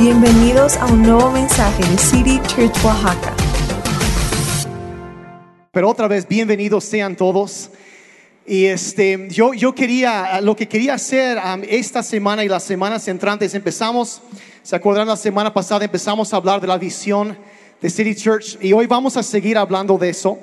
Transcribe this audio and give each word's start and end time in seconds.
Bienvenidos 0.00 0.78
a 0.78 0.86
un 0.86 1.02
nuevo 1.02 1.30
mensaje 1.30 1.84
de 1.86 1.98
City 1.98 2.40
Church 2.46 2.74
Oaxaca. 2.82 3.34
Pero 5.72 5.90
otra 5.90 6.08
vez, 6.08 6.26
bienvenidos 6.26 6.84
sean 6.84 7.14
todos. 7.14 7.68
Y 8.46 8.64
este, 8.64 9.28
yo, 9.28 9.52
yo 9.52 9.74
quería, 9.74 10.40
lo 10.40 10.56
que 10.56 10.66
quería 10.66 10.94
hacer 10.94 11.36
um, 11.36 11.60
esta 11.68 12.02
semana 12.02 12.42
y 12.42 12.48
las 12.48 12.62
semanas 12.62 13.06
entrantes, 13.08 13.54
empezamos, 13.54 14.22
¿se 14.62 14.74
acuerdan? 14.74 15.06
La 15.06 15.18
semana 15.18 15.52
pasada 15.52 15.84
empezamos 15.84 16.32
a 16.32 16.38
hablar 16.38 16.62
de 16.62 16.66
la 16.66 16.78
visión 16.78 17.36
de 17.82 17.90
City 17.90 18.14
Church 18.14 18.56
y 18.62 18.72
hoy 18.72 18.86
vamos 18.86 19.18
a 19.18 19.22
seguir 19.22 19.58
hablando 19.58 19.98
de 19.98 20.08
eso. 20.08 20.38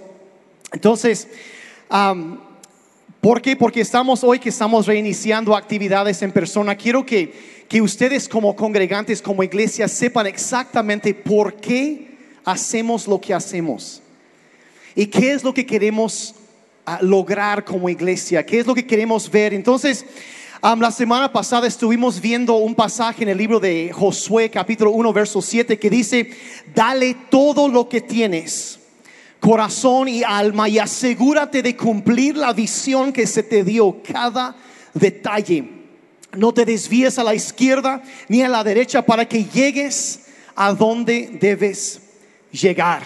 Entonces, 0.71 1.28
um, 1.89 2.38
¿por 3.21 3.42
qué? 3.42 3.55
Porque 3.55 3.82
estamos 3.82 4.24
hoy 4.24 4.38
que 4.38 4.50
estamos 4.50 4.86
reiniciando 4.86 5.55
actividades 5.55 6.21
en 6.21 6.32
persona. 6.32 6.76
Quiero 6.76 7.04
que, 7.04 7.57
que 7.68 7.82
ustedes 7.82 8.30
como 8.30 8.56
congregantes, 8.56 9.22
como 9.22 9.44
iglesia, 9.44 9.88
sepan 9.88 10.28
exactamente 10.28 11.14
por 11.14 11.56
qué 11.56 12.08
hacemos 12.46 13.08
lo 13.08 13.20
que 13.20 13.34
hacemos. 13.34 14.02
¿Y 14.96 15.08
qué 15.08 15.34
es 15.34 15.44
lo 15.44 15.54
que 15.54 15.66
queremos 15.66 16.34
ah, 16.86 17.00
lograr 17.02 17.66
como 17.66 17.89
iglesia? 17.89 18.46
¿Qué 18.46 18.60
es 18.60 18.66
lo 18.66 18.74
que 18.74 18.88
queremos 18.88 19.30
ver? 19.30 19.54
Entonces, 19.54 20.06
la 20.61 20.92
semana 20.92 21.32
pasada 21.32 21.68
estuvimos 21.68 22.20
viendo 22.20 22.56
un 22.56 22.74
pasaje 22.74 23.24
en 23.24 23.30
el 23.30 23.38
libro 23.38 23.60
de 23.60 23.92
Josué, 23.94 24.50
capítulo 24.50 24.92
1, 24.92 25.14
verso 25.14 25.42
7, 25.42 25.78
que 25.78 25.89
dice, 25.89 26.32
dale 26.74 27.16
todo 27.30 27.68
lo 27.68 27.88
que 27.88 28.02
tienes, 28.02 28.80
corazón 29.39 30.08
y 30.08 30.24
alma, 30.24 30.68
y 30.68 30.80
asegúrate 30.80 31.61
de 31.61 31.75
cumplir 31.75 32.38
la 32.38 32.53
visión 32.53 33.14
que 33.14 33.28
se 33.28 33.44
te 33.44 33.64
dio, 33.64 34.02
cada 34.02 34.56
detalle. 34.94 35.77
No 36.34 36.54
te 36.54 36.66
desvíes 36.66 37.17
a 37.17 37.23
la 37.23 37.34
izquierda 37.34 38.02
ni 38.28 38.42
a 38.42 38.50
la 38.50 38.64
derecha 38.64 39.02
para 39.02 39.28
que 39.28 39.45
llegues 39.45 40.22
a 40.56 40.73
donde 40.73 41.38
debes 41.40 42.02
llegar. 42.52 43.03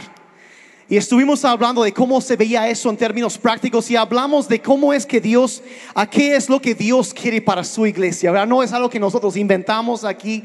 Y 0.91 0.97
estuvimos 0.97 1.45
hablando 1.45 1.83
de 1.83 1.93
cómo 1.93 2.19
se 2.19 2.35
veía 2.35 2.67
eso 2.67 2.89
en 2.89 2.97
términos 2.97 3.37
prácticos 3.37 3.89
y 3.89 3.95
hablamos 3.95 4.49
de 4.49 4.61
cómo 4.61 4.91
es 4.91 5.05
que 5.05 5.21
Dios, 5.21 5.63
a 5.95 6.09
qué 6.09 6.35
es 6.35 6.49
lo 6.49 6.61
que 6.61 6.75
Dios 6.75 7.13
quiere 7.13 7.41
para 7.41 7.63
su 7.63 7.87
iglesia. 7.87 8.45
No 8.45 8.61
es 8.61 8.73
algo 8.73 8.89
que 8.89 8.99
nosotros 8.99 9.37
inventamos 9.37 10.03
aquí, 10.03 10.43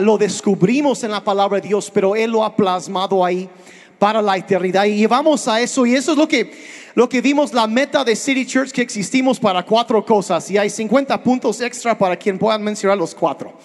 lo 0.00 0.16
descubrimos 0.16 1.04
en 1.04 1.10
la 1.10 1.22
palabra 1.22 1.60
de 1.60 1.68
Dios, 1.68 1.90
pero 1.92 2.16
Él 2.16 2.30
lo 2.30 2.42
ha 2.42 2.56
plasmado 2.56 3.22
ahí 3.22 3.50
para 3.98 4.22
la 4.22 4.38
eternidad. 4.38 4.86
Y 4.86 4.96
llevamos 4.96 5.46
a 5.46 5.60
eso 5.60 5.84
y 5.84 5.94
eso 5.94 6.12
es 6.12 6.16
lo 6.16 6.26
que, 6.26 6.50
lo 6.94 7.08
que 7.08 7.20
vimos, 7.20 7.52
la 7.52 7.66
meta 7.66 8.04
de 8.04 8.14
City 8.16 8.46
Church, 8.46 8.70
que 8.70 8.82
existimos 8.82 9.40
para 9.40 9.62
cuatro 9.62 10.04
cosas. 10.04 10.50
Y 10.50 10.58
hay 10.58 10.70
50 10.70 11.22
puntos 11.22 11.60
extra 11.60 11.96
para 11.96 12.16
quien 12.16 12.38
puedan 12.38 12.62
mencionar 12.62 12.98
los 12.98 13.14
cuatro. 13.14 13.58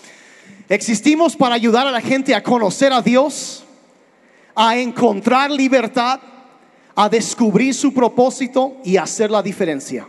Existimos 0.70 1.36
para 1.36 1.56
ayudar 1.56 1.88
a 1.88 1.92
la 1.92 2.02
gente 2.02 2.34
a 2.36 2.44
conocer 2.44 2.92
a 2.92 3.02
Dios 3.02 3.64
a 4.60 4.76
encontrar 4.76 5.52
libertad, 5.52 6.20
a 6.96 7.08
descubrir 7.08 7.76
su 7.76 7.94
propósito 7.94 8.78
y 8.84 8.98
hacer 8.98 9.30
la 9.30 9.44
diferencia. 9.44 10.08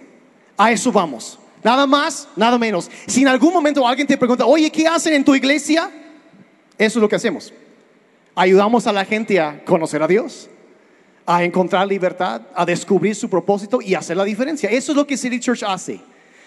A 0.56 0.72
eso 0.72 0.90
vamos. 0.90 1.38
Nada 1.62 1.86
más, 1.86 2.26
nada 2.34 2.56
menos. 2.56 2.90
Si 3.06 3.20
en 3.20 3.28
algún 3.28 3.52
momento 3.52 3.86
alguien 3.86 4.06
te 4.06 4.16
pregunta, 4.16 4.46
oye, 4.46 4.70
¿qué 4.70 4.88
hacen 4.88 5.12
en 5.12 5.22
tu 5.22 5.34
iglesia? 5.34 5.90
Eso 6.78 6.98
es 6.98 7.02
lo 7.02 7.10
que 7.10 7.16
hacemos. 7.16 7.52
Ayudamos 8.34 8.86
a 8.86 8.92
la 8.92 9.04
gente 9.04 9.38
a 9.38 9.62
conocer 9.66 10.02
a 10.02 10.08
Dios, 10.08 10.48
a 11.30 11.44
encontrar 11.44 11.86
libertad, 11.86 12.40
a 12.54 12.64
descubrir 12.64 13.14
su 13.14 13.28
propósito 13.28 13.82
y 13.82 13.94
hacer 13.94 14.16
la 14.16 14.24
diferencia. 14.24 14.70
Eso 14.70 14.92
es 14.92 14.96
lo 14.96 15.06
que 15.06 15.14
City 15.14 15.38
Church 15.38 15.62
hace. 15.62 16.00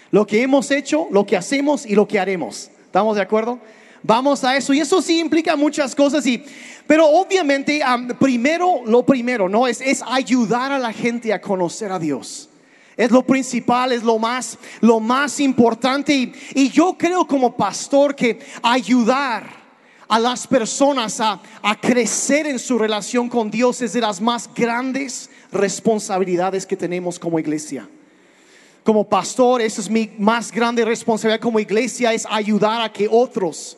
Lo 0.10 0.26
que 0.26 0.42
hemos 0.42 0.72
hecho, 0.72 1.08
lo 1.12 1.24
que 1.24 1.38
hacemos 1.38 1.86
y 1.86 1.94
lo 1.94 2.08
que 2.08 2.20
haremos. 2.20 2.72
¿Estamos 2.86 3.16
de 3.16 3.22
acuerdo? 3.22 3.60
Vamos 4.02 4.44
a 4.44 4.58
eso. 4.58 4.74
Y 4.74 4.80
eso 4.80 5.00
sí 5.00 5.20
implica 5.20 5.56
muchas 5.56 5.94
cosas. 5.94 6.26
Y, 6.26 6.44
pero 6.88 7.08
obviamente, 7.08 7.80
um, 7.86 8.08
primero, 8.18 8.82
lo 8.84 9.06
primero, 9.06 9.48
¿no? 9.48 9.68
Es, 9.68 9.82
es 9.82 10.04
ayudar 10.08 10.72
a 10.72 10.80
la 10.80 10.92
gente 10.92 11.32
a 11.32 11.40
conocer 11.40 11.92
a 11.92 12.00
Dios. 12.00 12.50
Es 12.98 13.12
lo 13.12 13.22
principal, 13.22 13.92
es 13.92 14.02
lo 14.02 14.18
más, 14.18 14.58
lo 14.80 15.00
más 15.00 15.40
importante. 15.40 16.12
Y, 16.12 16.34
y 16.56 16.70
yo 16.70 16.96
creo 16.98 17.28
como 17.28 17.56
pastor 17.56 18.16
que 18.16 18.40
ayudar 18.64 19.61
a 20.12 20.20
las 20.20 20.46
personas 20.46 21.22
a, 21.22 21.42
a 21.64 21.80
crecer 21.80 22.46
en 22.46 22.60
su 22.60 22.78
relación 22.78 23.30
con 23.30 23.50
Dios 23.50 23.82
es 23.82 23.94
de 23.94 24.02
las 24.02 24.20
más 24.20 24.50
grandes 24.54 25.30
responsabilidades 25.52 26.66
que 26.66 26.76
tenemos 26.76 27.18
como 27.18 27.40
iglesia 27.40 27.88
como 28.84 29.08
pastor, 29.08 29.62
esa 29.62 29.80
es 29.80 29.90
mi 29.90 30.12
más 30.18 30.52
grande 30.52 30.84
responsabilidad 30.84 31.40
como 31.40 31.60
iglesia, 31.60 32.14
es 32.14 32.26
ayudar 32.30 32.82
a 32.82 32.92
que 32.92 33.08
otros 33.10 33.78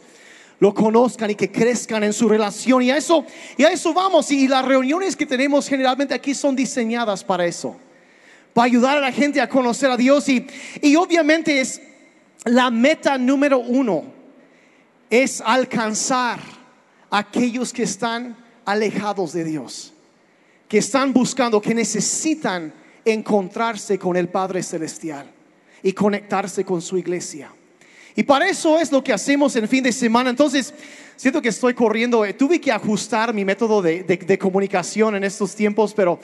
lo 0.60 0.74
conozcan 0.74 1.30
y 1.30 1.36
que 1.36 1.52
crezcan 1.52 2.04
en 2.04 2.14
su 2.14 2.30
relación. 2.30 2.82
Y 2.82 2.90
a 2.90 2.96
eso, 2.96 3.26
y 3.58 3.64
a 3.64 3.72
eso 3.72 3.94
vamos. 3.94 4.32
Y 4.32 4.48
las 4.48 4.64
reuniones 4.64 5.16
que 5.18 5.26
tenemos 5.26 5.68
generalmente 5.68 6.14
aquí 6.14 6.34
son 6.34 6.56
diseñadas 6.56 7.22
para 7.22 7.46
eso. 7.46 7.76
Para 8.54 8.66
ayudar 8.66 8.98
a 8.98 9.02
la 9.02 9.12
gente 9.12 9.42
a 9.42 9.50
conocer 9.50 9.92
a 9.92 9.98
Dios. 9.98 10.30
Y, 10.30 10.48
y 10.82 10.96
obviamente 10.96 11.60
es 11.60 11.82
la 12.46 12.72
meta 12.72 13.18
número 13.18 13.60
uno. 13.60 14.23
Es 15.14 15.42
alcanzar 15.42 16.40
a 17.12 17.20
aquellos 17.20 17.72
que 17.72 17.84
están 17.84 18.36
alejados 18.66 19.32
de 19.34 19.44
Dios. 19.44 19.94
Que 20.68 20.80
están 20.80 21.14
buscando, 21.14 21.62
que 21.62 21.76
necesitan 21.76 22.74
encontrarse 23.06 24.00
con 24.00 24.18
el 24.18 24.28
Padre 24.28 24.64
Celestial. 24.64 25.30
Y 25.84 25.94
conectarse 25.94 26.66
con 26.66 26.82
su 26.82 26.98
iglesia. 26.98 27.52
Y 28.16 28.24
para 28.24 28.50
eso 28.50 28.80
es 28.80 28.92
lo 28.92 29.04
que 29.04 29.14
hacemos 29.14 29.56
en 29.56 29.68
fin 29.68 29.84
de 29.84 29.92
semana. 29.92 30.32
Entonces, 30.32 30.74
siento 31.16 31.44
que 31.44 31.50
estoy 31.50 31.76
corriendo. 31.76 32.26
Eh, 32.26 32.34
tuve 32.34 32.60
que 32.60 32.72
ajustar 32.72 33.36
mi 33.36 33.46
método 33.46 33.84
de, 33.84 34.40
comunicación 34.42 35.16
en 35.16 35.26
estos 35.26 35.54
tiempos, 35.54 35.94
pero, 35.94 36.20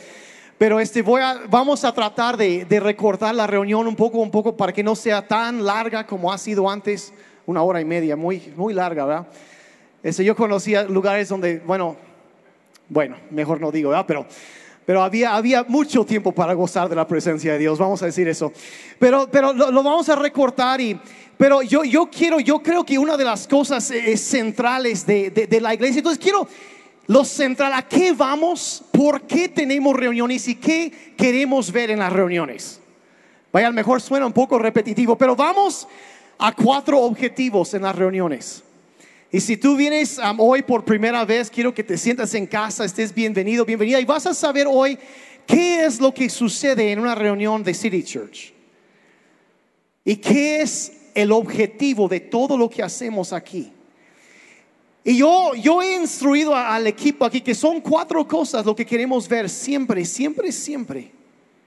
pero 0.58 0.80
este, 0.80 1.04
vamos 1.04 1.86
a 1.86 1.94
tratar 1.94 2.38
de, 2.38 2.66
de, 2.66 2.80
recortar 2.80 3.36
la 3.36 3.46
reunión 3.46 3.86
un 3.86 3.96
poco, 3.96 4.18
un 4.18 4.32
poco 4.32 4.58
para 4.58 4.74
que 4.74 4.82
no 4.82 4.96
sea 4.96 5.28
tan 5.28 5.64
larga 5.64 6.08
como 6.08 6.34
ha 6.34 6.40
sido 6.40 6.68
antes. 6.68 7.14
Una 7.50 7.64
hora 7.64 7.82
y 7.82 7.86
media, 7.86 8.16
muy, 8.16 8.54
muy 8.56 8.76
larga, 8.76 9.06
¿verdad? 9.06 9.28
Este, 10.04 10.24
yo 10.24 10.36
conocía 10.36 10.84
lugares 10.84 11.30
donde, 11.30 11.58
bueno, 11.66 11.96
bueno, 12.88 13.16
mejor 13.32 13.60
no 13.60 13.72
digo, 13.72 13.90
¿verdad? 13.90 14.06
Pero 14.08 14.28
pero 14.86 15.02
había, 15.02 15.36
había 15.36 15.64
mucho 15.64 16.06
tiempo 16.06 16.32
para 16.32 16.54
gozar 16.54 16.90
de 16.90 16.96
la 16.96 17.08
presencia 17.08 17.54
de 17.54 17.58
Dios, 17.58 17.80
vamos 17.80 18.04
a 18.04 18.06
decir 18.06 18.28
eso. 18.28 18.54
Pero, 19.00 19.28
pero 19.32 19.52
lo, 19.52 19.72
vamos 19.82 20.10
a 20.10 20.16
recortar 20.16 20.80
y, 20.80 21.00
pero 21.38 21.64
yo, 21.64 21.84
yo 21.84 22.08
quiero, 22.12 22.40
yo 22.40 22.62
creo 22.62 22.84
que 22.84 23.00
una 23.00 23.18
de 23.18 23.24
las 23.24 23.48
cosas 23.48 23.90
eh, 23.90 24.16
centrales 24.16 25.04
de, 25.08 25.32
de, 25.32 25.48
de 25.48 25.60
la 25.60 25.74
iglesia, 25.74 26.00
entonces 26.00 26.22
quiero 26.22 26.48
lo 27.08 27.26
central, 27.26 27.74
¿a 27.74 27.82
qué 27.82 28.14
vamos? 28.14 28.84
¿Por 28.92 29.22
qué 29.22 29.50
tenemos 29.50 29.96
reuniones 29.96 30.48
y 30.48 30.54
qué 30.54 31.14
queremos 31.18 31.72
ver 31.72 31.90
en 31.90 31.98
las 31.98 32.14
reuniones? 32.14 32.80
Vaya, 33.52 33.66
a 33.66 33.72
lo 33.72 33.76
mejor 33.76 34.02
suena 34.02 34.28
un 34.28 34.34
poco 34.34 34.60
repetitivo, 34.60 35.18
pero 35.18 35.36
vamos 35.36 35.88
a 36.40 36.56
cuatro 36.56 37.02
objetivos 37.02 37.74
en 37.74 37.82
las 37.82 37.96
reuniones. 37.96 38.64
Y 39.32 39.42
si 39.42 39.58
tú 39.58 39.76
vienes 39.76 40.18
um, 40.18 40.40
hoy 40.40 40.64
por 40.64 40.86
primera 40.86 41.24
vez, 41.26 41.52
quiero 41.52 41.74
que 41.74 41.84
te 41.84 41.98
sientas 41.98 42.34
en 42.34 42.48
casa, 42.48 42.86
estés 42.86 43.14
bienvenido, 43.14 43.66
bienvenida, 43.66 44.00
y 44.00 44.06
vas 44.06 44.26
a 44.26 44.34
saber 44.34 44.66
hoy 44.68 44.98
qué 45.46 45.86
es 45.86 46.00
lo 46.00 46.14
que 46.14 46.30
sucede 46.30 46.92
en 46.92 47.00
una 47.00 47.14
reunión 47.14 47.62
de 47.62 47.74
City 47.74 48.02
Church. 48.02 48.54
Y 50.06 50.16
qué 50.16 50.62
es 50.62 50.94
el 51.14 51.32
objetivo 51.32 52.08
de 52.08 52.22
todo 52.22 52.58
lo 52.58 52.70
que 52.70 52.82
hacemos 52.82 53.34
aquí. 53.34 53.72
Y 55.04 55.18
yo, 55.18 55.54
yo 55.56 55.82
he 55.82 55.96
instruido 55.96 56.56
al 56.56 56.88
equipo 56.88 57.26
aquí 57.26 57.42
que 57.42 57.54
son 57.54 57.82
cuatro 57.82 58.28
cosas 58.28 58.66
lo 58.66 58.76
que 58.76 58.86
queremos 58.86 59.28
ver 59.28 59.50
siempre, 59.50 60.06
siempre, 60.06 60.52
siempre 60.52 61.12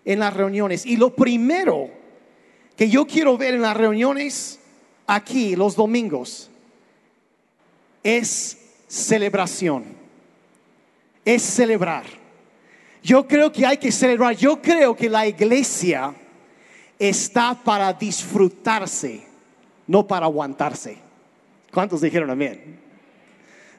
en 0.05 0.19
las 0.19 0.34
reuniones. 0.34 0.87
Y 0.87 0.97
lo 0.97 1.15
primero 1.15 1.91
que 2.77 2.88
yo 2.88 3.06
quiero 3.06 3.37
ver 3.37 3.55
en 3.55 3.62
las 3.62 3.77
reuniones 3.77 4.59
aquí 5.07 5.57
los 5.57 5.77
domingos 5.77 6.51
es 8.03 8.59
celebración. 8.89 9.85
Es 11.25 11.43
celebrar. 11.43 12.05
Yo 13.03 13.26
creo 13.26 13.53
que 13.53 13.65
hay 13.65 13.76
que 13.76 13.93
celebrar. 13.93 14.37
Yo 14.37 14.61
creo 14.61 14.94
que 14.97 15.09
la 15.09 15.26
iglesia 15.26 16.15
está 16.99 17.55
para 17.55 17.93
disfrutarse, 17.93 19.25
no 19.87 20.06
para 20.06 20.26
aguantarse. 20.26 20.99
¿Cuántos 21.73 22.00
dijeron 22.00 22.31
amén? 22.31 22.81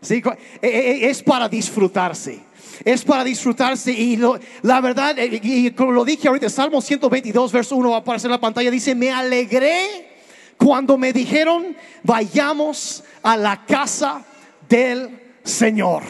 Sí, 0.01 0.21
es 0.62 1.24
para 1.24 1.47
disfrutarse. 1.47 2.39
Es 2.83 3.03
para 3.03 3.24
disfrutarse 3.24 3.92
y 3.92 4.19
la 4.62 4.81
verdad, 4.81 5.15
y 5.18 5.71
como 5.71 5.92
lo 5.92 6.03
dije 6.03 6.27
ahorita, 6.27 6.50
Salmo 6.50 6.81
122, 6.81 7.51
verso 7.51 7.75
1 7.75 7.89
va 7.92 7.97
a 7.97 8.00
aparecer 8.00 8.30
en 8.30 8.31
la 8.31 8.42
pantalla, 8.42 8.71
dice, 8.71 8.95
me 8.95 9.12
alegré 9.12 10.12
cuando 10.57 10.97
me 10.97 11.13
dijeron, 11.13 11.75
vayamos 12.03 13.03
a 13.21 13.38
la 13.38 13.65
casa 13.65 14.23
del 14.67 15.19
Señor. 15.44 16.03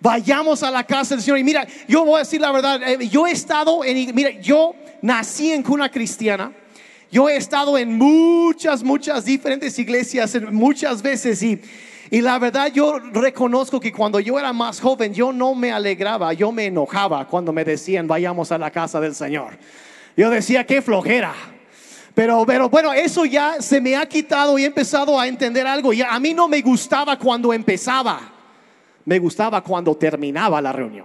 Vayamos 0.00 0.62
a 0.62 0.70
la 0.70 0.84
casa 0.84 1.14
del 1.14 1.22
Señor. 1.22 1.38
Y 1.38 1.44
mira, 1.44 1.66
yo 1.88 2.04
voy 2.04 2.16
a 2.16 2.18
decir 2.20 2.40
la 2.40 2.52
verdad, 2.52 2.80
eh, 2.82 3.08
yo 3.08 3.26
he 3.26 3.32
estado 3.32 3.84
en, 3.84 4.14
mira, 4.14 4.30
yo 4.40 4.74
nací 5.02 5.52
en 5.52 5.62
cuna 5.62 5.90
cristiana. 5.90 6.52
Yo 7.10 7.28
he 7.28 7.36
estado 7.36 7.78
en 7.78 7.96
muchas, 7.96 8.82
muchas 8.82 9.24
diferentes 9.24 9.78
iglesias, 9.78 10.36
muchas 10.50 11.02
veces 11.02 11.42
y, 11.42 11.60
Y 12.10 12.20
la 12.20 12.38
verdad 12.38 12.72
yo 12.72 12.98
reconozco 12.98 13.80
que 13.80 13.92
cuando 13.92 14.20
yo 14.20 14.38
era 14.38 14.52
más 14.52 14.80
joven 14.80 15.14
yo 15.14 15.32
no 15.32 15.54
me 15.54 15.70
alegraba, 15.70 16.32
yo 16.32 16.50
me 16.52 16.66
enojaba 16.66 17.26
cuando 17.26 17.52
me 17.52 17.64
decían 17.64 18.06
vayamos 18.06 18.52
a 18.52 18.58
la 18.58 18.70
casa 18.70 19.00
del 19.00 19.14
Señor. 19.14 19.56
Yo 20.16 20.30
decía, 20.30 20.64
qué 20.64 20.82
flojera. 20.82 21.34
Pero, 22.16 22.46
pero 22.46 22.70
bueno, 22.70 22.94
eso 22.94 23.26
ya 23.26 23.60
se 23.60 23.78
me 23.78 23.94
ha 23.94 24.06
quitado 24.06 24.58
y 24.58 24.62
he 24.62 24.66
empezado 24.66 25.20
a 25.20 25.28
entender 25.28 25.66
algo. 25.66 25.92
Y 25.92 26.00
a 26.00 26.18
mí 26.18 26.32
no 26.32 26.48
me 26.48 26.62
gustaba 26.62 27.18
cuando 27.18 27.52
empezaba, 27.52 28.32
me 29.04 29.18
gustaba 29.18 29.62
cuando 29.62 29.94
terminaba 29.94 30.62
la 30.62 30.72
reunión. 30.72 31.04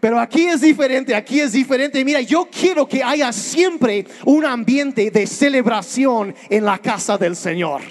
Pero 0.00 0.18
aquí 0.18 0.46
es 0.46 0.62
diferente, 0.62 1.14
aquí 1.14 1.38
es 1.38 1.52
diferente. 1.52 2.02
Mira, 2.02 2.22
yo 2.22 2.48
quiero 2.50 2.88
que 2.88 3.04
haya 3.04 3.30
siempre 3.30 4.06
un 4.24 4.46
ambiente 4.46 5.10
de 5.10 5.26
celebración 5.26 6.34
en 6.48 6.64
la 6.64 6.78
casa 6.78 7.18
del 7.18 7.36
Señor. 7.36 7.82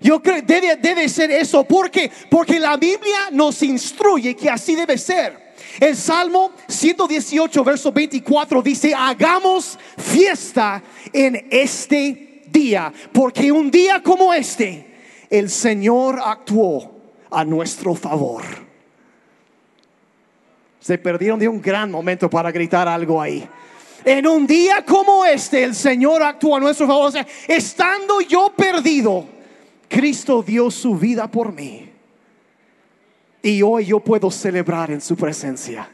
Yo 0.00 0.22
creo 0.22 0.42
debe, 0.42 0.76
debe 0.76 1.08
ser 1.08 1.32
eso. 1.32 1.64
¿Por 1.64 1.90
qué? 1.90 2.08
Porque 2.30 2.60
la 2.60 2.76
Biblia 2.76 3.30
nos 3.32 3.64
instruye 3.64 4.36
que 4.36 4.48
así 4.48 4.76
debe 4.76 4.96
ser. 4.96 5.43
El 5.80 5.96
Salmo 5.96 6.52
118, 6.68 7.64
verso 7.64 7.92
24 7.92 8.62
dice, 8.62 8.94
hagamos 8.94 9.78
fiesta 9.96 10.82
en 11.12 11.48
este 11.50 12.42
día, 12.46 12.92
porque 13.12 13.50
un 13.50 13.70
día 13.70 14.02
como 14.02 14.32
este, 14.32 14.94
el 15.30 15.50
Señor 15.50 16.20
actuó 16.24 16.92
a 17.30 17.44
nuestro 17.44 17.94
favor. 17.94 18.42
Se 20.78 20.98
perdieron 20.98 21.38
de 21.38 21.48
un 21.48 21.60
gran 21.60 21.90
momento 21.90 22.28
para 22.28 22.52
gritar 22.52 22.86
algo 22.86 23.20
ahí. 23.20 23.48
En 24.04 24.26
un 24.26 24.46
día 24.46 24.84
como 24.84 25.24
este, 25.24 25.64
el 25.64 25.74
Señor 25.74 26.22
actuó 26.22 26.56
a 26.56 26.60
nuestro 26.60 26.86
favor. 26.86 27.08
O 27.08 27.10
sea, 27.10 27.26
estando 27.48 28.20
yo 28.20 28.52
perdido, 28.54 29.24
Cristo 29.88 30.42
dio 30.42 30.70
su 30.70 30.94
vida 30.94 31.26
por 31.30 31.52
mí. 31.52 31.93
Y 33.44 33.60
hoy 33.60 33.84
yo 33.84 34.00
puedo 34.00 34.30
celebrar 34.30 34.90
en 34.90 35.02
su 35.02 35.14
presencia. 35.16 35.86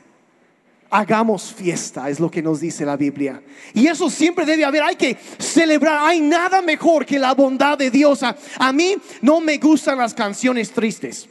Hagamos 0.88 1.52
fiesta, 1.52 2.08
es 2.08 2.20
lo 2.20 2.30
que 2.30 2.40
nos 2.40 2.60
dice 2.60 2.86
la 2.86 2.96
Biblia. 2.96 3.42
Y 3.74 3.88
eso 3.88 4.08
siempre 4.08 4.46
debe 4.46 4.64
haber, 4.64 4.84
hay 4.84 4.94
que 4.94 5.16
celebrar. 5.36 5.98
Hay 6.00 6.20
nada 6.20 6.62
mejor 6.62 7.04
que 7.04 7.18
la 7.18 7.34
bondad 7.34 7.76
de 7.76 7.90
Dios. 7.90 8.20
A, 8.22 8.72
mí 8.72 8.96
no 9.20 9.40
me 9.40 9.58
gustan 9.58 9.98
las 9.98 10.14
canciones 10.14 10.70
tristes. 10.70 11.28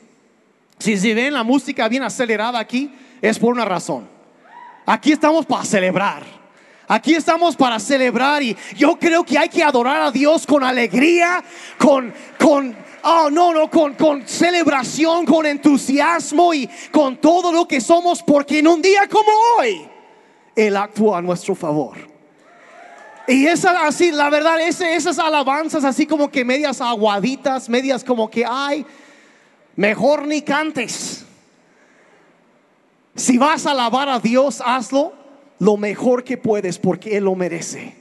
Si 0.78 0.98
se 0.98 1.14
ven 1.14 1.34
la 1.34 1.44
música 1.46 1.88
bien 1.88 2.04
acelerada 2.04 2.60
aquí, 2.60 2.92
es 3.22 3.40
por 3.40 3.54
una 3.54 3.64
razón. 3.64 4.06
Aquí 4.86 5.14
estamos 5.14 5.46
para 5.46 5.64
celebrar. 5.64 6.24
Aquí 6.86 7.14
estamos 7.14 7.56
para 7.56 7.80
celebrar 7.80 8.44
y 8.44 8.58
yo 8.76 9.00
creo 9.00 9.24
que 9.24 9.38
hay 9.38 9.48
que 9.48 9.64
adorar 9.64 10.02
a 10.02 10.12
Dios 10.12 10.46
con 10.46 10.66
alegría, 10.66 11.42
con, 11.78 12.14
con 12.38 12.76
oh 13.04 13.30
no, 13.30 13.54
no, 13.54 13.70
con, 13.70 13.94
con 13.94 14.28
celebración, 14.28 15.26
con 15.26 15.46
entusiasmo 15.46 16.54
y 16.54 16.70
con 16.92 17.18
todo 17.18 17.52
lo 17.52 17.68
que 17.68 17.82
somos, 17.82 18.24
porque 18.24 18.60
en 18.60 18.68
un 18.68 18.82
día 18.82 19.08
como 19.08 19.30
hoy, 19.58 19.88
Él 20.56 20.76
actúa 20.76 21.20
a 21.20 21.22
nuestro 21.22 21.56
favor. 21.56 21.98
Y 23.28 23.46
esa, 23.46 23.86
así, 23.86 24.12
la 24.12 24.32
verdad, 24.32 24.60
esas 24.60 25.20
alabanzas 25.20 25.84
así 25.84 26.08
como 26.08 26.32
que 26.32 26.44
medias 26.44 26.82
aguaditas, 26.82 27.70
medias 27.70 28.04
como 28.04 28.30
que, 28.30 28.44
ay, 28.44 28.84
mejor 29.76 30.26
ni 30.26 30.42
cantes. 30.42 31.26
Si 33.16 33.38
vas 33.38 33.68
a 33.68 33.72
alabar 33.72 34.10
a 34.10 34.20
Dios, 34.20 34.64
hazlo 34.66 35.14
lo 35.60 35.78
mejor 35.78 36.24
que 36.24 36.38
puedes 36.38 36.80
porque 36.80 37.18
Él 37.18 37.26
lo 37.26 37.36
merece. 37.36 37.99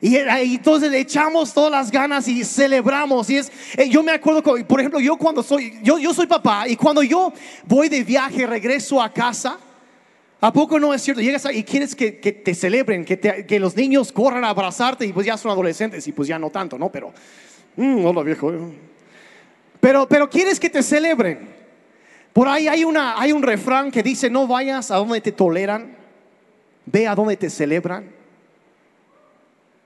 Y 0.00 0.16
entonces 0.16 0.90
le 0.90 1.00
echamos 1.00 1.52
todas 1.52 1.72
las 1.72 1.90
ganas 1.90 2.28
y 2.28 2.44
celebramos. 2.44 3.28
Y 3.30 3.38
es, 3.38 3.50
eh, 3.76 3.88
yo 3.88 4.02
me 4.02 4.12
acuerdo, 4.12 4.42
por 4.42 4.80
ejemplo, 4.80 5.00
yo 5.00 5.16
cuando 5.16 5.42
soy, 5.42 5.78
yo, 5.82 5.98
yo 5.98 6.14
soy 6.14 6.26
papá 6.26 6.68
y 6.68 6.76
cuando 6.76 7.02
yo 7.02 7.32
voy 7.66 7.88
de 7.88 8.04
viaje, 8.04 8.46
regreso 8.46 9.02
a 9.02 9.12
casa, 9.12 9.58
¿a 10.40 10.52
poco 10.52 10.78
no 10.78 10.94
es 10.94 11.02
cierto? 11.02 11.20
Llegas 11.20 11.48
y 11.52 11.64
quieres 11.64 11.96
que, 11.96 12.12
te 12.12 12.54
celebren, 12.54 13.04
que, 13.04 13.18
que, 13.18 13.58
los 13.58 13.76
niños 13.76 14.12
corran 14.12 14.44
a 14.44 14.50
abrazarte 14.50 15.04
y 15.04 15.12
pues 15.12 15.26
ya 15.26 15.36
son 15.36 15.50
adolescentes 15.50 16.06
y 16.06 16.12
pues 16.12 16.28
ya 16.28 16.38
no 16.38 16.50
tanto, 16.50 16.78
¿no? 16.78 16.92
Pero, 16.92 17.12
mm, 17.76 18.04
hola 18.04 18.22
viejo. 18.22 18.52
Pero, 19.80 20.08
pero 20.08 20.30
quieres 20.30 20.60
que 20.60 20.70
te 20.70 20.82
celebren. 20.82 21.56
Por 22.32 22.46
ahí 22.46 22.68
hay, 22.68 22.84
una, 22.84 23.20
hay 23.20 23.32
un 23.32 23.42
refrán 23.42 23.90
que 23.90 24.00
dice, 24.00 24.30
no 24.30 24.46
vayas 24.46 24.92
a 24.92 24.96
donde 24.96 25.20
te 25.20 25.32
toleran, 25.32 25.96
ve 26.86 27.08
a 27.08 27.16
donde 27.16 27.36
te 27.36 27.50
celebran. 27.50 28.17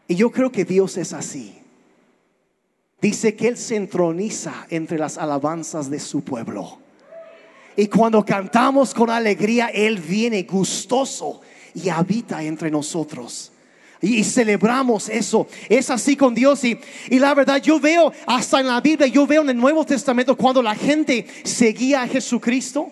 Y 0.08 0.16
yo 0.16 0.30
creo 0.30 0.50
que 0.50 0.64
Dios 0.64 0.96
es 0.96 1.12
así. 1.12 1.54
Dice 3.00 3.34
que 3.34 3.48
Él 3.48 3.56
se 3.56 3.76
entroniza 3.76 4.66
entre 4.70 4.98
las 4.98 5.18
alabanzas 5.18 5.90
de 5.90 5.98
su 5.98 6.22
pueblo. 6.22 6.78
Y 7.76 7.86
cuando 7.86 8.24
cantamos 8.24 8.94
con 8.94 9.10
alegría, 9.10 9.66
Él 9.68 9.98
viene 9.98 10.42
gustoso 10.42 11.40
y 11.74 11.88
habita 11.88 12.42
entre 12.42 12.70
nosotros. 12.70 13.50
Y, 14.00 14.24
celebramos 14.24 15.08
eso. 15.08 15.46
Es 15.68 15.88
así 15.88 16.16
con 16.16 16.34
Dios. 16.34 16.64
Y, 16.64 16.78
y, 17.08 17.18
la 17.20 17.34
verdad, 17.34 17.62
yo 17.62 17.78
veo 17.78 18.12
hasta 18.26 18.60
en 18.60 18.66
la 18.66 18.80
Biblia, 18.80 19.06
yo 19.06 19.26
veo 19.26 19.42
en 19.42 19.50
el 19.50 19.56
Nuevo 19.56 19.86
Testamento 19.86 20.36
cuando 20.36 20.60
la 20.60 20.74
gente 20.74 21.26
seguía 21.44 22.02
a 22.02 22.08
Jesucristo. 22.08 22.90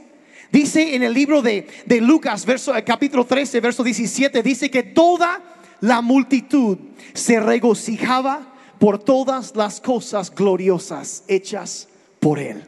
Dice 0.52 0.94
en 0.94 1.02
el 1.02 1.12
libro 1.12 1.42
de, 1.42 1.66
de 1.84 2.00
Lucas, 2.00 2.44
verso, 2.46 2.72
capítulo 2.84 3.24
13, 3.24 3.60
verso 3.60 3.84
17, 3.84 4.42
dice 4.42 4.70
que 4.70 4.82
toda 4.82 5.40
la 5.80 6.00
multitud 6.00 6.78
se 7.14 7.40
regocijaba 7.40 8.40
por 8.78 8.98
todas 8.98 9.54
las 9.56 9.80
cosas 9.80 10.34
gloriosas 10.34 11.24
hechas 11.28 11.88
por 12.18 12.38
él. 12.38 12.64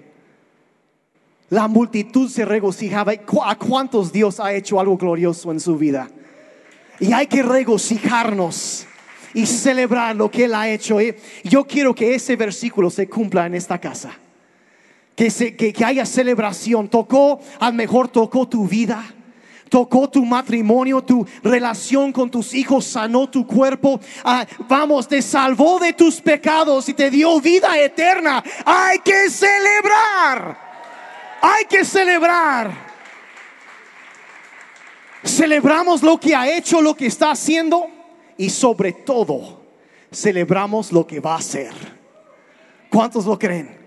La 1.51 1.69
multitud 1.69 2.31
se 2.31 2.47
regocijaba. 2.47 3.13
¿A 3.45 3.57
cuántos 3.57 4.11
Dios 4.11 4.41
ha 4.41 4.55
hecho 4.55 4.81
algo 4.81 4.97
glorioso 4.97 5.53
en 5.53 5.61
su 5.61 5.77
vida? 5.77 6.09
Y 6.99 7.13
hay 7.13 7.27
que 7.27 7.43
regocijarnos 7.43 8.87
y 9.35 9.45
celebrar 9.45 10.17
lo 10.17 10.31
que 10.31 10.45
Él 10.45 10.55
ha 10.55 10.69
hecho. 10.71 10.97
Yo 11.45 11.67
quiero 11.67 11.95
que 11.95 12.15
ese 12.15 12.37
versículo 12.37 12.89
se 12.89 13.07
cumpla 13.09 13.47
en 13.47 13.55
esta 13.55 13.79
casa. 13.79 14.13
Que, 15.15 15.29
que, 15.55 15.85
haya 15.85 16.07
celebración. 16.07 16.89
Tocó, 16.89 17.41
al 17.61 17.75
mejor 17.75 18.09
tocó 18.09 18.49
tu 18.49 18.67
vida 18.67 19.05
tocó 19.73 20.07
tu 20.07 20.23
matrimonio, 20.23 21.01
tu 21.01 21.27
relación 21.43 22.13
con 22.13 22.31
tus 22.31 22.53
hijos, 22.53 22.85
sanó 22.85 23.27
tu 23.31 23.47
cuerpo. 23.47 23.99
Ah, 24.23 24.47
vamos, 24.69 25.09
te 25.09 25.23
salvó 25.23 25.79
de 25.79 25.95
tus 25.95 26.21
pecados 26.21 26.91
y 26.91 26.93
te 26.93 27.11
dio 27.11 27.41
vida 27.41 27.81
eterna. 27.81 28.45
Hay 28.67 28.99
que 28.99 29.31
celebrar. 29.31 30.59
Hay 31.41 31.65
que 31.65 31.87
celebrar. 31.87 32.71
Celebramos 35.25 36.03
lo 36.03 36.21
que 36.21 36.37
ha 36.37 36.55
hecho, 36.55 36.83
lo 36.83 36.95
que 36.95 37.07
está 37.07 37.31
haciendo 37.31 37.87
y 38.37 38.51
sobre 38.51 38.93
todo 38.93 39.63
celebramos 40.13 40.93
lo 40.93 41.07
que 41.07 41.19
va 41.19 41.33
a 41.33 41.39
hacer. 41.39 41.73
¿Cuántos 42.91 43.25
lo 43.25 43.39
creen? 43.39 43.82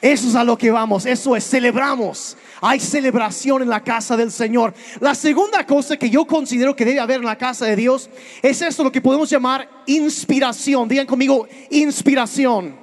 Eso 0.00 0.28
es 0.28 0.34
a 0.34 0.44
lo 0.44 0.56
que 0.56 0.70
vamos, 0.70 1.04
eso 1.04 1.36
es, 1.36 1.46
celebramos. 1.46 2.36
Hay 2.62 2.80
celebración 2.80 3.62
en 3.62 3.68
la 3.68 3.84
casa 3.84 4.16
del 4.16 4.32
Señor. 4.32 4.72
La 4.98 5.14
segunda 5.14 5.66
cosa 5.66 5.96
que 5.98 6.08
yo 6.08 6.26
considero 6.26 6.74
que 6.74 6.86
debe 6.86 7.00
haber 7.00 7.18
en 7.18 7.26
la 7.26 7.36
casa 7.36 7.66
de 7.66 7.76
Dios 7.76 8.08
es 8.40 8.62
esto, 8.62 8.82
lo 8.82 8.92
que 8.92 9.02
podemos 9.02 9.28
llamar 9.28 9.68
inspiración. 9.86 10.88
Digan 10.88 11.06
conmigo, 11.06 11.46
inspiración. 11.68 12.74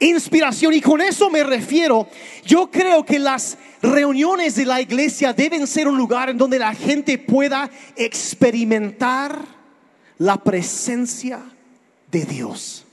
Inspiración. 0.00 0.74
Y 0.74 0.82
con 0.82 1.00
eso 1.00 1.30
me 1.30 1.44
refiero, 1.44 2.06
yo 2.44 2.70
creo 2.70 3.06
que 3.06 3.18
las 3.18 3.56
reuniones 3.80 4.54
de 4.54 4.66
la 4.66 4.82
iglesia 4.82 5.32
deben 5.32 5.66
ser 5.66 5.88
un 5.88 5.96
lugar 5.96 6.28
en 6.28 6.36
donde 6.36 6.58
la 6.58 6.74
gente 6.74 7.16
pueda 7.16 7.70
experimentar 7.96 9.38
la 10.18 10.36
presencia 10.36 11.40
de 12.10 12.24
Dios 12.26 12.84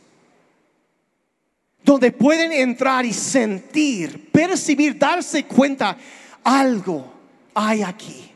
donde 1.89 2.11
pueden 2.11 2.51
entrar 2.51 3.03
y 3.03 3.11
sentir, 3.11 4.29
percibir, 4.31 4.95
darse 4.95 5.45
cuenta, 5.45 5.97
algo 6.43 7.11
hay 7.55 7.81
aquí. 7.81 8.31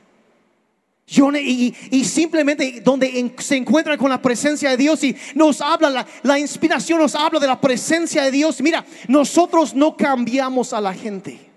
y, 1.39 2.03
simplemente 2.03 2.81
donde 2.83 3.31
se 3.37 3.55
encuentran 3.55 3.99
con 3.99 4.09
la 4.09 4.19
presencia 4.19 4.71
de 4.71 4.77
Dios 4.77 5.03
y 5.03 5.15
nos 5.35 5.61
habla, 5.61 5.91
la, 5.91 6.07
la 6.23 6.39
inspiración 6.39 6.97
nos 6.97 7.13
habla 7.13 7.39
de 7.39 7.45
la 7.45 7.61
presencia 7.61 8.23
de 8.23 8.31
Dios. 8.31 8.59
Mira, 8.59 8.83
nosotros 9.07 9.75
no 9.75 9.95
cambiamos 9.95 10.73
a 10.73 10.81
la 10.81 10.95
gente. 10.95 11.52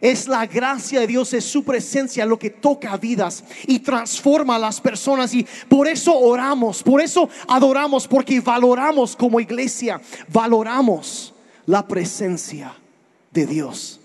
Es 0.00 0.28
la 0.28 0.46
gracia 0.46 1.00
de 1.00 1.06
Dios, 1.06 1.32
es 1.32 1.44
su 1.44 1.64
presencia 1.64 2.24
lo 2.24 2.38
que 2.38 2.50
toca 2.50 2.96
vidas 2.96 3.44
y 3.66 3.80
transforma 3.80 4.56
a 4.56 4.58
las 4.58 4.80
personas. 4.80 5.34
Y 5.34 5.46
por 5.68 5.88
eso 5.88 6.16
oramos, 6.16 6.82
por 6.82 7.00
eso 7.00 7.28
adoramos, 7.48 8.06
porque 8.06 8.40
valoramos 8.40 9.16
como 9.16 9.40
iglesia, 9.40 10.00
valoramos 10.32 11.34
la 11.66 11.86
presencia 11.86 12.74
de 13.30 13.46
Dios. 13.46 14.00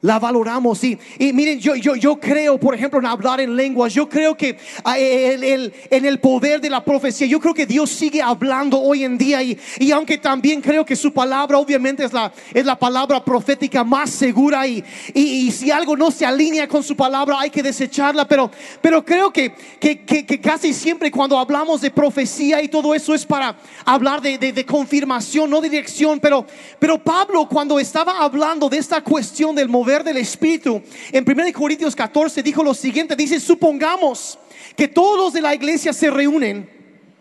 La 0.00 0.18
valoramos. 0.20 0.84
Y, 0.84 0.96
y 1.18 1.32
miren, 1.32 1.58
yo, 1.58 1.74
yo, 1.74 1.96
yo 1.96 2.20
creo, 2.20 2.58
por 2.58 2.74
ejemplo, 2.74 3.00
en 3.00 3.06
hablar 3.06 3.40
en 3.40 3.56
lenguas. 3.56 3.92
Yo 3.92 4.08
creo 4.08 4.36
que 4.36 4.56
ah, 4.84 4.96
el- 4.96 5.42
el- 5.42 5.72
en 5.90 6.04
el 6.04 6.20
poder 6.20 6.60
de 6.60 6.70
la 6.70 6.84
profecía, 6.84 7.26
yo 7.26 7.40
creo 7.40 7.52
que 7.52 7.66
Dios 7.66 7.90
sigue 7.90 8.22
hablando 8.22 8.80
hoy 8.80 9.02
en 9.02 9.18
día. 9.18 9.42
Y, 9.42 9.58
y 9.80 9.90
aunque 9.90 10.16
también 10.18 10.60
creo 10.60 10.84
que 10.84 10.94
su 10.94 11.12
palabra, 11.12 11.58
obviamente, 11.58 12.04
es 12.04 12.12
la, 12.12 12.32
es 12.54 12.64
la 12.64 12.78
palabra 12.78 13.24
profética 13.24 13.82
más 13.82 14.10
segura. 14.10 14.66
Y, 14.68 14.84
y, 15.14 15.50
si 15.50 15.70
algo 15.72 15.96
no 15.96 16.10
se 16.12 16.24
alinea 16.24 16.68
con 16.68 16.82
su 16.84 16.94
palabra, 16.94 17.40
hay 17.40 17.50
que 17.50 17.62
desecharla. 17.62 18.28
Pero, 18.28 18.50
pero 18.80 19.04
creo 19.04 19.32
que, 19.32 19.52
que, 19.80 20.04
que- 20.04 20.40
casi 20.40 20.72
siempre 20.72 21.10
cuando 21.10 21.36
hablamos 21.38 21.80
de 21.80 21.90
profecía 21.90 22.62
y 22.62 22.68
todo 22.68 22.94
eso 22.94 23.14
es 23.14 23.26
para 23.26 23.56
hablar 23.84 24.22
de, 24.22 24.38
de- 24.38 24.64
confirmación, 24.64 25.50
no 25.50 25.60
de 25.60 25.68
dirección. 25.68 26.20
Pero, 26.20 26.46
pero 26.78 27.02
Pablo, 27.02 27.48
cuando 27.48 27.80
estaba 27.80 28.18
hablando 28.22 28.68
de 28.68 28.78
esta 28.78 29.02
cuestión 29.02 29.56
del 29.56 29.68
del 29.88 30.18
Espíritu, 30.18 30.82
en 31.10 31.24
1 31.26 31.52
Corintios 31.54 31.96
14 31.96 32.42
dijo 32.42 32.62
lo 32.62 32.74
siguiente, 32.74 33.16
dice, 33.16 33.40
supongamos 33.40 34.38
que 34.76 34.86
todos 34.86 35.18
los 35.18 35.32
de 35.32 35.40
la 35.40 35.54
iglesia 35.54 35.92
se 35.92 36.10
reúnen 36.10 36.68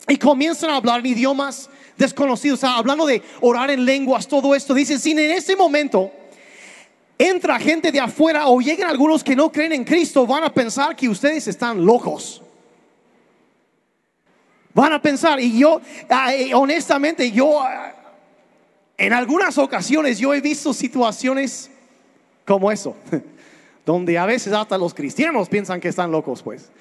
y 0.07 0.17
comienzan 0.17 0.69
a 0.69 0.75
hablar 0.75 0.99
en 0.99 1.07
idiomas 1.07 1.69
desconocidos, 1.97 2.63
hablando 2.63 3.05
de 3.05 3.21
orar 3.41 3.71
en 3.71 3.85
lenguas, 3.85 4.27
todo 4.27 4.53
esto, 4.53 4.73
dice, 4.73 4.99
si 4.99 5.11
en 5.11 5.19
ese 5.19 5.55
momento 5.55 6.11
entra 7.17 7.57
gente 7.57 7.91
de 7.91 7.99
afuera 7.99 8.47
o 8.47 8.59
llegan 8.59 8.89
algunos 8.89 9.23
que 9.23 9.35
no 9.35 9.51
creen 9.51 9.73
en 9.73 9.83
Cristo, 9.83 10.27
van 10.27 10.43
a 10.43 10.53
pensar 10.53 10.95
que 10.95 11.09
ustedes 11.09 11.47
están 11.47 11.83
locos. 11.85 12.41
Van 14.73 14.93
a 14.93 15.01
pensar, 15.01 15.39
y 15.39 15.57
yo, 15.57 15.81
ah, 16.09 16.35
eh, 16.35 16.53
honestamente, 16.53 17.31
yo, 17.31 17.59
ah, 17.59 17.93
en 18.95 19.13
algunas 19.13 19.57
ocasiones, 19.57 20.19
yo 20.19 20.33
he 20.33 20.41
visto 20.41 20.73
situaciones 20.73 21.71
como 22.47 22.71
eso, 22.71 22.95
donde 23.85 24.17
a 24.17 24.25
veces 24.25 24.53
hasta 24.53 24.77
los 24.77 24.93
cristianos 24.93 25.49
piensan 25.49 25.81
que 25.81 25.89
están 25.89 26.09
locos, 26.09 26.41
pues. 26.41 26.71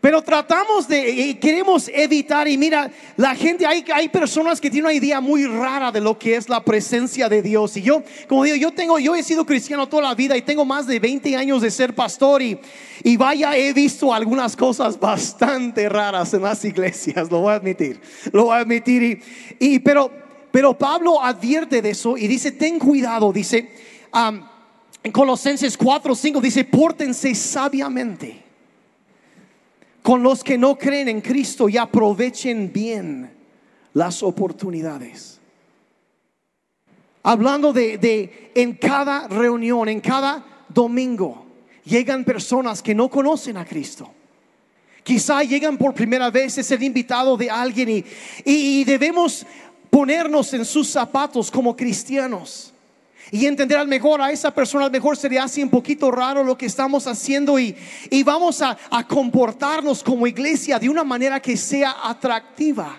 Pero 0.00 0.22
tratamos 0.22 0.88
de, 0.88 1.10
y 1.10 1.34
queremos 1.34 1.90
evitar, 1.92 2.48
y 2.48 2.56
mira, 2.56 2.90
la 3.16 3.34
gente, 3.34 3.66
hay, 3.66 3.84
hay 3.94 4.08
personas 4.08 4.58
que 4.58 4.70
tienen 4.70 4.86
una 4.86 4.94
idea 4.94 5.20
muy 5.20 5.44
rara 5.44 5.92
de 5.92 6.00
lo 6.00 6.18
que 6.18 6.36
es 6.36 6.48
la 6.48 6.64
presencia 6.64 7.28
de 7.28 7.42
Dios. 7.42 7.76
Y 7.76 7.82
yo, 7.82 8.02
como 8.26 8.44
digo, 8.44 8.56
yo 8.56 8.72
tengo, 8.72 8.98
yo 8.98 9.14
he 9.14 9.22
sido 9.22 9.44
cristiano 9.44 9.86
toda 9.86 10.04
la 10.04 10.14
vida 10.14 10.38
y 10.38 10.42
tengo 10.42 10.64
más 10.64 10.86
de 10.86 10.98
20 10.98 11.36
años 11.36 11.60
de 11.60 11.70
ser 11.70 11.94
pastor 11.94 12.40
y, 12.40 12.58
y 13.04 13.18
vaya, 13.18 13.54
he 13.54 13.74
visto 13.74 14.12
algunas 14.12 14.56
cosas 14.56 14.98
bastante 14.98 15.86
raras 15.90 16.32
en 16.32 16.42
las 16.42 16.64
iglesias, 16.64 17.30
lo 17.30 17.40
voy 17.42 17.52
a 17.52 17.56
admitir, 17.56 18.00
lo 18.32 18.44
voy 18.46 18.54
a 18.54 18.60
admitir. 18.60 19.02
Y, 19.02 19.22
y 19.58 19.78
pero, 19.80 20.10
pero 20.50 20.76
Pablo 20.78 21.22
advierte 21.22 21.82
de 21.82 21.90
eso 21.90 22.16
y 22.16 22.26
dice, 22.26 22.52
ten 22.52 22.78
cuidado, 22.78 23.34
dice, 23.34 23.70
am, 24.12 24.49
en 25.02 25.12
Colosenses 25.12 25.76
4, 25.76 26.14
5 26.14 26.40
dice, 26.40 26.64
pórtense 26.64 27.34
sabiamente 27.34 28.42
con 30.02 30.22
los 30.22 30.42
que 30.44 30.56
no 30.58 30.76
creen 30.76 31.08
en 31.08 31.20
Cristo 31.20 31.68
y 31.68 31.76
aprovechen 31.76 32.72
bien 32.72 33.30
las 33.94 34.22
oportunidades. 34.22 35.40
Hablando 37.22 37.72
de, 37.72 37.98
de 37.98 38.50
en 38.54 38.74
cada 38.74 39.28
reunión, 39.28 39.88
en 39.88 40.00
cada 40.00 40.64
domingo, 40.68 41.44
llegan 41.84 42.24
personas 42.24 42.82
que 42.82 42.94
no 42.94 43.10
conocen 43.10 43.56
a 43.58 43.64
Cristo. 43.64 44.10
Quizá 45.02 45.42
llegan 45.42 45.76
por 45.76 45.92
primera 45.94 46.30
vez, 46.30 46.56
es 46.58 46.70
el 46.70 46.82
invitado 46.82 47.36
de 47.36 47.50
alguien 47.50 47.88
y, 47.88 48.04
y- 48.44 48.80
y 48.80 48.84
debemos 48.84 49.44
ponernos 49.90 50.52
en 50.54 50.64
sus 50.64 50.88
zapatos 50.88 51.50
como 51.50 51.74
cristianos 51.76 52.72
y 53.30 53.46
entender 53.46 53.78
al 53.78 53.88
mejor 53.88 54.20
a 54.20 54.32
esa 54.32 54.52
persona, 54.52 54.86
al 54.86 54.90
mejor 54.90 55.16
sería 55.16 55.44
así 55.44 55.62
un 55.62 55.70
poquito 55.70 56.10
raro 56.10 56.42
lo 56.42 56.58
que 56.58 56.66
estamos 56.66 57.06
haciendo 57.06 57.58
y, 57.58 57.76
y 58.10 58.22
vamos 58.22 58.60
a, 58.62 58.76
a 58.90 59.06
comportarnos 59.06 60.02
como 60.02 60.26
iglesia 60.26 60.78
de 60.78 60.88
una 60.88 61.04
manera 61.04 61.40
que 61.40 61.56
sea 61.56 61.96
atractiva 62.02 62.98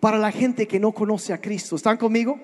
para 0.00 0.18
la 0.18 0.30
gente 0.30 0.68
que 0.68 0.78
no 0.78 0.92
conoce 0.92 1.32
a 1.32 1.40
Cristo. 1.40 1.76
¿Están 1.76 1.96
conmigo? 1.96 2.38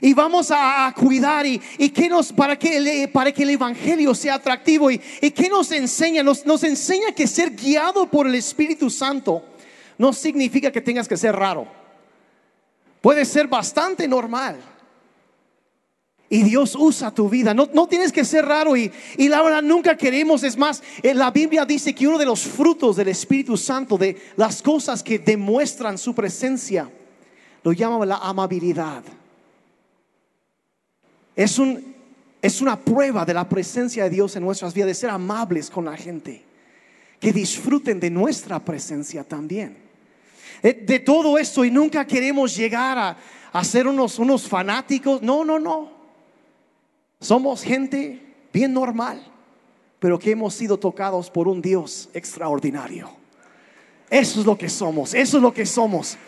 Y 0.00 0.14
vamos 0.14 0.50
a, 0.50 0.86
a 0.86 0.92
cuidar 0.92 1.46
y, 1.46 1.60
y 1.78 1.90
que 1.90 2.08
nos, 2.08 2.32
para 2.32 2.58
que, 2.58 2.76
el, 2.76 3.10
para 3.10 3.30
que 3.30 3.44
el 3.44 3.50
Evangelio 3.50 4.14
sea 4.14 4.34
atractivo 4.34 4.90
y, 4.90 5.00
y 5.20 5.30
que 5.30 5.48
nos 5.48 5.70
enseña, 5.70 6.22
nos, 6.22 6.44
nos 6.44 6.64
enseña 6.64 7.12
que 7.12 7.26
ser 7.26 7.54
guiado 7.54 8.10
por 8.10 8.26
el 8.26 8.34
Espíritu 8.34 8.90
Santo 8.90 9.44
no 9.98 10.12
significa 10.12 10.72
que 10.72 10.80
tengas 10.80 11.06
que 11.06 11.16
ser 11.16 11.36
raro. 11.36 11.68
Puede 13.00 13.24
ser 13.24 13.46
bastante 13.46 14.08
normal. 14.08 14.71
Y 16.32 16.44
Dios 16.44 16.74
usa 16.80 17.10
tu 17.10 17.28
vida. 17.28 17.52
No, 17.52 17.68
no 17.74 17.86
tienes 17.86 18.10
que 18.10 18.24
ser 18.24 18.46
raro 18.46 18.74
y, 18.74 18.90
y 19.18 19.28
la 19.28 19.42
verdad 19.42 19.60
nunca 19.60 19.98
queremos. 19.98 20.42
Es 20.42 20.56
más, 20.56 20.82
eh, 21.02 21.12
la 21.12 21.30
Biblia 21.30 21.66
dice 21.66 21.94
que 21.94 22.08
uno 22.08 22.16
de 22.16 22.24
los 22.24 22.40
frutos 22.40 22.96
del 22.96 23.08
Espíritu 23.08 23.54
Santo, 23.58 23.98
de 23.98 24.16
las 24.38 24.62
cosas 24.62 25.02
que 25.02 25.18
demuestran 25.18 25.98
su 25.98 26.14
presencia, 26.14 26.90
lo 27.62 27.72
llama 27.72 28.06
la 28.06 28.16
amabilidad. 28.16 29.02
Es, 31.36 31.58
un, 31.58 31.94
es 32.40 32.62
una 32.62 32.80
prueba 32.80 33.26
de 33.26 33.34
la 33.34 33.46
presencia 33.46 34.04
de 34.04 34.10
Dios 34.10 34.34
en 34.34 34.42
nuestras 34.42 34.72
vidas, 34.72 34.86
de 34.86 34.94
ser 34.94 35.10
amables 35.10 35.68
con 35.68 35.84
la 35.84 35.98
gente, 35.98 36.42
que 37.20 37.30
disfruten 37.30 38.00
de 38.00 38.08
nuestra 38.08 38.58
presencia 38.58 39.22
también. 39.22 39.76
De, 40.62 40.98
todo 41.00 41.36
esto 41.36 41.62
y 41.62 41.70
nunca 41.70 42.06
queremos 42.06 42.56
llegar 42.56 42.96
a, 42.96 43.18
a 43.52 43.64
ser 43.64 43.86
unos, 43.86 44.18
unos 44.18 44.48
fanáticos. 44.48 45.20
No, 45.20 45.44
no, 45.44 45.58
no. 45.58 46.01
Somos 47.22 47.62
gente 47.62 48.20
bien 48.52 48.74
normal, 48.74 49.22
pero 50.00 50.18
que 50.18 50.32
hemos 50.32 50.54
sido 50.54 50.76
tocados 50.76 51.30
por 51.30 51.46
un 51.46 51.62
Dios 51.62 52.08
extraordinario. 52.12 53.08
Eso 54.10 54.40
es 54.40 54.46
lo 54.46 54.58
que 54.58 54.68
somos, 54.68 55.14
eso 55.14 55.36
es 55.36 55.42
lo 55.42 55.54
que 55.54 55.64
somos. 55.64 56.18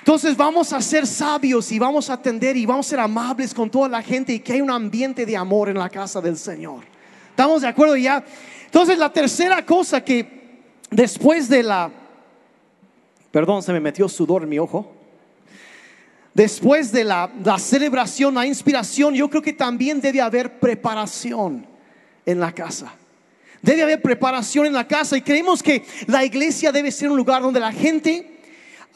Entonces 0.00 0.36
vamos 0.36 0.72
a 0.72 0.80
ser 0.80 1.06
sabios 1.06 1.70
y 1.70 1.78
vamos 1.78 2.10
a 2.10 2.14
atender 2.14 2.56
y 2.56 2.66
vamos 2.66 2.86
a 2.86 2.90
ser 2.90 2.98
amables 2.98 3.54
con 3.54 3.70
toda 3.70 3.88
la 3.88 4.02
gente 4.02 4.32
y 4.32 4.40
que 4.40 4.54
hay 4.54 4.60
un 4.60 4.72
ambiente 4.72 5.24
de 5.24 5.36
amor 5.36 5.68
en 5.68 5.78
la 5.78 5.88
casa 5.88 6.20
del 6.20 6.36
Señor. 6.36 6.82
¿Estamos 7.30 7.62
de 7.62 7.68
acuerdo 7.68 7.96
ya? 7.96 8.24
Entonces 8.64 8.98
la 8.98 9.12
tercera 9.12 9.64
cosa 9.64 10.04
que 10.04 10.64
después 10.90 11.48
de 11.48 11.62
la... 11.62 11.92
Perdón, 13.30 13.62
se 13.62 13.72
me 13.72 13.78
metió 13.78 14.08
sudor 14.08 14.42
en 14.42 14.48
mi 14.48 14.58
ojo. 14.58 14.95
Después 16.36 16.92
de 16.92 17.02
la, 17.02 17.30
celebración, 17.58 18.34
la 18.34 18.46
inspiración, 18.46 19.14
yo 19.14 19.30
creo 19.30 19.40
que 19.40 19.54
también 19.54 20.02
debe 20.02 20.20
haber 20.20 20.60
preparación 20.60 21.66
en 22.26 22.40
la 22.40 22.52
casa. 22.52 22.92
Debe 23.62 23.82
haber 23.82 24.02
preparación 24.02 24.66
en 24.66 24.74
la 24.74 24.86
casa 24.86 25.16
y 25.16 25.22
creemos 25.22 25.62
que 25.62 25.86
la 26.06 26.26
iglesia 26.26 26.70
debe 26.72 26.92
ser 26.92 27.08
un 27.08 27.16
lugar 27.16 27.40
donde 27.40 27.58
la 27.58 27.72
gente 27.72 28.38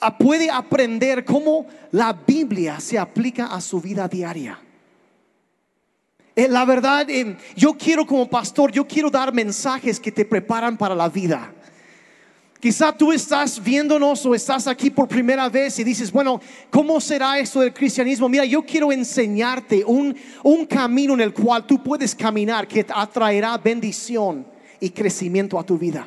ah, 0.03 0.19
puede 0.19 0.51
aprender 0.51 1.25
cómo 1.25 1.67
la 1.93 2.13
Biblia 2.13 2.79
se 2.79 2.99
aplica 2.99 3.47
a 3.47 3.63
su 3.63 3.81
vida 3.81 4.07
diaria. 4.07 4.59
Eh, 6.37 6.47
la 6.47 6.67
verdad, 6.67 7.07
yo 7.57 7.73
quiero 7.73 8.07
como 8.07 8.29
pastor, 8.29 8.71
yo 8.71 8.87
quiero 8.87 9.09
dar 9.09 9.33
mensajes 9.33 9.99
que 9.99 10.13
te 10.13 10.27
preparan 10.27 10.77
para 10.77 10.95
la 10.95 11.09
vida. 11.09 11.55
Quizá 12.61 12.93
tú 12.93 13.11
estás 13.11 13.63
viéndonos 13.63 14.27
o 14.27 14.35
estás 14.35 14.67
aquí 14.67 14.91
por 14.91 15.09
primera 15.09 15.49
vez 15.49 15.79
y 15.79 15.85
dices, 15.85 16.13
bueno, 16.13 16.43
¿cómo 16.69 17.01
será 17.01 17.39
esto 17.39 17.61
del 17.61 17.73
cristianismo? 17.73 18.29
Mira, 18.29 18.45
yo 18.45 18.63
quiero 18.63 18.93
enseñarte 18.93 19.83
un, 19.83 20.15
un 20.43 20.67
camino 20.67 21.15
en 21.15 21.23
el 21.23 21.33
cual 21.33 21.67
tú 21.67 21.83
puedes 21.83 22.15
caminar 22.15 22.69
que 22.69 22.85
atraerá 22.95 23.57
bendición 23.57 24.47
y 24.79 24.91
crecimiento 24.91 25.59
a 25.59 25.65
tu 25.65 25.79
vida. 25.79 26.07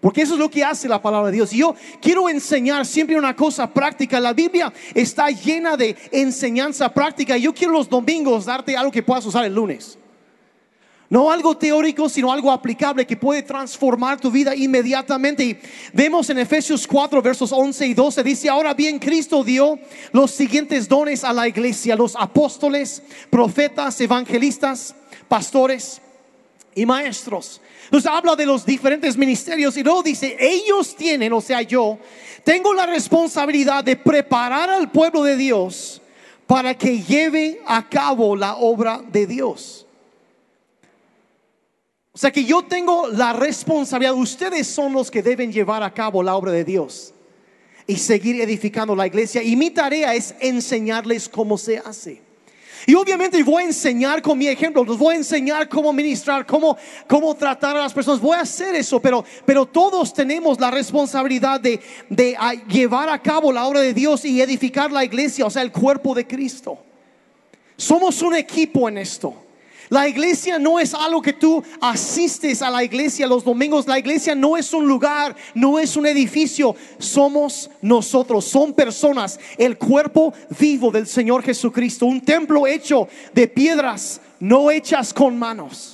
Porque 0.00 0.22
eso 0.22 0.34
es 0.34 0.38
lo 0.38 0.50
que 0.50 0.62
hace 0.62 0.86
la 0.86 1.02
palabra 1.02 1.30
de 1.30 1.36
Dios. 1.38 1.52
Y 1.52 1.58
yo 1.58 1.74
quiero 2.00 2.28
enseñar 2.28 2.86
siempre 2.86 3.18
una 3.18 3.34
cosa 3.34 3.68
práctica. 3.72 4.20
La 4.20 4.32
Biblia 4.32 4.72
está 4.94 5.30
llena 5.30 5.76
de 5.76 5.96
enseñanza 6.12 6.92
práctica. 6.92 7.36
Yo 7.36 7.52
quiero 7.52 7.72
los 7.72 7.88
domingos 7.88 8.44
darte 8.44 8.76
algo 8.76 8.92
que 8.92 9.02
puedas 9.02 9.26
usar 9.26 9.44
el 9.44 9.54
lunes. 9.54 9.98
No 11.10 11.30
algo 11.30 11.56
teórico, 11.56 12.08
sino 12.08 12.32
algo 12.32 12.50
aplicable 12.50 13.06
que 13.06 13.16
puede 13.16 13.42
transformar 13.42 14.18
tu 14.18 14.30
vida 14.30 14.56
inmediatamente. 14.56 15.44
Y 15.44 15.58
vemos 15.92 16.30
en 16.30 16.38
Efesios 16.38 16.86
4, 16.86 17.20
versos 17.20 17.52
11 17.52 17.86
y 17.86 17.94
12, 17.94 18.22
dice, 18.22 18.48
ahora 18.48 18.72
bien, 18.72 18.98
Cristo 18.98 19.44
dio 19.44 19.78
los 20.12 20.30
siguientes 20.30 20.88
dones 20.88 21.22
a 21.22 21.32
la 21.32 21.46
iglesia, 21.46 21.94
los 21.94 22.16
apóstoles, 22.16 23.02
profetas, 23.28 24.00
evangelistas, 24.00 24.94
pastores 25.28 26.00
y 26.74 26.86
maestros. 26.86 27.60
Nos 27.90 28.06
habla 28.06 28.34
de 28.34 28.46
los 28.46 28.64
diferentes 28.64 29.16
ministerios 29.16 29.76
y 29.76 29.82
luego 29.82 30.02
dice, 30.02 30.36
ellos 30.40 30.96
tienen, 30.96 31.32
o 31.32 31.40
sea, 31.40 31.60
yo, 31.62 31.98
tengo 32.44 32.72
la 32.74 32.86
responsabilidad 32.86 33.84
de 33.84 33.96
preparar 33.96 34.70
al 34.70 34.90
pueblo 34.90 35.22
de 35.22 35.36
Dios 35.36 36.00
para 36.46 36.76
que 36.76 37.02
lleve 37.02 37.60
a 37.66 37.88
cabo 37.88 38.36
la 38.36 38.56
obra 38.56 39.02
de 39.12 39.26
Dios. 39.26 39.83
O 42.14 42.18
sea 42.18 42.30
que 42.30 42.44
yo 42.44 42.62
tengo 42.62 43.08
la 43.08 43.32
responsabilidad, 43.32 44.14
ustedes 44.14 44.68
son 44.68 44.92
los 44.92 45.10
que 45.10 45.20
deben 45.20 45.52
llevar 45.52 45.82
a 45.82 45.92
cabo 45.92 46.22
la 46.22 46.36
obra 46.36 46.52
de 46.52 46.64
Dios 46.64 47.12
y 47.88 47.96
seguir 47.96 48.40
edificando 48.40 48.94
la 48.94 49.08
iglesia. 49.08 49.42
Y 49.42 49.56
mi 49.56 49.70
tarea 49.70 50.14
es 50.14 50.32
enseñarles 50.38 51.28
cómo 51.28 51.58
se 51.58 51.78
hace. 51.78 52.22
Y 52.86 52.94
obviamente 52.94 53.42
voy 53.42 53.64
a 53.64 53.66
enseñar 53.66 54.22
con 54.22 54.38
mi 54.38 54.46
ejemplo, 54.46 54.84
les 54.84 54.96
voy 54.96 55.14
a 55.14 55.18
enseñar 55.18 55.68
cómo 55.68 55.92
ministrar, 55.92 56.46
cómo, 56.46 56.76
cómo 57.08 57.34
tratar 57.34 57.76
a 57.76 57.80
las 57.80 57.92
personas. 57.92 58.20
Voy 58.20 58.36
a 58.36 58.42
hacer 58.42 58.76
eso, 58.76 59.00
pero, 59.00 59.24
pero 59.44 59.66
todos 59.66 60.14
tenemos 60.14 60.60
la 60.60 60.70
responsabilidad 60.70 61.58
de, 61.58 61.80
de 62.08 62.36
ah, 62.38 62.54
llevar 62.68 63.08
a 63.08 63.20
cabo 63.20 63.50
la 63.50 63.66
obra 63.66 63.80
de 63.80 63.92
Dios 63.92 64.24
y 64.24 64.40
edificar 64.40 64.92
la 64.92 65.04
iglesia, 65.04 65.46
o 65.46 65.50
sea, 65.50 65.62
el 65.62 65.72
cuerpo 65.72 66.14
de 66.14 66.28
Cristo. 66.28 66.78
Somos 67.76 68.22
un 68.22 68.36
equipo 68.36 68.88
en 68.88 68.98
esto. 68.98 69.43
La 69.94 70.08
iglesia 70.08 70.58
no 70.58 70.80
es 70.80 70.92
algo 70.92 71.22
que 71.22 71.32
tú 71.32 71.62
asistes 71.80 72.62
a 72.62 72.68
la 72.68 72.82
iglesia 72.82 73.28
los 73.28 73.44
domingos. 73.44 73.86
La 73.86 73.96
iglesia 73.96 74.34
no 74.34 74.56
es 74.56 74.72
un 74.72 74.88
lugar, 74.88 75.36
no 75.54 75.78
es 75.78 75.96
un 75.96 76.04
edificio. 76.04 76.74
Somos 76.98 77.70
nosotros, 77.80 78.44
son 78.44 78.72
personas, 78.72 79.38
el 79.56 79.78
cuerpo 79.78 80.34
vivo 80.58 80.90
del 80.90 81.06
Señor 81.06 81.44
Jesucristo. 81.44 82.06
Un 82.06 82.20
templo 82.20 82.66
hecho 82.66 83.06
de 83.34 83.46
piedras, 83.46 84.20
no 84.40 84.68
hechas 84.68 85.14
con 85.14 85.38
manos. 85.38 85.93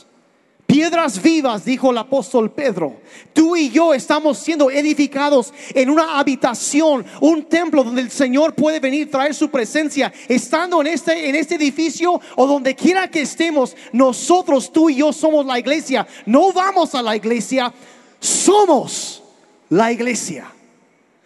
Piedras 0.71 1.21
vivas, 1.21 1.65
dijo 1.65 1.91
el 1.91 1.99
apóstol 1.99 2.53
Pedro. 2.53 3.01
Tú 3.33 3.57
y 3.57 3.71
yo 3.71 3.93
estamos 3.93 4.39
siendo 4.39 4.71
edificados 4.71 5.53
en 5.75 5.91
una 5.91 6.17
habitación, 6.17 7.05
un 7.21 7.43
templo 7.47 7.83
donde 7.83 8.03
el 8.03 8.11
Señor 8.13 8.55
puede 8.55 8.79
venir 8.79 9.11
traer 9.11 9.35
su 9.35 9.51
presencia. 9.51 10.13
Estando 10.29 10.81
en 10.81 10.87
este 10.87 11.29
en 11.29 11.35
este 11.35 11.57
edificio 11.57 12.21
o 12.37 12.47
donde 12.47 12.77
quiera 12.77 13.11
que 13.11 13.23
estemos, 13.23 13.75
nosotros 13.93 14.73
tú 14.73 14.89
y 14.89 14.95
yo 14.95 15.13
somos 15.13 15.45
la 15.45 15.59
iglesia. 15.59 16.07
No 16.25 16.53
vamos 16.53 16.95
a 16.95 17.03
la 17.03 17.17
iglesia, 17.17 17.75
somos 18.21 19.25
la 19.71 19.91
iglesia. 19.91 20.53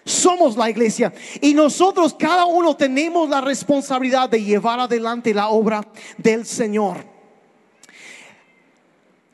Somos 0.06 0.56
la 0.56 0.70
iglesia 0.70 1.12
y 1.42 1.52
nosotros 1.52 2.14
cada 2.18 2.46
uno 2.46 2.76
tenemos 2.76 3.28
la 3.28 3.42
responsabilidad 3.42 4.30
de 4.30 4.42
llevar 4.42 4.80
adelante 4.80 5.34
la 5.34 5.48
obra 5.48 5.86
del 6.16 6.46
Señor. 6.46 7.13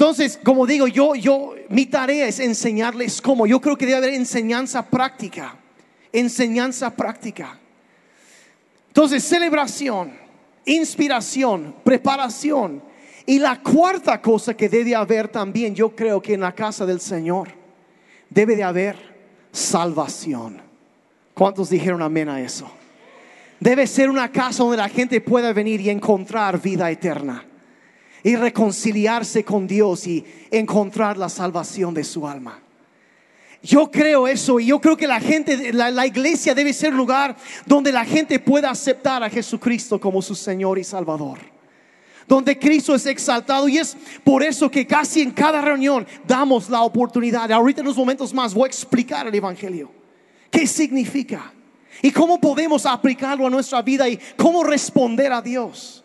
Entonces, 0.01 0.41
como 0.43 0.67
digo, 0.67 0.89
yo, 0.89 1.15
yo, 1.15 1.55
mi 1.69 1.85
tarea 1.85 2.27
es 2.27 2.41
enseñarles 2.41 3.21
cómo. 3.21 3.47
Yo 3.47 3.61
creo 3.61 3.77
que 3.77 3.85
debe 3.85 3.99
haber 3.99 4.15
enseñanza 4.15 4.83
práctica, 4.87 5.55
enseñanza 6.11 6.89
práctica. 6.89 7.59
Entonces, 8.89 9.23
celebración, 9.23 10.15
inspiración, 10.65 11.75
preparación. 11.85 12.83
Y 13.27 13.41
la 13.41 13.61
cuarta 13.61 14.23
cosa 14.23 14.55
que 14.55 14.71
debe 14.71 14.95
haber 14.95 15.29
también, 15.29 15.75
yo 15.75 15.95
creo 15.95 16.23
que 16.23 16.33
en 16.33 16.41
la 16.41 16.55
casa 16.55 16.87
del 16.87 17.03
Señor, 17.03 17.49
debe 18.31 18.57
de 18.57 18.63
haber 18.63 18.97
salvación. 19.53 20.63
¿Cuántos 21.35 21.69
dijeron 21.69 22.01
amén 22.01 22.31
a 22.31 22.41
eso? 22.41 22.71
Debe 23.61 23.87
ser 23.87 24.09
una 24.09 24.33
casa 24.33 24.63
donde 24.63 24.79
la 24.79 24.89
gente 24.89 25.21
pueda 25.21 25.53
venir 25.53 25.83
y 25.83 25.91
encontrar 25.91 26.59
vida 26.59 26.91
eterna 26.91 27.45
y 28.23 28.37
reconciliarse 28.37 29.45
con 29.45 29.67
Dios 29.67 30.07
y 30.07 30.25
encontrar 30.51 31.17
la 31.17 31.29
salvación 31.29 31.95
de 31.95 32.05
su 32.05 32.27
alma. 32.27 32.61
Yo 33.63 33.91
creo 33.91 34.27
eso 34.27 34.59
y 34.59 34.67
yo 34.67 34.81
creo 34.81 34.97
que 34.97 35.07
la 35.07 35.21
gente, 35.21 35.73
la, 35.73 36.07
iglesia 36.07 36.55
debe 36.55 36.73
ser 36.73 36.95
lugar 36.95 37.37
donde 37.67 37.93
la 37.93 38.05
gente 38.05 38.39
pueda 38.39 38.71
aceptar 38.71 39.23
a 39.23 39.29
Jesucristo 39.29 40.01
como 40.01 40.23
su 40.23 40.35
Señor 40.35 40.79
y 40.79 40.85
Salvador. 40.85 41.39
Donde 42.27 42.59
Cristo 42.59 42.95
es 42.95 43.05
exaltado 43.07 43.69
y 43.69 43.77
es 43.77 43.97
por 44.25 44.43
eso 44.43 44.71
que 44.71 44.87
casi 44.87 45.21
en 45.21 45.33
cada 45.33 45.61
reunión 45.61 46.07
damos 46.27 46.71
la 46.71 46.83
oportunidad. 46.83 47.51
Ahorita 47.51 47.81
en 47.81 47.89
unos 47.89 47.99
momentos 47.99 48.33
más 48.33 48.55
voy 48.55 48.65
a 48.65 48.69
explicar 48.69 49.27
el 49.27 49.35
Evangelio. 49.35 49.91
¿Qué 50.51 50.67
significa? 50.67 51.53
Y 52.01 52.11
cómo 52.13 52.41
podemos 52.41 52.87
aplicarlo 52.87 53.47
a 53.47 53.51
nuestra 53.51 53.83
vida 53.83 54.09
y 54.09 54.19
cómo 54.37 54.65
responder 54.65 55.33
a 55.33 55.43
Dios. 55.43 56.03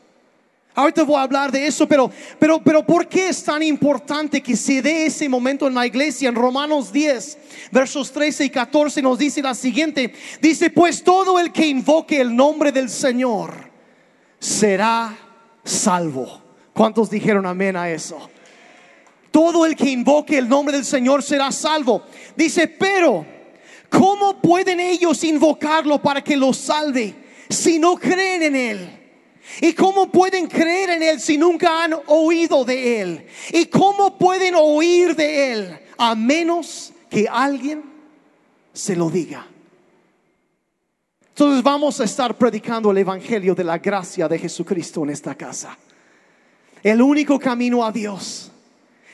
Ahorita 0.78 1.04
voy 1.04 1.16
a 1.16 1.22
hablar 1.22 1.54
de 1.54 1.66
eso, 1.66 1.88
pero, 1.88 2.12
pero, 2.38 2.62
pero 2.62 2.86
¿por 2.86 3.08
qué 3.08 3.30
es 3.30 3.42
tan 3.42 3.64
importante 3.64 4.44
que 4.44 4.58
se 4.58 4.82
dé 4.82 5.06
ese 5.06 5.30
momento 5.30 5.68
en 5.68 5.74
la 5.74 5.88
iglesia? 5.88 6.28
En 6.28 6.36
Romanos 6.36 6.92
10, 6.92 7.38
versos 7.72 8.12
13 8.12 8.44
y 8.44 8.50
14 8.50 9.02
nos 9.02 9.18
dice 9.18 9.42
la 9.42 9.56
siguiente. 9.56 10.14
Dice, 10.42 10.70
pues 10.70 11.02
todo 11.02 11.40
el 11.40 11.54
que 11.54 11.66
invoque 11.66 12.20
el 12.20 12.36
nombre 12.36 12.74
del 12.74 12.90
Señor 12.90 13.54
será 14.38 15.18
salvo. 15.64 16.42
¿Cuántos 16.74 17.10
dijeron 17.10 17.46
amén 17.46 17.78
a 17.78 17.90
eso? 17.90 18.30
Todo 19.32 19.66
el 19.66 19.78
que 19.78 19.90
invoque 19.92 20.38
el 20.38 20.50
nombre 20.50 20.76
del 20.76 20.86
Señor 20.86 21.24
será 21.24 21.54
salvo. 21.54 22.04
Dice, 22.36 22.68
pero, 22.68 23.26
¿cómo 23.90 24.42
pueden 24.42 24.82
ellos 24.82 25.24
invocarlo 25.24 26.02
para 26.02 26.22
que 26.22 26.36
los 26.36 26.58
salve 26.58 27.16
si 27.50 27.80
no 27.80 27.96
creen 27.96 28.44
en 28.44 28.56
Él? 28.58 29.05
¿Y 29.62 29.74
cómo 29.74 30.12
pueden 30.12 30.48
creer 30.48 30.92
en 30.92 31.04
Él 31.04 31.20
si 31.20 31.38
nunca 31.38 31.84
han 31.84 31.96
oído 32.08 32.66
de 32.66 33.02
Él? 33.02 33.28
¿Y 33.52 33.66
cómo 33.68 34.18
pueden 34.18 34.56
oír 34.56 35.16
de 35.16 35.54
Él 35.54 35.80
a 35.98 36.16
menos 36.16 36.92
que 37.10 37.28
alguien 37.30 37.84
se 38.74 38.96
lo 38.96 39.10
diga? 39.10 39.48
Entonces 41.30 41.64
vamos 41.64 42.00
a 42.00 42.06
estar 42.06 42.38
predicando 42.38 42.92
el 42.92 42.98
Evangelio 42.98 43.54
de 43.54 43.64
la 43.64 43.78
gracia 43.78 44.28
de 44.28 44.40
Jesucristo 44.40 45.04
en 45.04 45.10
esta 45.10 45.36
casa. 45.36 45.78
El 46.82 47.02
único 47.02 47.40
camino 47.40 47.86
a 47.86 47.92
Dios. 47.92 48.52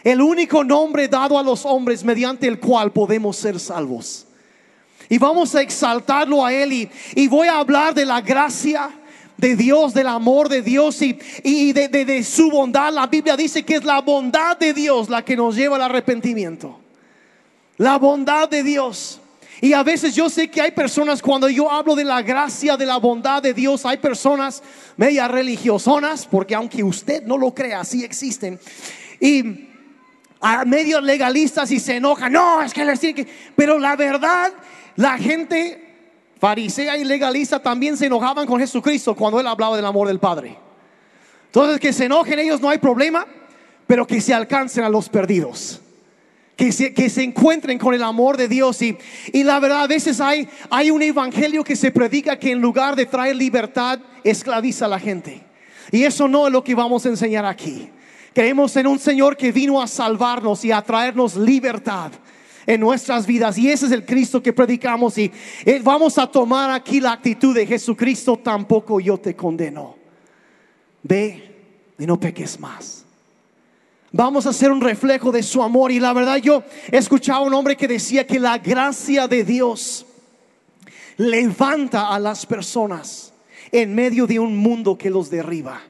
El 0.04 0.22
único 0.22 0.64
nombre 0.64 1.08
dado 1.08 1.38
a 1.38 1.44
los 1.44 1.66
hombres 1.66 2.04
mediante 2.04 2.48
el 2.48 2.60
cual 2.60 2.92
podemos 2.92 3.38
ser 3.38 3.60
salvos. 3.60 4.28
Y 5.10 5.18
vamos 5.18 5.54
a 5.56 5.62
exaltarlo 5.62 6.46
a 6.46 6.54
Él 6.54 6.74
y, 6.74 6.90
y 7.16 7.28
voy 7.28 7.48
a 7.48 7.58
hablar 7.58 7.94
de 7.94 8.06
la 8.06 8.22
gracia 8.22 8.90
de 9.42 9.56
Dios, 9.56 9.96
del 9.96 10.06
amor 10.06 10.50
de 10.50 10.62
Dios 10.62 11.02
y, 11.02 11.18
y 11.44 11.74
de, 11.74 11.88
de, 11.90 12.24
su 12.24 12.52
bondad. 12.52 12.94
La 12.94 13.08
Biblia 13.08 13.36
dice 13.36 13.64
que 13.64 13.76
es 13.76 13.84
la 13.84 14.00
bondad 14.00 14.56
de 14.56 14.72
Dios 14.72 15.10
la 15.10 15.26
que 15.26 15.36
nos 15.36 15.56
lleva 15.56 15.78
al 15.78 15.82
arrepentimiento. 15.82 16.80
La 17.78 17.98
bondad 17.98 18.48
de 18.48 18.62
Dios. 18.62 19.20
Y 19.60 19.74
a 19.74 19.82
veces 19.82 20.14
yo 20.14 20.30
sé 20.30 20.50
que 20.52 20.62
hay 20.62 20.72
personas, 20.72 21.24
cuando 21.24 21.50
yo 21.50 21.72
hablo 21.72 21.96
de 21.96 22.04
la 22.04 22.22
gracia, 22.22 22.78
de 22.78 22.86
la 22.86 22.98
bondad 22.98 23.42
de 23.42 23.56
Dios, 23.56 23.84
hay 23.84 23.98
personas 23.98 24.62
media 24.96 25.28
religiosonas, 25.28 26.28
porque 26.28 26.54
aunque 26.54 26.84
usted 26.84 27.24
no 27.24 27.36
lo 27.36 27.54
crea, 27.54 27.84
sí 27.84 28.04
existen. 28.04 28.60
Y 29.20 29.70
a 30.40 30.66
medios 30.66 31.02
legalistas 31.02 31.72
y 31.72 31.80
se 31.80 31.96
enojan, 31.96 32.32
no, 32.32 32.62
es 32.62 32.74
que 32.74 32.86
les 32.86 33.00
tiene 33.00 33.16
que... 33.16 33.28
Pero 33.56 33.80
la 33.80 33.96
verdad, 33.96 34.52
la 34.98 35.18
gente 35.18 35.91
farisea 36.42 36.98
y 36.98 37.06
legalista 37.06 37.60
también 37.60 37.96
se 37.96 38.08
enojaban 38.08 38.48
con 38.48 38.60
Jesucristo 38.60 39.16
cuando 39.16 39.40
él 39.40 39.46
hablaba 39.46 39.76
del 39.76 39.86
amor 39.86 40.08
del 40.08 40.20
Padre. 40.20 40.58
Entonces, 41.46 41.80
que 41.80 41.94
se 41.94 42.06
enojen 42.06 42.40
ellos 42.40 42.60
no 42.60 42.68
hay 42.68 42.80
problema, 42.80 43.28
pero 43.86 44.08
que 44.08 44.20
se 44.20 44.34
alcancen 44.34 44.84
a 44.84 44.90
los 44.90 45.08
perdidos. 45.08 45.82
Que 46.56 46.72
se, 46.72 46.96
que 46.96 47.12
se 47.12 47.22
encuentren 47.22 47.78
con 47.78 47.94
el 47.94 48.02
amor 48.02 48.38
de 48.38 48.48
Dios. 48.48 48.82
Y, 48.82 48.98
y 49.32 49.44
la 49.44 49.60
verdad, 49.60 49.84
a 49.84 49.88
veces 49.88 50.20
hay, 50.20 50.50
hay 50.72 50.90
un 50.90 51.04
evangelio 51.04 51.64
que 51.64 51.76
se 51.76 51.92
predica 51.92 52.40
que 52.40 52.52
en 52.52 52.60
lugar 52.60 52.96
de 52.96 53.06
traer 53.06 53.36
libertad, 53.36 54.00
esclaviza 54.24 54.86
a 54.86 54.90
la 54.90 55.00
gente. 55.00 55.44
Y 55.92 56.06
eso 56.06 56.28
no 56.28 56.48
es 56.48 56.54
lo 56.54 56.64
que 56.64 56.74
vamos 56.74 57.06
a 57.06 57.10
enseñar 57.10 57.46
aquí. 57.46 57.88
Creemos 58.34 58.76
en 58.78 58.88
un 58.88 58.98
Señor 58.98 59.38
que 59.38 59.52
vino 59.52 59.80
a 59.80 59.86
salvarnos 59.86 60.66
y 60.66 60.72
a 60.72 60.82
traernos 60.82 61.36
libertad 61.36 62.12
en 62.66 62.80
nuestras 62.80 63.26
vidas. 63.26 63.58
Y 63.58 63.70
ese 63.70 63.86
es 63.86 63.92
el 63.92 64.06
Cristo 64.06 64.42
que 64.42 64.54
predicamos. 64.54 65.18
Y 65.18 65.32
eh, 65.66 65.82
vamos 65.84 66.18
a 66.18 66.28
tomar 66.28 66.72
aquí 66.72 67.00
la 67.00 67.14
actitud 67.14 67.56
de 67.56 67.66
Jesucristo, 67.66 68.38
tampoco 68.38 69.00
yo 69.00 69.18
te 69.18 69.36
condeno. 69.36 69.96
Ve 71.04 71.56
y 71.98 72.06
no 72.06 72.20
peques 72.20 72.60
más. 72.60 73.06
Vamos 74.12 74.46
a 74.46 74.50
hacer 74.50 74.72
un 74.72 74.82
reflejo 74.82 75.32
de 75.32 75.44
su 75.44 75.64
amor. 75.64 75.92
Y 75.92 76.00
la 76.00 76.14
verdad 76.14 76.38
yo 76.38 76.64
escuchaba 76.92 77.40
a 77.40 77.44
un 77.44 77.54
hombre 77.54 77.78
que 77.78 77.88
decía 77.88 78.28
que 78.28 78.40
la 78.40 78.58
gracia 78.58 79.28
de 79.28 79.44
Dios 79.44 80.06
levanta 81.18 82.10
a 82.10 82.20
las 82.20 82.46
personas 82.46 83.34
en 83.72 83.96
medio 83.96 84.28
de 84.28 84.40
un 84.40 84.58
mundo 84.58 84.98
que 84.98 85.10
los 85.10 85.30
derriba. 85.30 85.82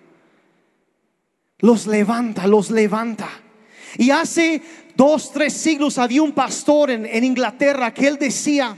Los 1.60 1.88
levanta, 1.88 2.48
los 2.48 2.70
levanta. 2.72 3.30
Y 3.98 4.12
hace 4.12 4.62
dos, 4.96 5.32
tres 5.32 5.54
siglos 5.54 5.98
había 5.98 6.22
un 6.22 6.32
pastor 6.32 6.92
en, 6.92 7.06
en 7.06 7.24
Inglaterra 7.24 7.94
que 7.94 8.08
él 8.08 8.18
decía, 8.18 8.78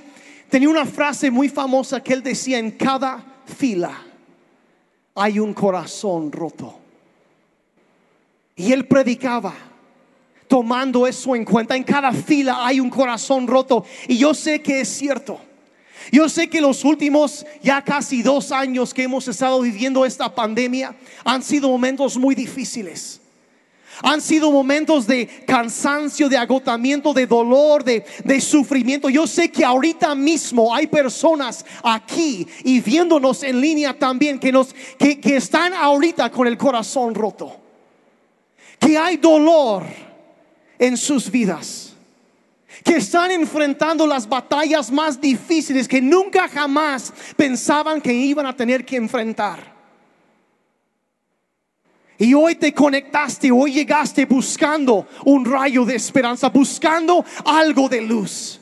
tenía 0.49 0.69
una 0.69 0.85
frase 0.85 1.31
muy 1.31 1.49
famosa 1.49 2.01
que 2.01 2.13
él 2.13 2.23
decía, 2.23 2.59
en 2.59 2.71
cada 2.71 3.23
fila 3.45 3.91
hay 5.15 5.39
un 5.39 5.53
corazón 5.53 6.31
roto. 6.31 6.79
Y 8.55 8.71
él 8.71 8.87
predicaba 8.87 9.53
tomando 10.47 11.07
eso 11.07 11.35
en 11.35 11.45
cuenta. 11.45 11.75
En 11.75 11.83
cada 11.83 12.11
fila 12.11 12.65
hay 12.65 12.79
un 12.79 12.89
corazón 12.89 13.47
roto. 13.47 13.85
Y 14.07 14.17
yo 14.17 14.33
sé 14.33 14.61
que 14.61 14.81
es 14.81 14.89
cierto. 14.89 15.39
Yo 16.11 16.29
sé 16.29 16.49
que 16.49 16.61
los 16.61 16.83
últimos 16.83 17.45
ya 17.63 17.81
casi 17.81 18.21
dos 18.21 18.51
años 18.51 18.93
que 18.93 19.03
hemos 19.03 19.27
estado 19.27 19.61
viviendo 19.61 20.05
esta 20.05 20.35
pandemia 20.35 20.95
han 21.23 21.41
sido 21.41 21.69
momentos 21.69 22.17
muy 22.17 22.35
difíciles. 22.35 23.19
Han 24.01 24.21
sido 24.21 24.51
momentos 24.51 25.05
de 25.05 25.27
cansancio, 25.45 26.27
de 26.27 26.37
agotamiento, 26.37 27.13
de 27.13 27.27
dolor, 27.27 27.83
de, 27.83 28.03
de, 28.23 28.41
sufrimiento. 28.41 29.09
Yo 29.09 29.27
sé 29.27 29.51
que 29.51 29.63
ahorita 29.63 30.15
mismo 30.15 30.73
hay 30.73 30.87
personas 30.87 31.65
aquí 31.83 32.47
y 32.63 32.81
viéndonos 32.81 33.43
en 33.43 33.61
línea 33.61 33.97
también 33.97 34.39
que, 34.39 34.51
nos, 34.51 34.73
que, 34.97 35.19
que 35.19 35.37
están 35.37 35.73
ahorita 35.73 36.31
con 36.31 36.47
el 36.47 36.57
corazón 36.57 37.13
roto. 37.13 37.55
Que 38.79 38.97
hay 38.97 39.17
dolor 39.17 39.83
en 40.79 40.97
sus 40.97 41.29
vidas. 41.29 41.93
Que 42.83 42.97
están 42.97 43.31
enfrentando 43.31 44.07
las 44.07 44.27
batallas 44.27 44.91
más 44.91 45.21
difíciles 45.21 45.87
que 45.87 46.01
nunca 46.01 46.49
jamás 46.49 47.13
pensaban 47.37 48.01
que 48.01 48.11
iban 48.11 48.45
a 48.45 48.55
tener 48.55 48.83
que 48.83 48.97
enfrentar. 48.97 49.72
Y 52.17 52.33
hoy 52.33 52.55
te 52.55 52.73
conectaste, 52.73 53.51
hoy 53.51 53.73
llegaste 53.73 54.25
buscando 54.25 55.07
un 55.25 55.45
rayo 55.45 55.83
de 55.83 55.95
esperanza, 55.95 56.49
buscando 56.49 57.25
algo 57.45 57.89
de 57.89 58.01
luz. 58.01 58.59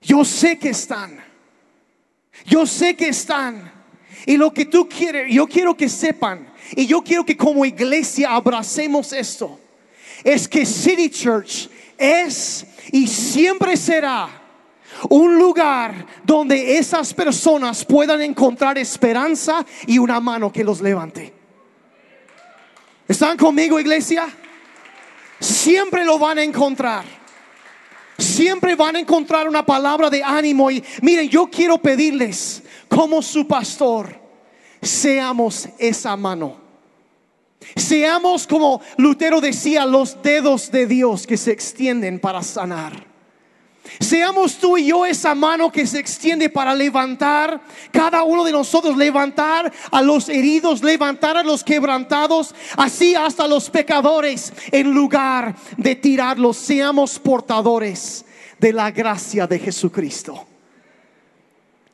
Yo 0.00 0.24
sé 0.24 0.58
que 0.58 0.70
están. 0.70 1.22
Yo 2.46 2.66
sé 2.66 2.96
que 2.96 3.08
están. 3.08 3.70
Y 4.26 4.36
lo 4.36 4.52
que 4.52 4.64
tú 4.64 4.88
quieres, 4.88 5.32
yo 5.32 5.46
quiero 5.46 5.76
que 5.76 5.88
sepan, 5.88 6.48
y 6.76 6.86
yo 6.86 7.02
quiero 7.02 7.24
que 7.24 7.36
como 7.36 7.64
iglesia 7.64 8.30
abracemos 8.34 9.12
esto, 9.12 9.58
es 10.24 10.48
que 10.48 10.66
City 10.66 11.08
Church 11.08 11.70
es 11.96 12.66
y 12.92 13.06
siempre 13.06 13.76
será 13.76 14.37
un 15.08 15.38
lugar 15.38 16.06
donde 16.24 16.78
esas 16.78 17.14
personas 17.14 17.84
puedan 17.84 18.20
encontrar 18.20 18.78
esperanza 18.78 19.64
y 19.86 19.98
una 19.98 20.20
mano 20.20 20.52
que 20.52 20.64
los 20.64 20.80
levante. 20.80 21.32
¿Están 23.06 23.36
conmigo, 23.36 23.80
iglesia? 23.80 24.28
Siempre 25.40 26.04
lo 26.04 26.18
van 26.18 26.38
a 26.38 26.42
encontrar. 26.42 27.04
Siempre 28.18 28.74
van 28.74 28.96
a 28.96 29.00
encontrar 29.00 29.48
una 29.48 29.64
palabra 29.64 30.10
de 30.10 30.22
ánimo. 30.22 30.70
Y 30.70 30.84
miren, 31.02 31.28
yo 31.28 31.48
quiero 31.48 31.78
pedirles, 31.78 32.62
como 32.88 33.22
su 33.22 33.46
pastor, 33.46 34.20
seamos 34.82 35.68
esa 35.78 36.16
mano. 36.16 36.68
Seamos 37.76 38.46
como 38.46 38.80
Lutero 38.96 39.40
decía, 39.40 39.86
los 39.86 40.20
dedos 40.22 40.70
de 40.70 40.86
Dios 40.86 41.26
que 41.26 41.36
se 41.36 41.52
extienden 41.52 42.18
para 42.18 42.42
sanar. 42.42 43.07
Seamos 44.00 44.58
tú 44.58 44.76
y 44.76 44.86
yo 44.86 45.04
esa 45.04 45.34
mano 45.34 45.72
que 45.72 45.86
se 45.86 45.98
extiende 45.98 46.48
para 46.48 46.74
levantar, 46.74 47.60
cada 47.90 48.22
uno 48.22 48.44
de 48.44 48.52
nosotros 48.52 48.96
levantar 48.96 49.72
a 49.90 50.02
los 50.02 50.28
heridos, 50.28 50.82
levantar 50.82 51.36
a 51.36 51.42
los 51.42 51.64
quebrantados, 51.64 52.54
así 52.76 53.14
hasta 53.14 53.46
los 53.46 53.70
pecadores, 53.70 54.52
en 54.70 54.92
lugar 54.92 55.56
de 55.76 55.96
tirarlos, 55.96 56.56
seamos 56.56 57.18
portadores 57.18 58.24
de 58.58 58.72
la 58.72 58.90
gracia 58.90 59.46
de 59.46 59.58
Jesucristo. 59.58 60.46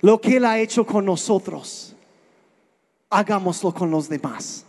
Lo 0.01 0.21
que 0.21 0.37
Él 0.37 0.45
ha 0.45 0.59
hecho 0.59 0.85
con 0.85 1.05
nosotros, 1.07 1.95
hagámoslo 3.09 3.73
con 3.73 3.91
los 3.91 4.09
demás. 4.09 4.65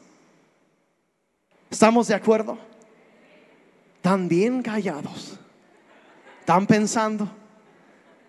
¿Estamos 1.69 2.07
de 2.07 2.13
acuerdo? 2.13 2.57
Tan 4.01 4.29
bien 4.29 4.61
callados. 4.61 5.38
¿Están 6.45 6.67
pensando? 6.67 7.27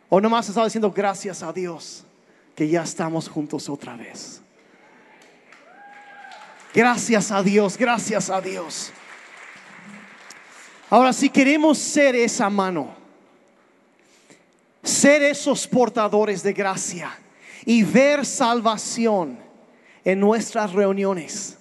¿O 0.08 0.18
nomás 0.22 0.48
estaba 0.48 0.64
diciendo 0.64 0.90
gracias 0.90 1.42
a 1.42 1.52
Dios 1.52 2.02
que 2.54 2.66
ya 2.66 2.82
estamos 2.82 3.28
juntos 3.28 3.68
otra 3.68 3.94
vez? 3.94 4.40
Gracias 6.72 7.30
a 7.30 7.42
Dios, 7.42 7.76
gracias 7.76 8.30
a 8.30 8.40
Dios. 8.40 8.90
Ahora, 10.88 11.12
si 11.12 11.28
queremos 11.28 11.76
ser 11.76 12.16
esa 12.16 12.48
mano, 12.48 12.94
ser 14.82 15.22
esos 15.22 15.66
portadores 15.66 16.42
de 16.42 16.54
gracia 16.54 17.14
y 17.66 17.82
ver 17.82 18.24
salvación 18.24 19.38
en 20.02 20.20
nuestras 20.20 20.72
reuniones, 20.72 21.58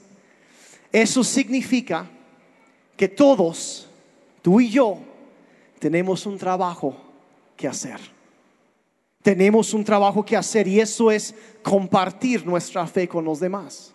eso 0.94 1.22
significa 1.22 2.08
que 2.96 3.10
todos, 3.10 3.90
tú 4.42 4.62
y 4.62 4.70
yo, 4.70 5.15
tenemos 5.86 6.26
un 6.26 6.36
trabajo 6.36 6.98
que 7.56 7.68
hacer. 7.68 8.00
Tenemos 9.22 9.72
un 9.72 9.84
trabajo 9.84 10.26
que 10.26 10.36
hacer 10.36 10.68
y 10.68 10.80
eso 10.80 11.12
es 11.12 11.36
compartir 11.62 12.44
nuestra 12.44 12.88
fe 12.88 13.08
con 13.08 13.24
los 13.24 13.40
demás. 13.40 13.94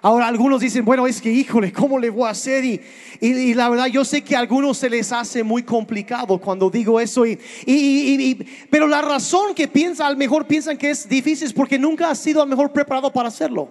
Ahora 0.00 0.28
algunos 0.28 0.60
dicen, 0.60 0.84
bueno, 0.84 1.08
es 1.08 1.20
que 1.20 1.32
híjole, 1.32 1.72
¿cómo 1.72 1.98
le 1.98 2.10
voy 2.10 2.28
a 2.28 2.30
hacer? 2.30 2.64
Y, 2.64 2.80
y, 3.20 3.54
la 3.54 3.68
verdad 3.68 3.86
yo 3.86 4.04
sé 4.04 4.22
que 4.22 4.36
a 4.36 4.38
algunos 4.38 4.78
se 4.78 4.88
les 4.88 5.10
hace 5.10 5.42
muy 5.42 5.64
complicado 5.64 6.38
cuando 6.38 6.70
digo 6.70 7.00
eso. 7.00 7.26
Y, 7.26 8.46
pero 8.70 8.86
la 8.86 9.02
razón 9.02 9.56
que 9.56 9.66
piensan, 9.66 10.06
al 10.06 10.16
mejor 10.16 10.46
piensan 10.46 10.78
que 10.78 10.90
es 10.90 11.08
difícil 11.08 11.48
es 11.48 11.52
porque 11.52 11.76
nunca 11.76 12.08
has 12.08 12.20
sido 12.20 12.40
al 12.40 12.48
mejor 12.48 12.72
preparado 12.72 13.12
para 13.12 13.30
hacerlo. 13.30 13.68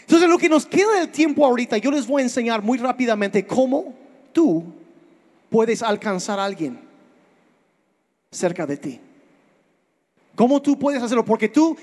Entonces 0.00 0.28
lo 0.28 0.38
que 0.38 0.48
nos 0.48 0.66
queda 0.66 0.92
del 0.98 1.10
tiempo 1.10 1.46
ahorita, 1.46 1.78
yo 1.78 1.92
les 1.92 2.04
voy 2.04 2.22
a 2.22 2.24
enseñar 2.24 2.64
muy 2.64 2.78
rápidamente 2.78 3.46
cómo 3.46 3.94
tú 4.32 4.79
puedes 5.50 5.82
alcanzar 5.82 6.38
a 6.38 6.44
alguien 6.44 6.80
cerca 8.30 8.66
de 8.66 8.76
ti. 8.76 9.00
¿Cómo 10.36 10.62
tú 10.62 10.78
puedes 10.78 11.02
hacerlo? 11.02 11.24
Porque 11.24 11.48
tú, 11.48 11.76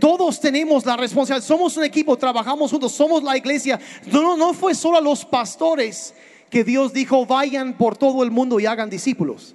todos 0.00 0.40
tenemos 0.40 0.84
la 0.84 0.96
responsabilidad. 0.96 1.46
Somos 1.46 1.76
un 1.76 1.84
equipo, 1.84 2.16
trabajamos 2.16 2.70
juntos, 2.70 2.92
somos 2.92 3.22
la 3.22 3.36
iglesia. 3.36 3.78
No, 4.10 4.36
no, 4.36 4.52
fue 4.54 4.74
solo 4.74 4.98
a 4.98 5.00
los 5.00 5.24
pastores 5.24 6.14
que 6.50 6.64
Dios 6.64 6.92
dijo, 6.92 7.26
vayan 7.26 7.76
por 7.76 7.96
todo 7.96 8.24
el 8.24 8.30
mundo 8.30 8.58
y 8.58 8.66
hagan 8.66 8.90
discípulos. 8.90 9.54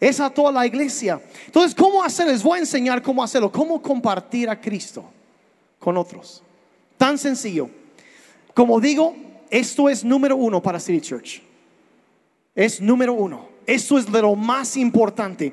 Es 0.00 0.20
a 0.20 0.28
toda 0.28 0.52
la 0.52 0.66
iglesia. 0.66 1.22
Entonces, 1.46 1.74
¿cómo 1.74 2.02
hacer? 2.02 2.26
Les 2.26 2.42
voy 2.42 2.58
a 2.58 2.60
enseñar 2.60 3.00
cómo 3.00 3.22
hacerlo. 3.22 3.50
Cómo 3.50 3.80
compartir 3.80 4.50
a 4.50 4.60
Cristo 4.60 5.04
con 5.78 5.96
otros. 5.96 6.42
Tan 6.98 7.16
sencillo. 7.16 7.70
Como 8.52 8.80
digo, 8.80 9.16
esto 9.48 9.88
es 9.88 10.04
número 10.04 10.36
uno 10.36 10.60
para 10.60 10.78
City 10.78 11.00
Church. 11.00 11.53
Es 12.54 12.80
número 12.80 13.12
uno. 13.12 13.48
Eso 13.66 13.98
es 13.98 14.08
lo 14.08 14.34
más 14.34 14.76
importante. 14.76 15.52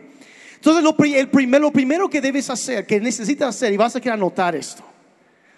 Entonces, 0.55 0.83
lo, 0.83 0.95
el 1.03 1.29
primero, 1.29 1.63
lo 1.63 1.71
primero 1.71 2.09
que 2.09 2.21
debes 2.21 2.49
hacer, 2.49 2.85
que 2.85 2.99
necesitas 2.99 3.55
hacer, 3.55 3.73
y 3.73 3.77
vas 3.77 3.95
a 3.95 3.99
querer 3.99 4.13
anotar 4.13 4.55
esto. 4.55 4.83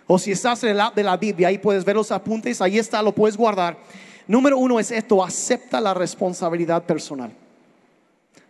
O 0.08 0.18
si 0.18 0.32
estás 0.32 0.64
en 0.64 0.70
el 0.70 0.80
app 0.80 0.96
de 0.96 1.04
la 1.04 1.18
Biblia, 1.18 1.50
ahí 1.50 1.58
puedes 1.58 1.84
ver 1.84 1.96
los 1.96 2.12
apuntes, 2.12 2.62
ahí 2.62 2.78
está, 2.78 3.02
lo 3.02 3.14
puedes 3.14 3.36
guardar. 3.36 3.78
Número 4.28 4.58
uno 4.58 4.80
es 4.80 4.92
esto, 4.92 5.24
acepta 5.24 5.82
la 5.82 5.94
responsabilidad 5.94 6.84
personal. 6.84 7.32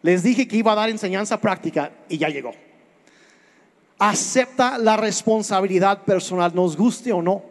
Les 0.01 0.21
dije 0.21 0.47
que 0.47 0.57
iba 0.57 0.73
a 0.73 0.75
dar 0.75 0.89
enseñanza 0.89 1.39
práctica 1.39 1.91
y 2.09 2.17
ya 2.17 2.29
llegó. 2.29 2.51
Acepta 3.97 4.77
la 4.77 4.97
responsabilidad 4.97 6.03
personal, 6.03 6.53
nos 6.53 6.75
guste 6.75 7.13
o 7.13 7.21
no, 7.21 7.41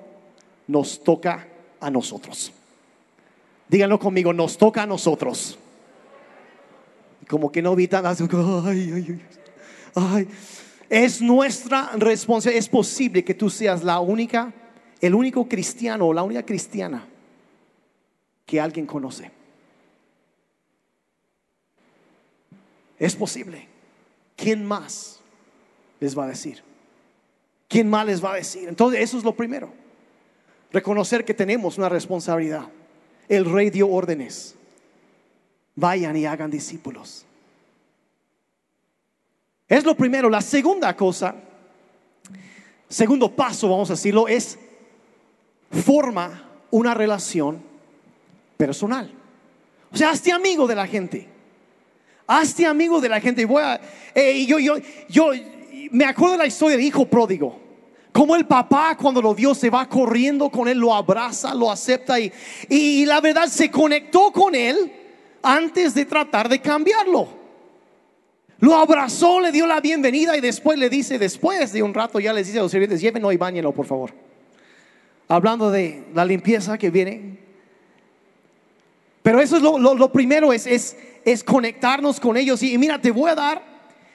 nos 0.66 1.02
toca 1.02 1.48
a 1.81 1.90
nosotros. 1.90 2.52
Díganlo 3.73 3.99
conmigo, 3.99 4.35
nos 4.35 4.59
toca 4.59 4.83
a 4.83 4.87
nosotros. 4.87 5.59
Como 7.27 7.51
que 7.51 7.63
no 7.63 7.73
evitan, 7.73 8.05
ay, 8.05 8.93
ay, 8.95 9.23
ay, 9.95 10.29
Es 10.91 11.23
nuestra 11.23 11.93
responsabilidad. 11.97 12.59
Es 12.59 12.69
posible 12.69 13.25
que 13.25 13.33
tú 13.33 13.49
seas 13.49 13.83
la 13.83 13.99
única, 14.01 14.53
el 15.01 15.15
único 15.15 15.49
cristiano 15.49 16.09
o 16.09 16.13
la 16.13 16.23
única 16.23 16.45
cristiana 16.45 17.09
que 18.45 18.61
alguien 18.61 18.85
conoce. 18.85 19.31
Es 22.99 23.17
posible. 23.17 23.69
¿Quién 24.37 24.67
más 24.67 25.19
les 25.99 26.17
va 26.17 26.25
a 26.25 26.29
decir? 26.29 26.63
¿Quién 27.69 27.89
más 27.89 28.05
les 28.05 28.23
va 28.23 28.33
a 28.33 28.37
decir? 28.37 28.69
Entonces, 28.69 29.01
eso 29.01 29.17
es 29.17 29.25
lo 29.25 29.35
primero. 29.35 29.73
Reconocer 30.71 31.25
que 31.25 31.33
tenemos 31.33 31.79
una 31.79 31.89
responsabilidad 31.89 32.69
el 33.37 33.51
rey 33.51 33.71
dio 33.71 33.88
órdenes. 33.88 34.55
Vayan 35.75 36.14
y 36.16 36.27
hagan 36.27 36.51
discípulos. 36.51 37.25
Es 39.66 39.85
lo 39.85 39.97
primero. 39.97 40.29
La 40.29 40.42
segunda 40.42 40.95
cosa, 40.95 41.35
segundo 42.90 43.35
paso, 43.35 43.71
vamos 43.71 43.88
a 43.88 43.95
decirlo, 43.95 44.29
es 44.29 44.59
forma 45.71 46.47
una 46.71 46.92
relación 46.92 47.62
personal. 48.59 49.11
O 49.90 49.97
sea, 49.97 50.11
hazte 50.11 50.31
amigo 50.31 50.66
de 50.66 50.75
la 50.75 50.87
gente. 50.87 51.27
Hazte 52.27 52.66
amigo 52.66 53.01
de 53.01 53.09
la 53.09 53.18
gente. 53.18 53.47
Voy 53.47 53.62
a, 53.62 53.81
eh, 54.14 54.45
yo, 54.45 54.59
yo, 54.59 54.77
yo 55.09 55.31
me 55.90 56.05
acuerdo 56.05 56.33
de 56.33 56.38
la 56.38 56.47
historia 56.47 56.77
del 56.77 56.85
hijo 56.85 57.07
pródigo. 57.07 57.62
Como 58.12 58.37
el 58.37 58.46
papá 58.46 58.96
cuando 59.01 59.22
lo 59.22 59.35
vio 59.35 59.55
se 59.55 59.70
va 59.70 59.88
corriendo 59.88 60.51
con 60.51 60.68
él, 60.68 60.79
lo 60.79 60.94
abraza, 60.94 61.55
lo 61.55 61.70
acepta 61.70 62.20
y, 62.20 62.31
y, 62.68 63.07
la 63.07 63.20
verdad 63.22 63.46
se 63.46 63.70
conectó 63.70 64.31
con 64.31 64.55
él 64.55 64.92
antes 65.42 65.94
de 65.94 66.05
tratar 66.05 66.48
de 66.48 66.61
cambiarlo. 66.61 67.27
Lo 68.59 68.77
abrazó, 68.77 69.40
le 69.40 69.51
dio 69.51 69.66
la 69.66 69.81
bienvenida 69.81 70.37
y 70.37 70.40
después 70.40 70.79
le 70.79 70.88
dice, 70.90 71.18
después 71.18 71.72
de 71.72 71.83
un 71.83 71.94
rato 71.94 72.20
ya 72.20 72.33
les 72.33 72.46
dice 72.46 72.59
a 72.59 72.62
los 72.62 72.70
sirvientes, 72.70 73.01
llévenlo 73.01 73.33
y 73.33 73.37
bañenlo 73.38 73.72
por 73.72 73.87
favor. 73.87 74.12
hablando 75.27 75.70
de 75.70 76.05
la 76.14 76.25
limpieza 76.27 76.77
que 76.77 76.90
viene. 76.90 77.38
Pero 79.22 79.40
eso 79.40 79.57
es 79.57 79.62
lo, 79.62 79.79
lo- 79.79 80.12
primero, 80.12 80.53
es, 80.53 80.66
es, 80.66 80.96
es 81.25 81.42
conectarnos 81.42 82.20
con 82.20 82.37
ellos. 82.37 82.62
Y 82.62 82.77
mira, 82.77 83.01
te 83.01 83.11
voy 83.11 83.31
a 83.31 83.35
dar, 83.35 83.62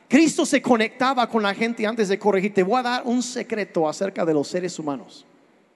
Cristo 0.08 0.46
se 0.46 0.62
conectaba 0.62 1.28
con 1.28 1.44
la 1.44 1.54
gente 1.54 1.86
antes 1.86 2.08
de 2.08 2.18
corregir. 2.18 2.54
Te 2.54 2.64
voy 2.64 2.80
a 2.80 2.84
dar 2.84 3.02
un 3.06 3.22
secreto 3.22 3.88
acerca 3.88 4.26
de 4.26 4.34
los 4.34 4.48
seres 4.48 4.80
humanos. 4.80 5.26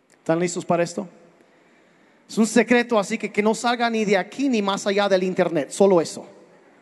¿Están 0.09 0.39
listos 0.39 0.63
para 0.63 0.83
esto? 0.83 1.07
Es 2.29 2.37
un 2.37 2.47
secreto 2.47 2.97
así 2.97 3.17
que 3.17 3.31
que 3.31 3.41
no 3.41 3.53
salga 3.53 3.89
ni 3.89 4.05
de 4.05 4.17
aquí 4.17 4.47
ni 4.47 4.61
más 4.61 4.87
allá 4.87 5.09
del 5.09 5.23
internet, 5.23 5.71
solo 5.71 5.99
eso. 5.99 6.25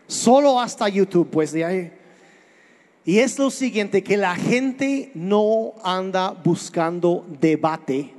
Solo 0.05 0.59
hasta 0.59 0.87
YouTube, 0.89 1.29
pues 1.29 1.51
de 1.51 1.65
ahí. 1.65 1.91
Y 3.03 3.17
es 3.17 3.39
lo 3.39 3.49
siguiente, 3.49 4.03
que 4.03 4.17
la 4.17 4.35
gente 4.35 5.11
no 5.15 5.73
anda 5.83 6.31
buscando 6.31 7.25
debate, 7.39 8.13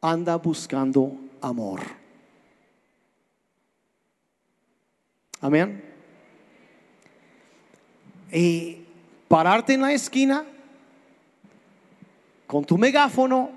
anda 0.00 0.36
buscando 0.36 1.12
amor. 1.42 1.80
Amén. 5.40 5.93
Y 8.34 8.84
pararte 9.28 9.74
en 9.74 9.82
la 9.82 9.92
esquina 9.92 10.44
con 12.46 12.64
tu 12.64 12.76
megáfono 12.76 13.50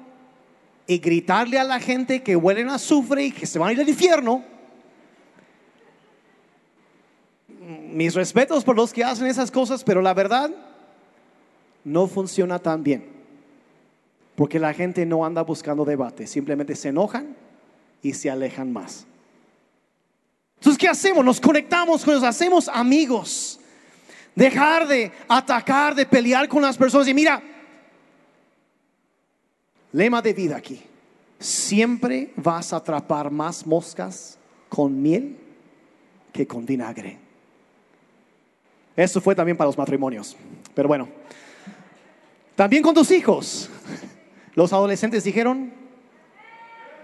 y 0.85 0.99
gritarle 0.99 1.59
a 1.59 1.63
la 1.63 1.79
gente 1.79 2.21
que 2.21 2.35
huelen 2.35 2.69
a 2.69 2.75
azufre 2.75 3.25
y 3.25 3.31
que 3.31 3.45
se 3.45 3.59
van 3.59 3.69
a 3.69 3.71
ir 3.73 3.81
al 3.81 3.89
infierno. 3.89 4.45
Mis 7.91 8.13
respetos 8.13 8.63
por 8.63 8.75
los 8.75 8.93
que 8.93 9.03
hacen 9.03 9.25
esas 9.27 9.51
cosas, 9.51 9.83
pero 9.83 10.01
la 10.01 10.13
verdad 10.13 10.51
no 11.83 12.07
funciona 12.07 12.59
tan 12.59 12.83
bien. 12.83 13.09
Porque 14.35 14.59
la 14.59 14.73
gente 14.73 15.05
no 15.05 15.25
anda 15.25 15.41
buscando 15.41 15.83
debate, 15.83 16.27
simplemente 16.27 16.75
se 16.75 16.89
enojan 16.89 17.35
y 18.03 18.13
se 18.13 18.29
alejan 18.29 18.71
más. 18.71 19.07
Entonces, 20.59 20.77
¿qué 20.77 20.87
hacemos? 20.87 21.25
Nos 21.25 21.41
conectamos 21.41 22.05
con 22.05 22.13
ellos, 22.13 22.23
hacemos 22.23 22.69
amigos. 22.69 23.59
Dejar 24.37 24.87
de 24.87 25.11
atacar, 25.27 25.95
de 25.95 26.05
pelear 26.05 26.47
con 26.47 26.61
las 26.61 26.77
personas. 26.77 27.07
Y 27.07 27.13
mira, 27.15 27.41
lema 29.91 30.21
de 30.21 30.31
vida 30.31 30.55
aquí. 30.55 30.79
Siempre 31.39 32.33
vas 32.35 32.71
a 32.71 32.75
atrapar 32.75 33.31
más 33.31 33.65
moscas 33.65 34.37
con 34.69 35.01
miel 35.01 35.35
que 36.31 36.45
con 36.45 36.67
vinagre. 36.67 37.17
Eso 38.95 39.19
fue 39.21 39.33
también 39.33 39.57
para 39.57 39.69
los 39.69 39.77
matrimonios. 39.77 40.37
Pero 40.75 40.87
bueno, 40.87 41.09
también 42.55 42.83
con 42.83 42.93
tus 42.93 43.09
hijos. 43.09 43.71
Los 44.53 44.71
adolescentes 44.71 45.23
dijeron, 45.23 45.73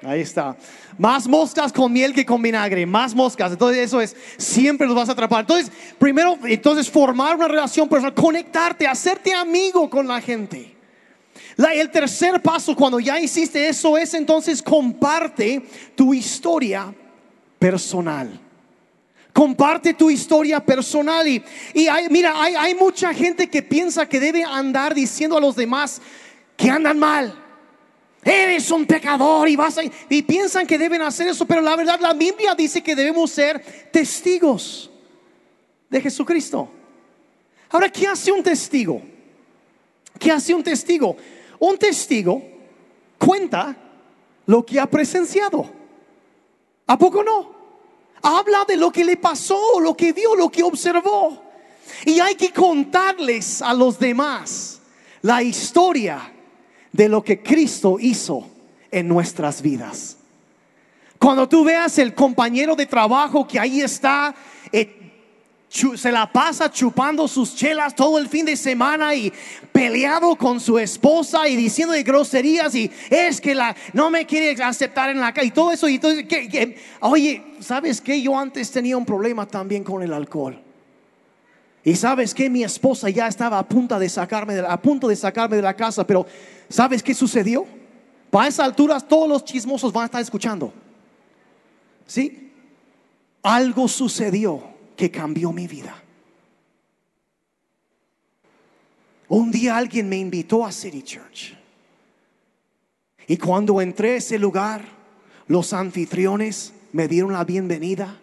ahí 0.06 0.22
está, 0.22 0.56
más 0.98 1.28
moscas 1.28 1.72
con 1.72 1.92
miel 1.92 2.14
que 2.14 2.26
con 2.26 2.42
vinagre, 2.42 2.86
más 2.86 3.14
moscas. 3.16 3.52
Entonces 3.52 3.80
eso 3.86 4.02
es, 4.02 4.16
siempre 4.38 4.88
los 4.88 4.96
vas 4.96 5.10
a 5.10 5.14
atrapar. 5.14 5.42
Entonces, 5.42 5.72
primero, 5.98 6.38
entonces 6.44 6.90
formar 6.90 7.36
una 7.36 7.48
relación 7.48 7.88
personal, 7.88 8.14
conectarte, 8.14 8.88
hacerte 8.88 9.34
amigo 9.34 9.90
con 9.90 10.08
la 10.08 10.22
gente. 10.22 10.76
El 11.58 11.92
tercer 11.92 12.42
paso, 12.42 12.76
cuando 12.76 13.00
ya 13.00 13.20
hiciste 13.20 13.68
eso, 13.68 13.98
es 13.98 14.14
entonces 14.14 14.62
comparte 14.62 15.62
tu 15.96 16.14
historia 16.14 16.94
personal. 17.60 18.40
Comparte 19.32 19.94
tu 19.94 20.10
historia 20.10 20.60
personal. 20.60 21.28
Y, 21.28 21.44
y 21.74 21.88
hay, 21.88 22.08
mira, 22.10 22.34
hay, 22.42 22.56
hay 22.56 22.76
mucha 22.76 23.14
gente 23.14 23.50
que 23.50 23.62
piensa 23.62 24.08
que 24.08 24.20
debe 24.20 24.44
andar 24.44 24.94
diciendo 24.94 25.38
a 25.38 25.42
los 25.42 25.56
demás 25.56 26.02
que 26.58 26.70
andan 26.70 27.00
mal. 27.00 27.43
Eres 28.24 28.72
un 28.72 28.86
pecador 28.86 29.50
y 29.50 29.56
vas 29.56 29.78
a... 29.78 29.82
Y 30.10 30.22
piensan 30.22 30.66
que 30.66 30.78
deben 30.78 31.02
hacer 31.02 31.28
eso, 31.28 31.46
pero 31.46 31.62
la 31.62 31.76
verdad 31.76 32.00
la 32.00 32.14
Biblia 32.14 32.56
dice 32.56 32.82
que 32.82 32.96
debemos 32.96 33.32
ser 33.32 33.90
testigos 33.92 34.90
de 35.90 36.02
Jesucristo. 36.02 36.70
Ahora, 37.70 37.90
¿qué 37.90 38.08
hace 38.08 38.32
un 38.32 38.44
testigo? 38.44 39.02
¿Qué 40.20 40.32
hace 40.32 40.54
un 40.54 40.64
testigo? 40.64 41.18
Un 41.60 41.78
testigo 41.78 42.42
cuenta 43.18 43.76
lo 44.46 44.66
que 44.66 44.80
ha 44.80 44.86
presenciado. 44.86 45.70
¿A 46.88 46.98
poco 46.98 47.24
no? 47.24 47.54
Habla 48.22 48.66
de 48.66 48.78
lo 48.78 48.92
que 48.92 49.04
le 49.04 49.18
pasó, 49.18 49.80
lo 49.80 49.96
que 49.96 50.14
vio, 50.14 50.36
lo 50.36 50.50
que 50.50 50.64
observó. 50.64 51.44
Y 52.06 52.20
hay 52.20 52.36
que 52.36 52.52
contarles 52.52 53.62
a 53.62 53.74
los 53.74 54.00
demás 54.00 54.82
la 55.22 55.44
historia 55.44 56.33
de 56.94 57.10
lo 57.10 57.22
que 57.24 57.42
Cristo 57.44 57.98
hizo 58.00 58.48
en 58.90 59.10
nuestras 59.10 59.62
vidas. 59.62 60.16
Cuando 61.20 61.50
tú 61.50 61.64
veas 61.66 61.98
el 62.00 62.14
compañero 62.14 62.76
de 62.76 62.86
trabajo 62.86 63.46
que 63.48 63.60
ahí 63.60 63.82
está, 63.82 64.34
eh, 64.72 65.00
se 65.70 66.12
la 66.12 66.32
pasa 66.32 66.70
chupando 66.70 67.28
sus 67.28 67.56
chelas 67.56 67.96
todo 67.96 68.20
el 68.20 68.28
fin 68.30 68.46
de 68.46 68.56
semana 68.56 69.16
y 69.16 69.34
peleado 69.72 70.36
con 70.36 70.60
su 70.60 70.78
esposa 70.78 71.48
y 71.48 71.56
diciendo 71.56 71.94
de 71.96 72.04
groserías 72.04 72.76
y 72.76 72.92
es 73.10 73.42
que 73.42 73.56
la 73.56 73.76
no 73.94 74.12
me 74.12 74.28
quiere 74.28 74.62
aceptar 74.64 75.10
en 75.10 75.20
la 75.20 75.34
calle 75.34 75.48
y 75.48 75.52
todo 75.52 75.72
eso 75.72 75.90
y 75.90 75.98
que, 75.98 76.28
que- 76.28 76.78
oye, 77.00 77.42
¿sabes 77.60 78.02
qué? 78.02 78.22
Yo 78.22 78.38
antes 78.38 78.70
tenía 78.70 78.96
un 78.98 79.06
problema 79.06 79.48
también 79.48 79.84
con 79.84 80.04
el 80.04 80.14
alcohol. 80.14 80.60
Y 81.86 81.96
sabes 81.96 82.34
que 82.34 82.50
mi 82.50 82.64
esposa 82.64 83.10
ya 83.10 83.28
estaba 83.28 83.60
a 83.60 83.68
punto 83.68 83.98
de 84.00 84.08
sacarme 84.08 84.56
de 84.56 84.62
la, 84.62 84.72
a 84.72 84.82
punto 84.82 85.08
de 85.08 85.16
sacarme 85.16 85.56
de 85.58 85.62
la 85.64 85.74
casa, 85.74 86.06
pero 86.08 86.26
¿sabes 86.74 87.04
qué 87.04 87.14
sucedió? 87.14 87.68
Para 88.32 88.48
esa 88.48 88.66
altura 88.66 89.00
todos 89.00 89.30
los 89.30 89.46
chismosos 89.46 89.94
van 89.94 90.04
a 90.04 90.06
estar 90.06 90.22
escuchando. 90.22 90.74
¿Sí? 92.08 92.52
Algo 93.44 93.88
sucedió 93.88 94.64
que 94.96 95.12
cambió 95.12 95.52
mi 95.52 95.68
vida. 95.68 95.96
Un 99.28 99.52
día 99.52 99.78
alguien 99.78 100.10
me 100.10 100.18
invitó 100.18 100.66
a 100.66 100.72
City 100.72 101.04
Church. 101.04 101.56
Y 103.28 103.38
cuando 103.38 103.80
entré 103.80 104.14
a 104.14 104.16
ese 104.16 104.40
lugar, 104.40 104.84
los 105.48 105.74
anfitriones 105.74 106.74
me 106.92 107.08
dieron 107.08 107.34
la 107.34 107.44
bienvenida. 107.44 108.20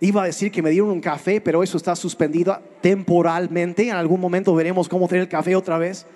Iba 0.00 0.24
a 0.24 0.26
decir 0.26 0.52
que 0.52 0.62
me 0.62 0.70
dieron 0.70 0.90
un 0.90 1.00
café, 1.00 1.40
pero 1.40 1.62
eso 1.62 1.78
está 1.78 1.96
suspendido 1.96 2.60
temporalmente. 2.82 3.88
En 3.88 3.94
algún 3.94 4.20
momento 4.20 4.54
veremos 4.54 4.88
cómo 4.88 5.08
tener 5.08 5.22
el 5.22 5.28
café 5.28 5.56
otra 5.56 5.78
vez. 5.78 6.06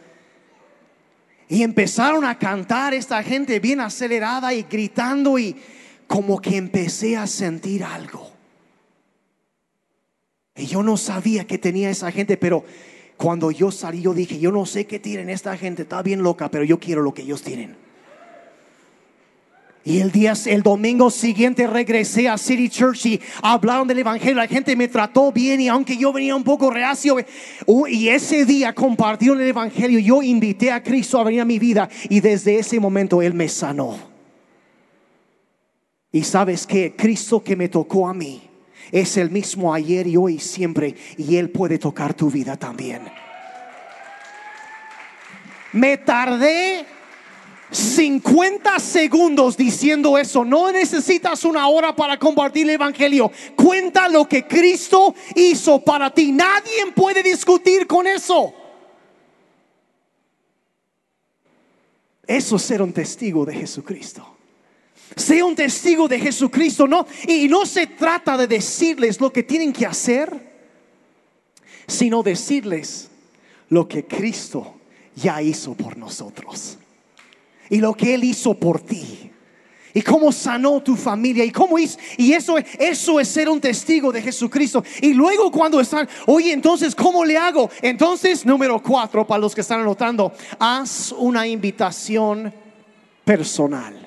Y 1.48 1.62
empezaron 1.62 2.24
a 2.24 2.38
cantar 2.38 2.94
esta 2.94 3.22
gente 3.22 3.60
bien 3.60 3.80
acelerada 3.80 4.52
y 4.52 4.62
gritando 4.62 5.38
y 5.38 5.56
como 6.06 6.40
que 6.40 6.56
empecé 6.56 7.16
a 7.16 7.26
sentir 7.26 7.84
algo. 7.84 8.32
Y 10.56 10.66
yo 10.66 10.82
no 10.82 10.96
sabía 10.96 11.46
que 11.46 11.58
tenía 11.58 11.90
esa 11.90 12.10
gente, 12.10 12.36
pero 12.36 12.64
cuando 13.16 13.50
yo 13.50 13.70
salí 13.70 14.02
yo 14.02 14.14
dije, 14.14 14.38
yo 14.38 14.50
no 14.50 14.66
sé 14.66 14.86
qué 14.86 14.98
tienen 14.98 15.30
esta 15.30 15.56
gente, 15.56 15.82
está 15.82 16.02
bien 16.02 16.22
loca, 16.22 16.50
pero 16.50 16.64
yo 16.64 16.80
quiero 16.80 17.02
lo 17.02 17.14
que 17.14 17.22
ellos 17.22 17.42
tienen. 17.42 17.85
Y 19.86 20.00
el 20.00 20.10
día, 20.10 20.32
el 20.46 20.64
domingo 20.64 21.12
siguiente 21.12 21.64
regresé 21.68 22.28
a 22.28 22.36
City 22.36 22.68
Church 22.68 23.06
y 23.06 23.20
hablaron 23.40 23.86
del 23.86 24.00
Evangelio. 24.00 24.34
La 24.34 24.48
gente 24.48 24.74
me 24.74 24.88
trató 24.88 25.30
bien 25.30 25.60
y 25.60 25.68
aunque 25.68 25.96
yo 25.96 26.12
venía 26.12 26.34
un 26.34 26.42
poco 26.42 26.70
reacio, 26.70 27.18
y 27.86 28.08
ese 28.08 28.44
día 28.44 28.74
compartieron 28.74 29.40
el 29.40 29.46
Evangelio. 29.46 30.00
Yo 30.00 30.24
invité 30.24 30.72
a 30.72 30.82
Cristo 30.82 31.20
a 31.20 31.22
venir 31.22 31.42
a 31.42 31.44
mi 31.44 31.60
vida 31.60 31.88
y 32.08 32.18
desde 32.18 32.58
ese 32.58 32.80
momento 32.80 33.22
Él 33.22 33.32
me 33.34 33.48
sanó. 33.48 33.96
Y 36.10 36.24
sabes 36.24 36.66
que 36.66 36.96
Cristo 36.96 37.44
que 37.44 37.54
me 37.54 37.68
tocó 37.68 38.08
a 38.08 38.12
mí 38.12 38.42
es 38.90 39.16
el 39.16 39.30
mismo 39.30 39.72
ayer 39.72 40.08
y 40.08 40.16
hoy 40.16 40.34
y 40.34 40.38
siempre 40.40 40.96
y 41.16 41.36
Él 41.36 41.50
puede 41.50 41.78
tocar 41.78 42.12
tu 42.12 42.28
vida 42.28 42.56
también. 42.56 43.02
Me 45.72 45.96
tardé 45.96 46.95
50 47.70 48.78
segundos 48.78 49.56
diciendo 49.56 50.16
eso. 50.16 50.44
No 50.44 50.70
necesitas 50.70 51.44
una 51.44 51.68
hora 51.68 51.94
para 51.94 52.18
compartir 52.18 52.64
el 52.64 52.70
Evangelio. 52.70 53.30
Cuenta 53.56 54.08
lo 54.08 54.28
que 54.28 54.46
Cristo 54.46 55.14
hizo 55.34 55.82
para 55.82 56.12
ti. 56.12 56.32
Nadie 56.32 56.92
puede 56.94 57.22
discutir 57.22 57.86
con 57.86 58.06
eso. 58.06 58.54
Eso 62.26 62.56
es 62.56 62.62
ser 62.62 62.82
un 62.82 62.92
testigo 62.92 63.44
de 63.44 63.54
Jesucristo. 63.54 64.36
Sea 65.14 65.44
un 65.44 65.54
testigo 65.54 66.08
de 66.08 66.18
Jesucristo, 66.18 66.86
¿no? 66.86 67.06
Y 67.26 67.48
no 67.48 67.64
se 67.64 67.86
trata 67.86 68.36
de 68.36 68.46
decirles 68.46 69.20
lo 69.20 69.32
que 69.32 69.44
tienen 69.44 69.72
que 69.72 69.86
hacer, 69.86 70.54
sino 71.86 72.22
decirles 72.22 73.08
lo 73.68 73.86
que 73.86 74.04
Cristo 74.04 74.74
ya 75.14 75.40
hizo 75.40 75.74
por 75.74 75.96
nosotros 75.96 76.78
y 77.70 77.78
lo 77.78 77.94
que 77.94 78.14
Él 78.14 78.24
hizo 78.24 78.54
por 78.54 78.80
ti. 78.80 79.30
Y 79.94 80.02
cómo 80.02 80.30
sanó 80.30 80.82
tu 80.82 80.94
familia 80.94 81.42
y 81.42 81.50
cómo 81.50 81.78
hizo. 81.78 81.98
Y 82.18 82.34
eso, 82.34 82.56
eso 82.78 83.18
es 83.18 83.28
ser 83.28 83.48
un 83.48 83.58
testigo 83.58 84.12
de 84.12 84.20
Jesucristo. 84.20 84.84
Y 85.00 85.14
luego 85.14 85.50
cuando 85.50 85.80
están, 85.80 86.06
oye, 86.26 86.52
entonces, 86.52 86.94
¿cómo 86.94 87.24
le 87.24 87.38
hago? 87.38 87.70
Entonces, 87.80 88.44
número 88.44 88.82
cuatro, 88.82 89.26
para 89.26 89.40
los 89.40 89.54
que 89.54 89.62
están 89.62 89.80
anotando, 89.80 90.34
haz 90.58 91.12
una 91.12 91.46
invitación 91.46 92.52
personal. 93.24 94.05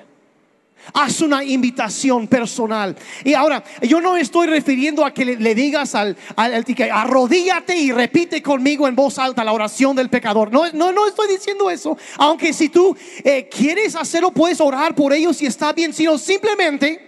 Haz 0.92 1.20
una 1.20 1.44
invitación 1.44 2.26
personal. 2.26 2.96
Y 3.24 3.34
ahora, 3.34 3.62
yo 3.82 4.00
no 4.00 4.16
estoy 4.16 4.46
refiriendo 4.46 5.04
a 5.04 5.12
que 5.12 5.24
le, 5.24 5.54
digas 5.54 5.94
al, 5.94 6.16
al, 6.36 6.64
que 6.64 6.90
arrodíllate 6.90 7.76
y 7.76 7.92
repite 7.92 8.42
conmigo 8.42 8.88
en 8.88 8.96
voz 8.96 9.18
alta 9.18 9.44
la 9.44 9.52
oración 9.52 9.94
del 9.94 10.10
pecador. 10.10 10.50
No, 10.50 10.70
no, 10.72 10.92
no 10.92 11.06
estoy 11.06 11.28
diciendo 11.28 11.70
eso. 11.70 11.96
Aunque 12.16 12.52
si 12.52 12.68
tú 12.68 12.96
eh, 13.24 13.48
quieres 13.48 13.94
hacerlo, 13.94 14.30
puedes 14.30 14.60
orar 14.60 14.94
por 14.94 15.12
ellos 15.12 15.40
y 15.42 15.46
está 15.46 15.72
bien. 15.72 15.92
Sino 15.92 16.18
simplemente 16.18 17.00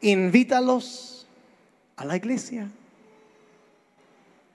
invítalos 0.00 1.26
a 1.96 2.04
la 2.04 2.16
iglesia. 2.16 2.68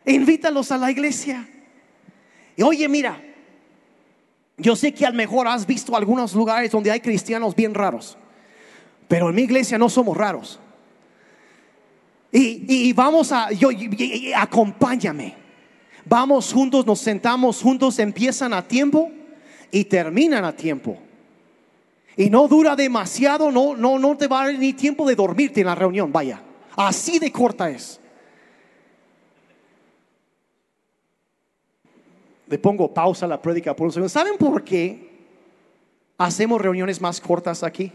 Invítalos 0.06 0.72
a 0.72 0.78
la 0.78 0.90
iglesia. 0.90 1.48
Y 2.56 2.64
oye, 2.64 2.88
mira, 2.88 3.22
yo 4.58 4.76
sé 4.76 4.94
que 4.94 5.06
a 5.06 5.12
lo 5.12 5.16
mejor 5.16 5.48
has 5.48 5.66
visto 5.66 5.96
algunos 5.96 6.34
lugares 6.34 6.72
donde 6.72 6.92
hay 6.92 7.00
cristianos 7.00 7.56
bien 7.56 7.74
raros, 7.74 8.18
pero 9.08 9.30
en 9.30 9.36
mi 9.36 9.44
iglesia 9.44 9.78
no 9.78 9.88
somos 9.88 10.18
raros. 10.18 10.60
Y, 12.32 12.92
vamos 12.94 13.32
a, 13.32 13.52
yo, 13.52 13.70
acompáñame. 14.36 15.36
Vamos 16.06 16.54
juntos, 16.54 16.86
nos 16.86 17.00
sentamos 17.00 17.62
juntos, 17.62 18.00
empiezan 18.00 18.54
a 18.54 18.68
tiempo 18.68 19.12
y 19.72 19.86
terminan 19.86 20.46
a 20.46 20.56
tiempo. 20.56 20.98
Y 22.16 22.30
no 22.30 22.48
dura 22.48 22.76
demasiado, 22.76 23.52
no, 23.52 23.76
no, 23.76 24.00
no 24.00 24.18
te 24.18 24.28
va 24.28 24.42
a 24.42 24.46
dar 24.46 24.56
ni 24.56 24.74
tiempo 24.74 25.08
de 25.08 25.16
dormirte 25.16 25.62
en 25.62 25.68
la 25.68 25.76
reunión, 25.76 26.12
vaya. 26.12 26.42
Así 26.76 27.20
de 27.20 27.32
corta 27.32 27.70
es. 27.70 28.00
Le 32.48 32.58
pongo 32.58 32.94
pausa 32.94 33.26
a 33.26 33.30
la 33.30 33.42
prédica 33.42 33.76
por 33.76 33.88
un 33.88 33.94
segundo. 33.94 34.10
¿Saben 34.10 34.38
por 34.38 34.64
qué 34.64 35.10
hacemos 36.18 36.62
reuniones 36.62 37.02
más 37.02 37.20
cortas 37.20 37.64
aquí? 37.64 37.92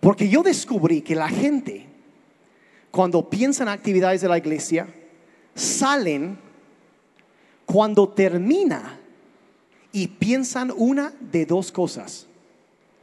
Porque 0.00 0.28
yo 0.28 0.42
descubrí 0.42 1.02
que 1.02 1.14
la 1.14 1.28
gente, 1.28 1.86
cuando 2.90 3.28
piensa 3.28 3.64
en 3.64 3.68
actividades 3.68 4.20
de 4.20 4.28
la 4.28 4.38
iglesia, 4.38 4.88
salen 5.54 6.38
cuando 7.64 8.08
termina 8.08 9.00
y 9.92 10.06
piensan 10.06 10.72
una 10.76 11.12
de 11.20 11.44
dos 11.44 11.72
cosas. 11.72 12.26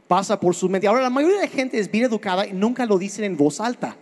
Pasa 0.08 0.38
por 0.38 0.54
su 0.54 0.68
mente. 0.68 0.86
Ahora, 0.86 1.02
la 1.02 1.10
mayoría 1.10 1.40
de 1.40 1.46
la 1.46 1.50
gente 1.50 1.78
es 1.78 1.90
bien 1.90 2.04
educada 2.04 2.46
y 2.46 2.52
nunca 2.52 2.86
lo 2.86 2.98
dicen 2.98 3.24
en 3.24 3.36
voz 3.36 3.60
alta, 3.60 3.96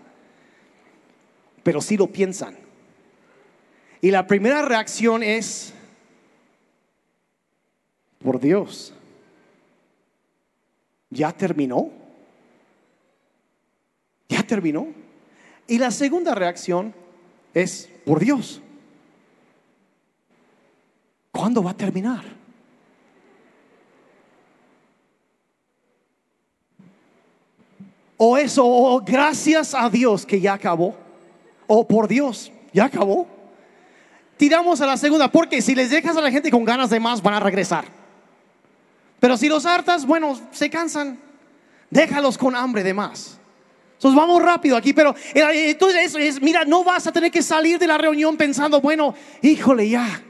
pero 1.62 1.80
sí 1.80 1.96
lo 1.96 2.06
piensan. 2.06 2.61
Y 4.04 4.10
la 4.10 4.26
primera 4.26 4.62
reacción 4.62 5.22
es, 5.22 5.72
por 8.18 8.40
Dios, 8.40 8.92
¿ya 11.08 11.30
terminó? 11.30 11.88
¿Ya 14.28 14.42
terminó? 14.42 14.88
Y 15.68 15.78
la 15.78 15.92
segunda 15.92 16.34
reacción 16.34 16.92
es, 17.54 17.88
por 18.04 18.18
Dios, 18.18 18.60
¿cuándo 21.30 21.62
va 21.62 21.70
a 21.70 21.76
terminar? 21.76 22.24
O 28.16 28.36
eso, 28.36 28.66
o 28.66 29.00
gracias 29.00 29.76
a 29.76 29.88
Dios 29.88 30.26
que 30.26 30.40
ya 30.40 30.54
acabó. 30.54 30.96
O 31.68 31.86
por 31.86 32.08
Dios, 32.08 32.50
ya 32.72 32.86
acabó 32.86 33.41
tiramos 34.36 34.80
a 34.80 34.86
la 34.86 34.96
segunda, 34.96 35.30
porque 35.30 35.62
si 35.62 35.74
les 35.74 35.90
dejas 35.90 36.16
a 36.16 36.20
la 36.20 36.30
gente 36.30 36.50
con 36.50 36.64
ganas 36.64 36.90
de 36.90 37.00
más, 37.00 37.22
van 37.22 37.34
a 37.34 37.40
regresar. 37.40 37.84
Pero 39.20 39.36
si 39.36 39.48
los 39.48 39.66
hartas, 39.66 40.04
bueno, 40.04 40.38
se 40.50 40.68
cansan. 40.68 41.18
Déjalos 41.90 42.38
con 42.38 42.56
hambre 42.56 42.82
de 42.82 42.94
más. 42.94 43.38
Entonces 44.02 44.16
vamos 44.16 44.42
rápido 44.42 44.76
aquí, 44.76 44.92
pero 44.92 45.14
eh, 45.32 45.70
entonces 45.70 46.06
eso 46.06 46.18
es, 46.18 46.42
mira, 46.42 46.64
no 46.64 46.82
vas 46.82 47.06
a 47.06 47.12
tener 47.12 47.30
que 47.30 47.40
salir 47.40 47.78
de 47.78 47.86
la 47.86 47.98
reunión 47.98 48.36
pensando, 48.36 48.80
bueno, 48.80 49.14
híjole, 49.42 49.88
ya, 49.88 50.20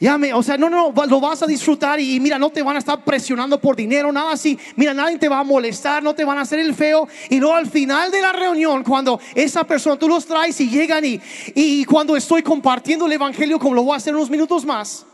ya 0.00 0.16
o 0.32 0.42
sea, 0.44 0.56
no, 0.56 0.70
no, 0.70 0.92
lo 0.92 1.20
vas 1.20 1.42
a 1.42 1.46
disfrutar 1.46 1.98
y, 1.98 2.20
mira, 2.20 2.38
no 2.38 2.50
te 2.50 2.62
van 2.62 2.76
a 2.76 2.78
estar 2.78 3.02
presionando 3.02 3.60
por 3.60 3.74
dinero, 3.74 4.12
nada 4.12 4.32
así. 4.32 4.56
Mira, 4.76 4.94
nadie 4.94 5.18
te 5.18 5.28
va 5.28 5.40
a 5.40 5.44
molestar, 5.44 6.04
no 6.04 6.14
te 6.14 6.24
van 6.24 6.38
a 6.38 6.42
hacer 6.42 6.60
el 6.60 6.72
feo. 6.72 7.08
Y 7.28 7.40
luego 7.40 7.56
al 7.56 7.68
final 7.68 8.12
de 8.12 8.20
la 8.20 8.32
reunión, 8.32 8.84
cuando 8.84 9.18
esa 9.34 9.64
persona, 9.64 9.98
tú 9.98 10.08
los 10.08 10.24
traes 10.24 10.60
y 10.60 10.70
llegan 10.70 11.04
y, 11.04 11.20
y 11.54 11.84
cuando 11.84 12.16
estoy 12.16 12.44
compartiendo 12.44 13.06
el 13.06 13.12
evangelio, 13.12 13.58
como 13.58 13.74
lo 13.74 13.82
voy 13.82 13.94
a 13.94 13.96
hacer 13.96 14.14
unos 14.14 14.30
minutos 14.30 14.64
más. 14.64 15.04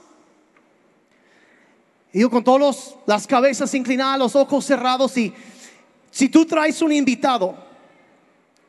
Y 2.12 2.20
yo 2.20 2.28
con 2.28 2.44
todas 2.44 2.94
las 3.06 3.26
cabezas 3.26 3.72
inclinadas, 3.72 4.18
los 4.18 4.36
ojos 4.36 4.66
cerrados 4.66 5.16
y 5.16 5.32
si 6.10 6.28
tú 6.28 6.44
traes 6.44 6.82
un 6.82 6.92
invitado, 6.92 7.56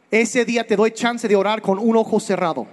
ese 0.10 0.45
día 0.45 0.65
te 0.65 0.78
doy 0.78 0.91
chance 0.91 1.28
de 1.28 1.36
orar 1.36 1.62
con 1.62 1.78
un 1.78 1.97
ojo 1.97 2.21
cerrado. 2.21 2.65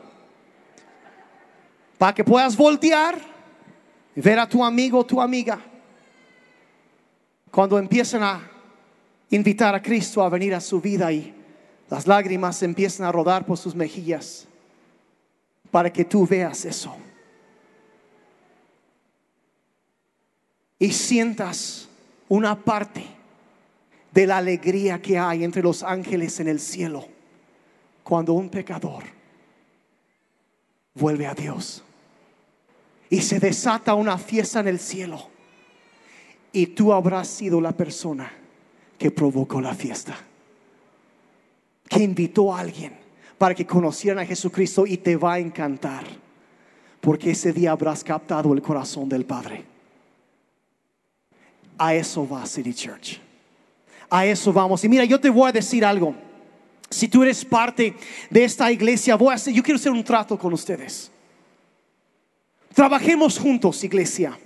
Para 1.98 2.14
que 2.14 2.24
puedas 2.24 2.56
voltear 2.56 3.31
ver 4.14 4.38
a 4.38 4.48
tu 4.48 4.64
amigo 4.64 4.98
o 4.98 5.06
tu 5.06 5.20
amiga 5.20 5.60
cuando 7.50 7.78
empiezan 7.78 8.22
a 8.22 8.50
invitar 9.30 9.74
a 9.74 9.82
Cristo 9.82 10.22
a 10.22 10.28
venir 10.28 10.54
a 10.54 10.60
su 10.60 10.80
vida 10.80 11.12
y 11.12 11.34
las 11.88 12.06
lágrimas 12.06 12.62
empiezan 12.62 13.06
a 13.06 13.12
rodar 13.12 13.44
por 13.44 13.58
sus 13.58 13.74
mejillas 13.74 14.46
para 15.70 15.92
que 15.92 16.04
tú 16.04 16.26
veas 16.26 16.64
eso. 16.64 16.96
Y 20.78 20.92
sientas 20.92 21.88
una 22.28 22.58
parte 22.58 23.04
de 24.10 24.26
la 24.26 24.38
alegría 24.38 25.00
que 25.00 25.18
hay 25.18 25.44
entre 25.44 25.62
los 25.62 25.82
ángeles 25.82 26.40
en 26.40 26.48
el 26.48 26.60
cielo 26.60 27.06
cuando 28.02 28.32
un 28.32 28.48
pecador 28.48 29.04
vuelve 30.94 31.26
a 31.26 31.34
Dios 31.34 31.82
y 33.12 33.20
se 33.20 33.38
desata 33.38 33.92
una 33.94 34.16
fiesta 34.16 34.60
en 34.60 34.68
el 34.68 34.78
cielo. 34.78 35.28
Y 36.50 36.68
tú 36.68 36.94
habrás 36.94 37.28
sido 37.28 37.60
la 37.60 37.72
persona 37.72 38.32
que 38.96 39.10
provocó 39.10 39.60
la 39.60 39.74
fiesta, 39.74 40.16
que 41.90 42.02
invitó 42.02 42.54
a 42.54 42.60
alguien 42.60 42.94
para 43.36 43.54
que 43.54 43.66
conocieran 43.66 44.20
a 44.20 44.26
Jesucristo 44.26 44.86
y 44.86 44.96
te 44.96 45.16
va 45.16 45.34
a 45.34 45.38
encantar, 45.38 46.04
porque 47.02 47.32
ese 47.32 47.52
día 47.52 47.72
habrás 47.72 48.02
captado 48.02 48.54
el 48.54 48.62
corazón 48.62 49.10
del 49.10 49.26
Padre. 49.26 49.62
A 51.76 51.94
eso 51.94 52.26
va 52.26 52.46
City 52.46 52.72
Church. 52.72 53.20
A 54.08 54.24
eso 54.24 54.54
vamos. 54.54 54.82
Y 54.84 54.88
mira, 54.88 55.04
yo 55.04 55.20
te 55.20 55.28
voy 55.28 55.50
a 55.50 55.52
decir 55.52 55.84
algo. 55.84 56.14
Si 56.88 57.08
tú 57.08 57.22
eres 57.22 57.44
parte 57.44 57.94
de 58.30 58.44
esta 58.44 58.72
iglesia, 58.72 59.16
voy 59.16 59.32
a 59.32 59.34
hacer, 59.34 59.52
yo 59.52 59.62
quiero 59.62 59.76
hacer 59.76 59.92
un 59.92 60.02
trato 60.02 60.38
con 60.38 60.54
ustedes. 60.54 61.11
Trabajemos 62.74 63.38
juntos, 63.38 63.84
iglesia. 63.84 64.38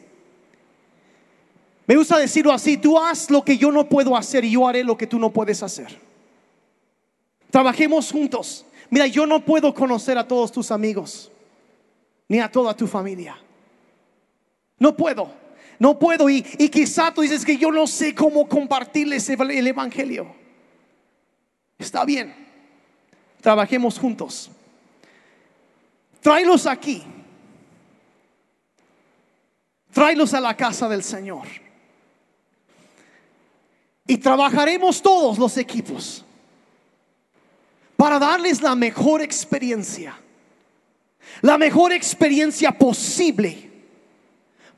Me 1.86 1.94
gusta 1.94 2.18
decirlo 2.18 2.52
así, 2.52 2.76
tú 2.76 2.98
haz 2.98 3.30
lo 3.30 3.44
que 3.44 3.56
yo 3.56 3.70
no 3.70 3.88
puedo 3.88 4.16
hacer 4.16 4.44
y 4.44 4.52
yo 4.52 4.66
haré 4.66 4.82
lo 4.82 4.96
que 4.96 5.06
tú 5.06 5.18
no 5.18 5.30
puedes 5.30 5.62
hacer. 5.62 6.00
Trabajemos 7.50 8.10
juntos. 8.10 8.66
Mira, 8.90 9.06
yo 9.06 9.26
no 9.26 9.44
puedo 9.44 9.72
conocer 9.72 10.18
a 10.18 10.26
todos 10.26 10.50
tus 10.50 10.70
amigos, 10.70 11.30
ni 12.28 12.40
a 12.40 12.50
toda 12.50 12.74
tu 12.74 12.88
familia. 12.88 13.38
No 14.78 14.96
puedo, 14.96 15.30
no 15.78 15.96
puedo. 15.98 16.28
Y, 16.28 16.44
y 16.58 16.68
quizá 16.68 17.14
tú 17.14 17.22
dices 17.22 17.44
que 17.44 17.56
yo 17.56 17.70
no 17.70 17.86
sé 17.86 18.14
cómo 18.14 18.48
compartirles 18.48 19.28
el 19.28 19.66
Evangelio. 19.66 20.34
Está 21.78 22.04
bien, 22.04 22.34
trabajemos 23.40 23.98
juntos. 23.98 24.50
Tráelos 26.20 26.66
aquí 26.66 27.04
tráelos 29.96 30.34
a 30.34 30.40
la 30.42 30.54
casa 30.54 30.90
del 30.90 31.02
Señor. 31.02 31.46
Y 34.06 34.18
trabajaremos 34.18 35.00
todos 35.00 35.38
los 35.38 35.56
equipos 35.56 36.22
para 37.96 38.18
darles 38.18 38.60
la 38.60 38.74
mejor 38.74 39.22
experiencia, 39.22 40.14
la 41.40 41.56
mejor 41.56 41.94
experiencia 41.94 42.72
posible 42.72 43.70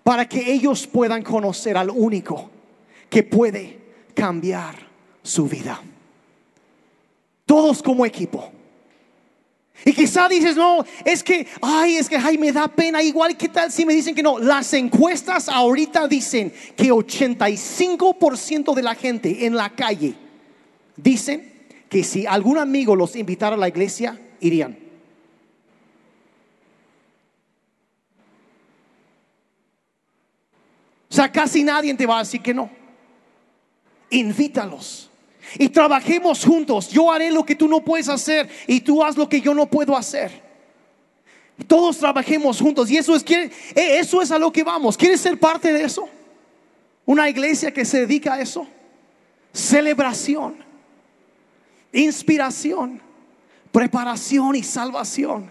para 0.04 0.28
que 0.28 0.52
ellos 0.52 0.86
puedan 0.86 1.24
conocer 1.24 1.76
al 1.76 1.90
único 1.90 2.48
que 3.10 3.24
puede 3.24 3.80
cambiar 4.14 4.76
su 5.24 5.48
vida. 5.48 5.82
Todos 7.44 7.82
como 7.82 8.06
equipo. 8.06 8.52
Y 9.84 9.92
quizá 9.92 10.28
dices, 10.28 10.56
no, 10.56 10.84
es 11.04 11.22
que, 11.22 11.46
ay, 11.62 11.96
es 11.96 12.08
que, 12.08 12.16
ay, 12.16 12.36
me 12.36 12.52
da 12.52 12.68
pena. 12.68 13.02
Igual, 13.02 13.36
¿qué 13.36 13.48
tal 13.48 13.70
si 13.70 13.86
me 13.86 13.94
dicen 13.94 14.14
que 14.14 14.22
no? 14.22 14.38
Las 14.38 14.72
encuestas 14.74 15.48
ahorita 15.48 16.08
dicen 16.08 16.52
que 16.76 16.90
85% 16.90 18.74
de 18.74 18.82
la 18.82 18.94
gente 18.94 19.46
en 19.46 19.54
la 19.54 19.70
calle 19.70 20.14
dicen 20.96 21.52
que 21.88 22.02
si 22.02 22.26
algún 22.26 22.58
amigo 22.58 22.96
los 22.96 23.16
invitara 23.16 23.54
a 23.54 23.58
la 23.58 23.68
iglesia, 23.68 24.20
irían. 24.40 24.76
O 31.10 31.14
sea, 31.14 31.32
casi 31.32 31.64
nadie 31.64 31.94
te 31.94 32.04
va 32.04 32.16
a 32.16 32.22
decir 32.22 32.42
que 32.42 32.52
no. 32.52 32.70
Invítalos. 34.10 35.07
Y 35.56 35.68
trabajemos 35.68 36.44
juntos. 36.44 36.88
Yo 36.90 37.10
haré 37.10 37.30
lo 37.30 37.44
que 37.44 37.54
tú 37.54 37.68
no 37.68 37.80
puedes 37.80 38.08
hacer 38.08 38.48
y 38.66 38.80
tú 38.80 39.02
haz 39.02 39.16
lo 39.16 39.28
que 39.28 39.40
yo 39.40 39.54
no 39.54 39.66
puedo 39.66 39.96
hacer. 39.96 40.42
Todos 41.66 41.98
trabajemos 41.98 42.60
juntos. 42.60 42.90
Y 42.90 42.96
eso 42.96 43.14
es, 43.16 43.24
eh, 43.30 43.50
eso 43.74 44.22
es 44.22 44.30
a 44.30 44.38
lo 44.38 44.52
que 44.52 44.62
vamos. 44.62 44.96
¿Quieres 44.96 45.20
ser 45.20 45.38
parte 45.38 45.72
de 45.72 45.84
eso? 45.84 46.08
Una 47.04 47.28
iglesia 47.28 47.72
que 47.72 47.84
se 47.84 48.00
dedica 48.00 48.34
a 48.34 48.40
eso. 48.40 48.66
Celebración. 49.52 50.56
Inspiración. 51.92 53.00
Preparación 53.72 54.54
y 54.54 54.62
salvación. 54.62 55.50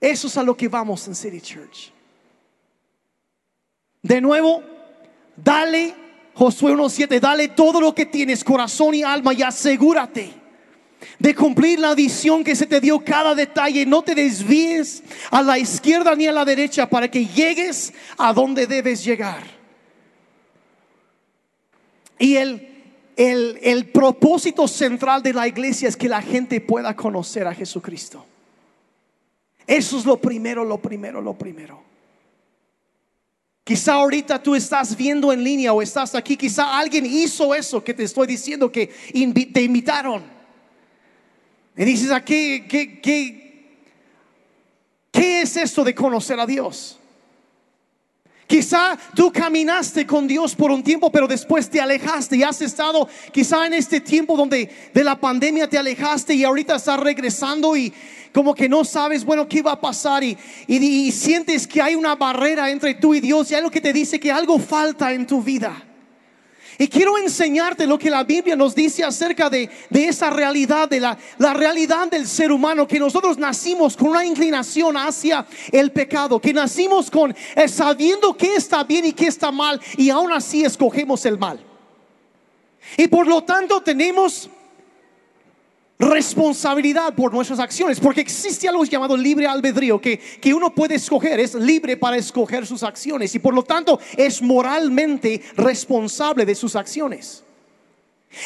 Eso 0.00 0.28
es 0.28 0.36
a 0.36 0.42
lo 0.42 0.56
que 0.56 0.68
vamos 0.68 1.06
en 1.08 1.14
City 1.14 1.40
Church. 1.40 1.92
De 4.02 4.20
nuevo, 4.20 4.62
dale, 5.36 5.94
Josué 6.38 6.72
1.7, 6.72 7.18
dale 7.18 7.48
todo 7.48 7.80
lo 7.80 7.92
que 7.92 8.06
tienes, 8.06 8.44
corazón 8.44 8.94
y 8.94 9.02
alma, 9.02 9.34
y 9.34 9.42
asegúrate 9.42 10.32
de 11.18 11.34
cumplir 11.34 11.80
la 11.80 11.96
visión 11.96 12.44
que 12.44 12.54
se 12.54 12.64
te 12.64 12.80
dio 12.80 13.04
cada 13.04 13.34
detalle. 13.34 13.84
No 13.84 14.02
te 14.02 14.14
desvíes 14.14 15.02
a 15.32 15.42
la 15.42 15.58
izquierda 15.58 16.14
ni 16.14 16.28
a 16.28 16.32
la 16.32 16.44
derecha 16.44 16.88
para 16.88 17.10
que 17.10 17.26
llegues 17.26 17.92
a 18.16 18.32
donde 18.32 18.68
debes 18.68 19.04
llegar. 19.04 19.42
Y 22.20 22.36
el, 22.36 22.68
el, 23.16 23.58
el 23.60 23.86
propósito 23.86 24.68
central 24.68 25.24
de 25.24 25.32
la 25.32 25.48
iglesia 25.48 25.88
es 25.88 25.96
que 25.96 26.08
la 26.08 26.22
gente 26.22 26.60
pueda 26.60 26.94
conocer 26.94 27.48
a 27.48 27.54
Jesucristo. 27.54 28.24
Eso 29.66 29.98
es 29.98 30.06
lo 30.06 30.20
primero, 30.20 30.64
lo 30.64 30.78
primero, 30.78 31.20
lo 31.20 31.34
primero. 31.34 31.87
Quizá 33.68 33.92
ahorita 33.92 34.42
tú 34.42 34.54
estás 34.54 34.96
viendo 34.96 35.30
en 35.30 35.44
línea 35.44 35.74
o 35.74 35.82
estás 35.82 36.14
aquí, 36.14 36.38
quizá 36.38 36.78
alguien 36.78 37.04
hizo 37.04 37.54
eso 37.54 37.84
que 37.84 37.92
te 37.92 38.02
estoy 38.02 38.26
diciendo 38.26 38.72
que 38.72 38.86
te 38.86 39.60
invitaron. 39.60 40.24
Y 41.76 41.84
dices, 41.84 42.10
¿a 42.10 42.24
qué, 42.24 42.64
qué, 42.66 42.98
qué, 42.98 43.76
qué 45.12 45.42
es 45.42 45.54
esto 45.58 45.84
de 45.84 45.94
conocer 45.94 46.40
a 46.40 46.46
Dios? 46.46 46.98
Quizá 48.48 48.98
tú 49.14 49.30
caminaste 49.30 50.06
con 50.06 50.26
Dios 50.26 50.54
por 50.54 50.70
un 50.70 50.82
tiempo, 50.82 51.12
pero 51.12 51.28
después 51.28 51.68
te 51.68 51.82
alejaste 51.82 52.34
y 52.34 52.42
has 52.42 52.62
estado 52.62 53.06
quizá 53.30 53.66
en 53.66 53.74
este 53.74 54.00
tiempo 54.00 54.38
donde 54.38 54.70
de 54.94 55.04
la 55.04 55.20
pandemia 55.20 55.68
te 55.68 55.76
alejaste 55.76 56.32
y 56.34 56.44
ahorita 56.44 56.76
estás 56.76 56.98
regresando 56.98 57.76
y, 57.76 57.92
como 58.32 58.54
que 58.54 58.66
no 58.66 58.84
sabes, 58.84 59.22
bueno, 59.22 59.46
qué 59.46 59.60
va 59.60 59.72
a 59.72 59.80
pasar 59.80 60.24
y, 60.24 60.38
y, 60.66 61.12
sientes 61.12 61.66
que 61.66 61.82
hay 61.82 61.94
una 61.94 62.14
barrera 62.14 62.70
entre 62.70 62.94
tú 62.94 63.14
y 63.14 63.20
Dios 63.20 63.50
y 63.50 63.54
algo 63.54 63.70
que 63.70 63.82
te 63.82 63.92
dice 63.92 64.18
que 64.18 64.32
algo 64.32 64.58
falta 64.58 65.12
en 65.12 65.26
tu 65.26 65.42
vida. 65.42 65.87
Y 66.80 66.86
quiero 66.86 67.18
enseñarte 67.18 67.88
lo 67.88 67.98
que 67.98 68.08
la 68.08 68.22
Biblia 68.22 68.54
nos 68.54 68.72
dice 68.72 69.02
acerca 69.02 69.50
de, 69.50 69.68
de 69.90 70.04
esa 70.06 70.30
realidad, 70.30 70.88
de 70.88 71.00
la, 71.00 71.18
la, 71.38 71.52
realidad 71.52 72.08
del 72.08 72.24
ser 72.28 72.52
humano, 72.52 72.86
que 72.86 73.00
nosotros 73.00 73.36
nacimos 73.36 73.96
con 73.96 74.10
una 74.10 74.24
inclinación 74.24 74.96
hacia 74.96 75.44
el 75.72 75.90
pecado, 75.90 76.40
que 76.40 76.52
nacimos 76.52 77.10
con 77.10 77.34
eh, 77.56 77.66
sabiendo 77.66 78.36
qué 78.36 78.54
está 78.54 78.84
bien 78.84 79.06
y 79.06 79.12
qué 79.12 79.26
está 79.26 79.50
mal, 79.50 79.80
y 79.96 80.08
aún 80.10 80.32
así 80.32 80.64
escogemos 80.64 81.26
el 81.26 81.36
mal. 81.36 81.58
Y 82.96 83.08
por 83.08 83.26
lo 83.26 83.42
tanto 83.42 83.80
tenemos 83.82 84.48
responsabilidad 85.98 87.14
por 87.14 87.32
nuestras 87.32 87.58
acciones, 87.58 87.98
porque 87.98 88.20
existe 88.20 88.68
algo 88.68 88.84
llamado 88.84 89.16
libre 89.16 89.46
albedrío, 89.46 90.00
que, 90.00 90.18
que 90.18 90.54
uno 90.54 90.74
puede 90.74 90.94
escoger, 90.94 91.40
es 91.40 91.54
libre 91.54 91.96
para 91.96 92.16
escoger 92.16 92.66
sus 92.66 92.82
acciones 92.82 93.34
y 93.34 93.38
por 93.38 93.54
lo 93.54 93.64
tanto 93.64 93.98
es 94.16 94.40
moralmente 94.40 95.42
responsable 95.56 96.46
de 96.46 96.54
sus 96.54 96.76
acciones. 96.76 97.44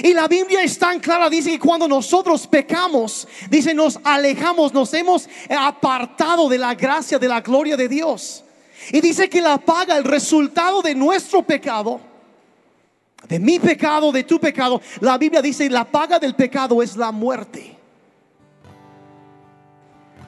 Y 0.00 0.14
la 0.14 0.28
Biblia 0.28 0.62
es 0.62 0.78
tan 0.78 1.00
clara, 1.00 1.28
dice 1.28 1.50
que 1.50 1.58
cuando 1.58 1.88
nosotros 1.88 2.46
pecamos, 2.46 3.26
dice, 3.50 3.74
nos 3.74 3.98
alejamos, 4.04 4.72
nos 4.72 4.94
hemos 4.94 5.28
apartado 5.50 6.48
de 6.48 6.58
la 6.58 6.74
gracia, 6.74 7.18
de 7.18 7.28
la 7.28 7.40
gloria 7.40 7.76
de 7.76 7.88
Dios. 7.88 8.44
Y 8.92 9.00
dice 9.00 9.28
que 9.28 9.40
la 9.40 9.58
paga, 9.58 9.96
el 9.96 10.04
resultado 10.04 10.82
de 10.82 10.94
nuestro 10.94 11.42
pecado, 11.42 12.00
de 13.28 13.38
mi 13.38 13.58
pecado, 13.58 14.12
de 14.12 14.24
tu 14.24 14.38
pecado. 14.38 14.80
La 15.00 15.18
Biblia 15.18 15.42
dice, 15.42 15.68
la 15.70 15.84
paga 15.84 16.18
del 16.18 16.34
pecado 16.34 16.82
es 16.82 16.96
la 16.96 17.12
muerte. 17.12 17.76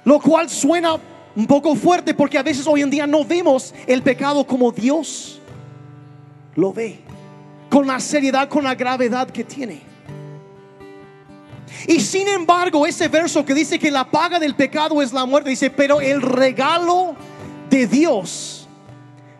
Lo 0.04 0.20
cual 0.20 0.48
suena 0.50 0.98
un 1.36 1.46
poco 1.46 1.74
fuerte 1.74 2.14
porque 2.14 2.38
a 2.38 2.42
veces 2.42 2.66
hoy 2.66 2.82
en 2.82 2.90
día 2.90 3.06
no 3.06 3.24
vemos 3.24 3.74
el 3.86 4.02
pecado 4.02 4.46
como 4.46 4.70
Dios 4.70 5.40
lo 6.54 6.72
ve, 6.72 7.00
con 7.68 7.86
la 7.86 7.98
seriedad, 7.98 8.48
con 8.48 8.64
la 8.64 8.74
gravedad 8.74 9.28
que 9.28 9.44
tiene. 9.44 9.80
Y 11.86 12.00
sin 12.00 12.28
embargo, 12.28 12.86
ese 12.86 13.08
verso 13.08 13.44
que 13.44 13.54
dice 13.54 13.78
que 13.78 13.90
la 13.90 14.10
paga 14.10 14.38
del 14.38 14.54
pecado 14.54 15.02
es 15.02 15.12
la 15.12 15.26
muerte, 15.26 15.50
dice, 15.50 15.70
pero 15.70 16.00
el 16.00 16.22
regalo 16.22 17.16
de 17.68 17.86
Dios 17.86 18.68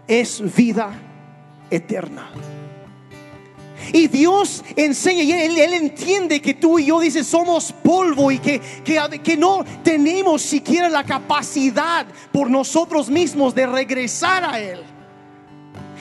es 0.06 0.42
vida 0.54 0.90
eterna. 1.70 2.30
Y 3.92 4.08
Dios 4.08 4.64
enseña 4.76 5.22
y 5.22 5.32
él, 5.32 5.74
entiende 5.74 6.40
que 6.40 6.54
tú 6.54 6.78
y 6.78 6.86
yo, 6.86 7.00
dice, 7.00 7.24
somos 7.24 7.72
polvo 7.72 8.30
y 8.30 8.38
que, 8.38 8.60
que, 8.84 9.36
no 9.36 9.64
tenemos 9.82 10.42
siquiera 10.42 10.88
la 10.88 11.04
capacidad 11.04 12.06
por 12.32 12.50
nosotros 12.50 13.10
mismos 13.10 13.54
de 13.54 13.66
regresar 13.66 14.44
a 14.44 14.60
Él. 14.60 14.80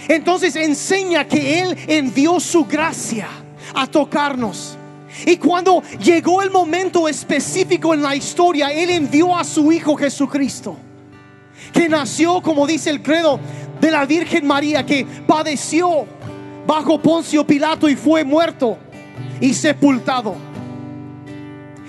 Entonces 0.07 0.55
enseña 0.55 1.27
que 1.27 1.59
Él 1.61 1.77
envió 1.87 2.39
su 2.39 2.65
gracia 2.65 3.27
a 3.73 3.87
tocarnos. 3.87 4.77
Y 5.25 5.37
cuando 5.37 5.83
llegó 5.99 6.41
el 6.41 6.51
momento 6.51 7.07
específico 7.07 7.93
en 7.93 8.01
la 8.01 8.15
historia, 8.15 8.71
Él 8.71 8.89
envió 8.89 9.35
a 9.35 9.43
su 9.43 9.71
Hijo 9.71 9.95
Jesucristo, 9.95 10.75
que 11.71 11.87
nació, 11.87 12.41
como 12.41 12.65
dice 12.65 12.89
el 12.89 13.01
credo, 13.01 13.39
de 13.79 13.91
la 13.91 14.05
Virgen 14.05 14.47
María, 14.47 14.85
que 14.85 15.05
padeció 15.27 16.07
bajo 16.65 16.99
Poncio 16.99 17.45
Pilato 17.45 17.89
y 17.89 17.95
fue 17.95 18.23
muerto 18.23 18.77
y 19.39 19.53
sepultado. 19.53 20.35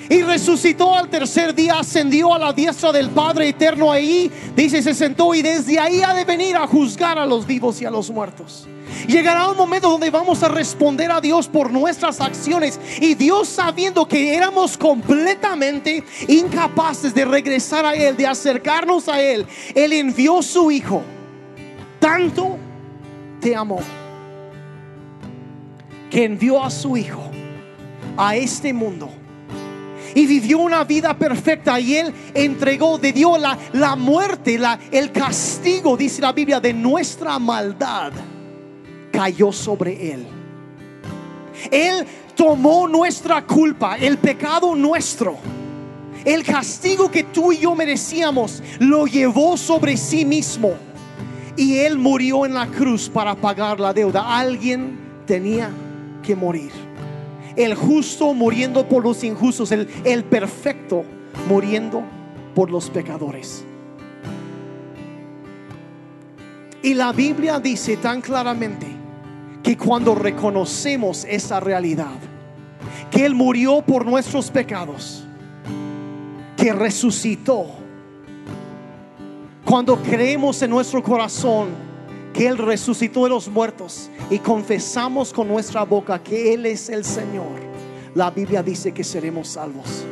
Y 0.08 0.20
resucitó 0.22 0.94
al 0.94 1.08
tercer 1.08 1.54
día, 1.54 1.78
ascendió 1.78 2.34
a 2.34 2.38
la 2.38 2.52
diestra 2.52 2.92
del 2.92 3.08
Padre 3.08 3.48
eterno 3.48 3.90
ahí, 3.90 4.30
dice, 4.54 4.82
se 4.82 4.92
sentó 4.92 5.34
y 5.34 5.40
desde 5.40 5.78
ahí 5.78 6.02
ha 6.02 6.12
de 6.12 6.24
venir 6.24 6.56
a 6.56 6.66
juzgar 6.66 7.18
a 7.18 7.24
los 7.24 7.46
vivos 7.46 7.80
y 7.80 7.86
a 7.86 7.90
los 7.90 8.10
muertos. 8.10 8.68
Llegará 9.08 9.48
un 9.48 9.56
momento 9.56 9.88
donde 9.88 10.10
vamos 10.10 10.42
a 10.42 10.48
responder 10.48 11.10
a 11.10 11.22
Dios 11.22 11.48
por 11.48 11.72
nuestras 11.72 12.20
acciones 12.20 12.78
y 13.00 13.14
Dios 13.14 13.48
sabiendo 13.48 14.06
que 14.06 14.34
éramos 14.34 14.76
completamente 14.76 16.04
incapaces 16.28 17.14
de 17.14 17.24
regresar 17.24 17.86
a 17.86 17.94
Él, 17.94 18.14
de 18.16 18.26
acercarnos 18.26 19.08
a 19.08 19.22
Él, 19.22 19.46
Él 19.74 19.92
envió 19.94 20.42
su 20.42 20.70
Hijo. 20.70 21.02
Tanto 21.98 22.58
te 23.40 23.56
amó 23.56 23.80
que 26.14 26.22
envió 26.22 26.62
a 26.62 26.70
su 26.70 26.96
Hijo 26.96 27.28
a 28.16 28.36
este 28.36 28.72
mundo 28.72 29.10
y 30.14 30.26
vivió 30.26 30.60
una 30.60 30.84
vida 30.84 31.18
perfecta 31.18 31.80
y 31.80 31.96
él 31.96 32.14
entregó, 32.32 32.98
de 32.98 33.12
Dios 33.12 33.40
la, 33.40 33.58
la 33.72 33.96
muerte, 33.96 34.56
la, 34.56 34.78
el 34.92 35.10
castigo, 35.10 35.96
dice 35.96 36.22
la 36.22 36.30
Biblia, 36.30 36.60
de 36.60 36.72
nuestra 36.72 37.40
maldad 37.40 38.12
cayó 39.10 39.50
sobre 39.50 40.12
él. 40.12 40.24
Él 41.68 42.06
tomó 42.36 42.86
nuestra 42.86 43.44
culpa, 43.44 43.96
el 43.96 44.16
pecado 44.18 44.76
nuestro. 44.76 45.36
El 46.24 46.44
castigo 46.44 47.10
que 47.10 47.24
tú 47.24 47.50
y 47.50 47.58
yo 47.58 47.74
merecíamos 47.74 48.62
lo 48.78 49.06
llevó 49.08 49.56
sobre 49.56 49.96
sí 49.96 50.24
mismo. 50.24 50.74
Y 51.56 51.78
Él 51.78 51.98
murió 51.98 52.46
en 52.46 52.54
la 52.54 52.68
cruz 52.68 53.08
para 53.08 53.34
pagar 53.34 53.80
la 53.80 53.92
deuda. 53.92 54.38
Alguien 54.38 54.96
tenía 55.26 55.70
que 56.24 56.34
morir. 56.34 56.72
El 57.54 57.76
justo 57.76 58.34
muriendo 58.34 58.88
por 58.88 59.04
los 59.04 59.22
injustos, 59.22 59.70
el, 59.70 59.88
el 60.04 60.24
perfecto 60.24 61.04
muriendo 61.48 62.02
por 62.54 62.70
los 62.70 62.90
pecadores. 62.90 63.64
Y 66.82 66.94
la 66.94 67.12
Biblia 67.12 67.60
dice 67.60 67.96
tan 67.96 68.20
claramente 68.20 68.86
que 69.62 69.76
cuando 69.76 70.14
reconocemos 70.14 71.24
esa 71.24 71.60
realidad, 71.60 72.18
que 73.10 73.24
Él 73.24 73.34
murió 73.34 73.80
por 73.82 74.04
nuestros 74.04 74.50
pecados, 74.50 75.24
que 76.56 76.72
resucitó, 76.72 77.66
cuando 79.64 79.96
creemos 80.02 80.60
en 80.60 80.70
nuestro 80.70 81.02
corazón 81.02 81.83
que 82.34 82.48
Él 82.48 82.58
resucitó 82.58 83.22
de 83.22 83.30
los 83.30 83.48
muertos 83.48 84.10
y 84.28 84.40
confesamos 84.40 85.32
con 85.32 85.46
nuestra 85.46 85.84
boca 85.84 86.20
que 86.22 86.52
Él 86.52 86.66
es 86.66 86.90
el 86.90 87.04
Señor, 87.04 87.60
la 88.14 88.30
Biblia 88.30 88.62
dice 88.62 88.92
que 88.92 89.04
seremos 89.04 89.48
salvos. 89.48 90.04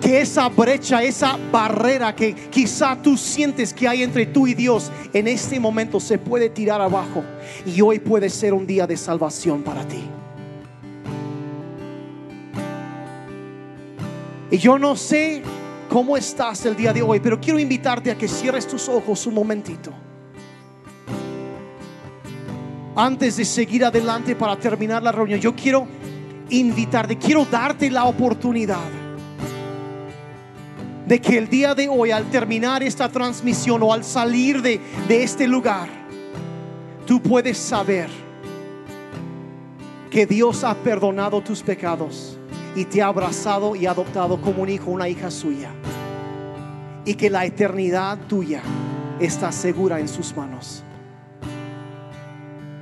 que 0.00 0.20
esa 0.20 0.48
brecha, 0.48 1.02
esa 1.02 1.36
barrera 1.50 2.14
que 2.14 2.32
quizá 2.32 2.96
tú 3.02 3.16
sientes 3.16 3.74
que 3.74 3.88
hay 3.88 4.04
entre 4.04 4.26
tú 4.26 4.46
y 4.46 4.54
Dios, 4.54 4.92
en 5.12 5.26
este 5.26 5.58
momento 5.58 5.98
se 5.98 6.16
puede 6.16 6.48
tirar 6.48 6.80
abajo 6.80 7.24
y 7.64 7.80
hoy 7.80 7.98
puede 7.98 8.30
ser 8.30 8.54
un 8.54 8.64
día 8.64 8.86
de 8.86 8.96
salvación 8.96 9.64
para 9.64 9.86
ti. 9.88 10.04
Y 14.48 14.58
yo 14.58 14.78
no 14.78 14.94
sé 14.94 15.42
cómo 15.88 16.16
estás 16.16 16.64
el 16.66 16.76
día 16.76 16.92
de 16.92 17.02
hoy, 17.02 17.18
pero 17.18 17.40
quiero 17.40 17.58
invitarte 17.58 18.12
a 18.12 18.16
que 18.16 18.28
cierres 18.28 18.68
tus 18.68 18.88
ojos 18.88 19.26
un 19.26 19.34
momentito. 19.34 20.05
Antes 22.96 23.36
de 23.36 23.44
seguir 23.44 23.84
adelante 23.84 24.34
para 24.34 24.56
terminar 24.56 25.02
la 25.02 25.12
reunión, 25.12 25.38
yo 25.38 25.54
quiero 25.54 25.86
invitarte, 26.48 27.18
quiero 27.18 27.44
darte 27.44 27.90
la 27.90 28.06
oportunidad 28.06 28.88
de 31.06 31.20
que 31.20 31.36
el 31.36 31.50
día 31.50 31.74
de 31.74 31.88
hoy, 31.88 32.10
al 32.10 32.24
terminar 32.30 32.82
esta 32.82 33.10
transmisión 33.10 33.82
o 33.82 33.92
al 33.92 34.02
salir 34.02 34.62
de, 34.62 34.80
de 35.06 35.22
este 35.22 35.46
lugar, 35.46 35.90
tú 37.06 37.20
puedes 37.20 37.58
saber 37.58 38.08
que 40.10 40.24
Dios 40.24 40.64
ha 40.64 40.74
perdonado 40.74 41.42
tus 41.42 41.62
pecados 41.62 42.38
y 42.74 42.86
te 42.86 43.02
ha 43.02 43.08
abrazado 43.08 43.76
y 43.76 43.84
adoptado 43.84 44.40
como 44.40 44.62
un 44.62 44.70
hijo, 44.70 44.90
una 44.90 45.06
hija 45.06 45.30
suya. 45.30 45.70
Y 47.04 47.12
que 47.12 47.28
la 47.28 47.44
eternidad 47.44 48.16
tuya 48.26 48.62
está 49.20 49.52
segura 49.52 50.00
en 50.00 50.08
sus 50.08 50.34
manos. 50.34 50.82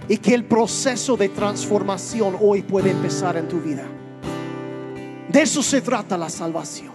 Y 0.08 0.18
que 0.18 0.34
el 0.34 0.44
proceso 0.44 1.16
de 1.16 1.28
transformación 1.30 2.36
hoy 2.40 2.62
puede 2.62 2.90
empezar 2.90 3.36
en 3.36 3.48
tu 3.48 3.60
vida. 3.60 3.84
De 5.28 5.42
eso 5.42 5.62
se 5.62 5.80
trata 5.80 6.18
la 6.18 6.28
salvación. 6.28 6.92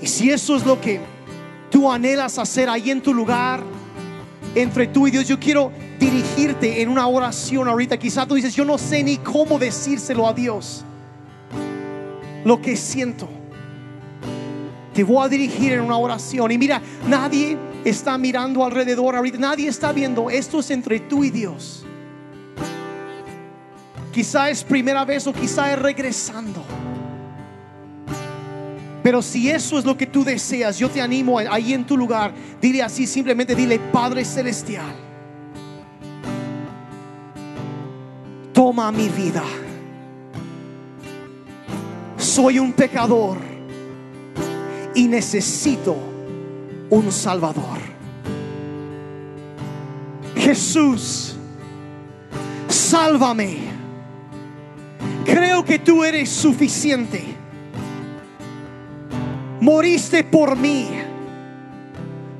Y 0.00 0.06
si 0.06 0.30
eso 0.30 0.56
es 0.56 0.64
lo 0.64 0.80
que 0.80 1.00
tú 1.70 1.90
anhelas 1.90 2.38
hacer 2.38 2.68
ahí 2.68 2.90
en 2.90 3.02
tu 3.02 3.12
lugar, 3.12 3.62
entre 4.54 4.86
tú 4.86 5.06
y 5.06 5.10
Dios, 5.10 5.28
yo 5.28 5.38
quiero 5.38 5.70
dirigirte 5.98 6.80
en 6.80 6.88
una 6.88 7.06
oración 7.06 7.68
ahorita. 7.68 7.98
Quizá 7.98 8.26
tú 8.26 8.34
dices, 8.34 8.54
yo 8.54 8.64
no 8.64 8.78
sé 8.78 9.02
ni 9.04 9.18
cómo 9.18 9.58
decírselo 9.58 10.26
a 10.26 10.32
Dios. 10.32 10.84
Lo 12.44 12.60
que 12.60 12.76
siento. 12.76 13.28
Te 14.94 15.04
voy 15.04 15.24
a 15.24 15.28
dirigir 15.28 15.72
en 15.72 15.82
una 15.82 15.98
oración. 15.98 16.50
Y 16.50 16.58
mira, 16.58 16.80
nadie 17.06 17.56
está 17.84 18.18
mirando 18.18 18.64
alrededor 18.64 19.16
ahorita. 19.16 19.38
Nadie 19.38 19.68
está 19.68 19.92
viendo. 19.92 20.30
Esto 20.30 20.60
es 20.60 20.70
entre 20.70 21.00
tú 21.00 21.24
y 21.24 21.30
Dios. 21.30 21.84
Quizá 24.12 24.50
es 24.50 24.64
primera 24.64 25.04
vez 25.04 25.26
o 25.26 25.32
quizá 25.32 25.72
es 25.72 25.78
regresando. 25.78 26.64
Pero 29.02 29.22
si 29.22 29.48
eso 29.48 29.78
es 29.78 29.84
lo 29.84 29.96
que 29.96 30.06
tú 30.06 30.24
deseas, 30.24 30.78
yo 30.78 30.90
te 30.90 31.00
animo 31.00 31.38
ahí 31.38 31.72
en 31.72 31.86
tu 31.86 31.96
lugar. 31.96 32.34
Dile 32.60 32.82
así, 32.82 33.06
simplemente 33.06 33.54
dile, 33.54 33.78
Padre 33.78 34.24
Celestial, 34.24 34.94
toma 38.52 38.92
mi 38.92 39.08
vida. 39.08 39.42
Soy 42.18 42.58
un 42.58 42.72
pecador 42.74 43.38
y 44.94 45.08
necesito 45.08 46.09
un 46.90 47.10
Salvador. 47.10 47.78
Jesús, 50.36 51.36
sálvame. 52.68 53.58
Creo 55.24 55.64
que 55.64 55.78
tú 55.78 56.04
eres 56.04 56.28
suficiente 56.28 57.40
moriste 59.60 60.24
por 60.24 60.56
mí 60.56 60.88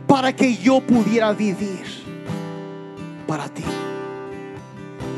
para 0.06 0.34
que 0.34 0.56
yo 0.56 0.80
pudiera 0.80 1.32
vivir 1.32 1.84
para 3.26 3.48
ti. 3.48 3.62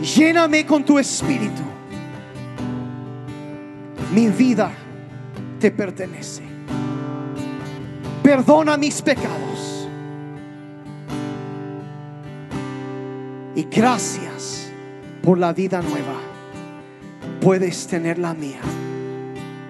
Lléname 0.02 0.66
con 0.66 0.84
tu 0.84 0.98
espíritu. 0.98 1.62
Mi 4.12 4.28
vida 4.28 4.70
te 5.58 5.70
pertenece. 5.70 6.51
Perdona 8.22 8.76
mis 8.76 9.02
pecados. 9.02 9.88
Y 13.54 13.64
gracias 13.64 14.70
por 15.22 15.38
la 15.38 15.52
vida 15.52 15.82
nueva. 15.82 16.14
Puedes 17.40 17.86
tener 17.86 18.18
la 18.18 18.32
mía 18.32 18.60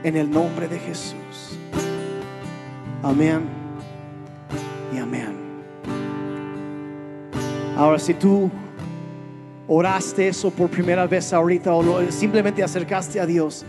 en 0.03 0.16
el 0.16 0.30
nombre 0.30 0.68
de 0.68 0.78
Jesús. 0.78 1.59
Amén 3.03 3.40
y 4.94 4.98
amén. 4.98 5.34
Ahora, 7.76 7.98
si 7.98 8.12
tú 8.14 8.50
oraste 9.66 10.28
eso 10.28 10.50
por 10.50 10.68
primera 10.68 11.07
vez 11.07 11.32
ahorita 11.32 11.72
o 11.72 12.11
simplemente 12.11 12.62
acercaste 12.62 13.18
a 13.18 13.24
Dios, 13.24 13.64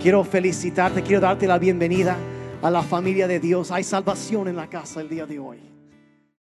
quiero 0.00 0.24
felicitarte, 0.24 1.02
quiero 1.02 1.20
darte 1.20 1.46
la 1.46 1.58
bienvenida 1.58 2.16
a 2.62 2.70
la 2.70 2.82
familia 2.82 3.26
de 3.26 3.40
Dios. 3.40 3.70
Hay 3.70 3.84
salvación 3.84 4.48
en 4.48 4.56
la 4.56 4.68
casa 4.68 5.00
el 5.00 5.08
día 5.08 5.26
de 5.26 5.38
hoy. 5.38 5.71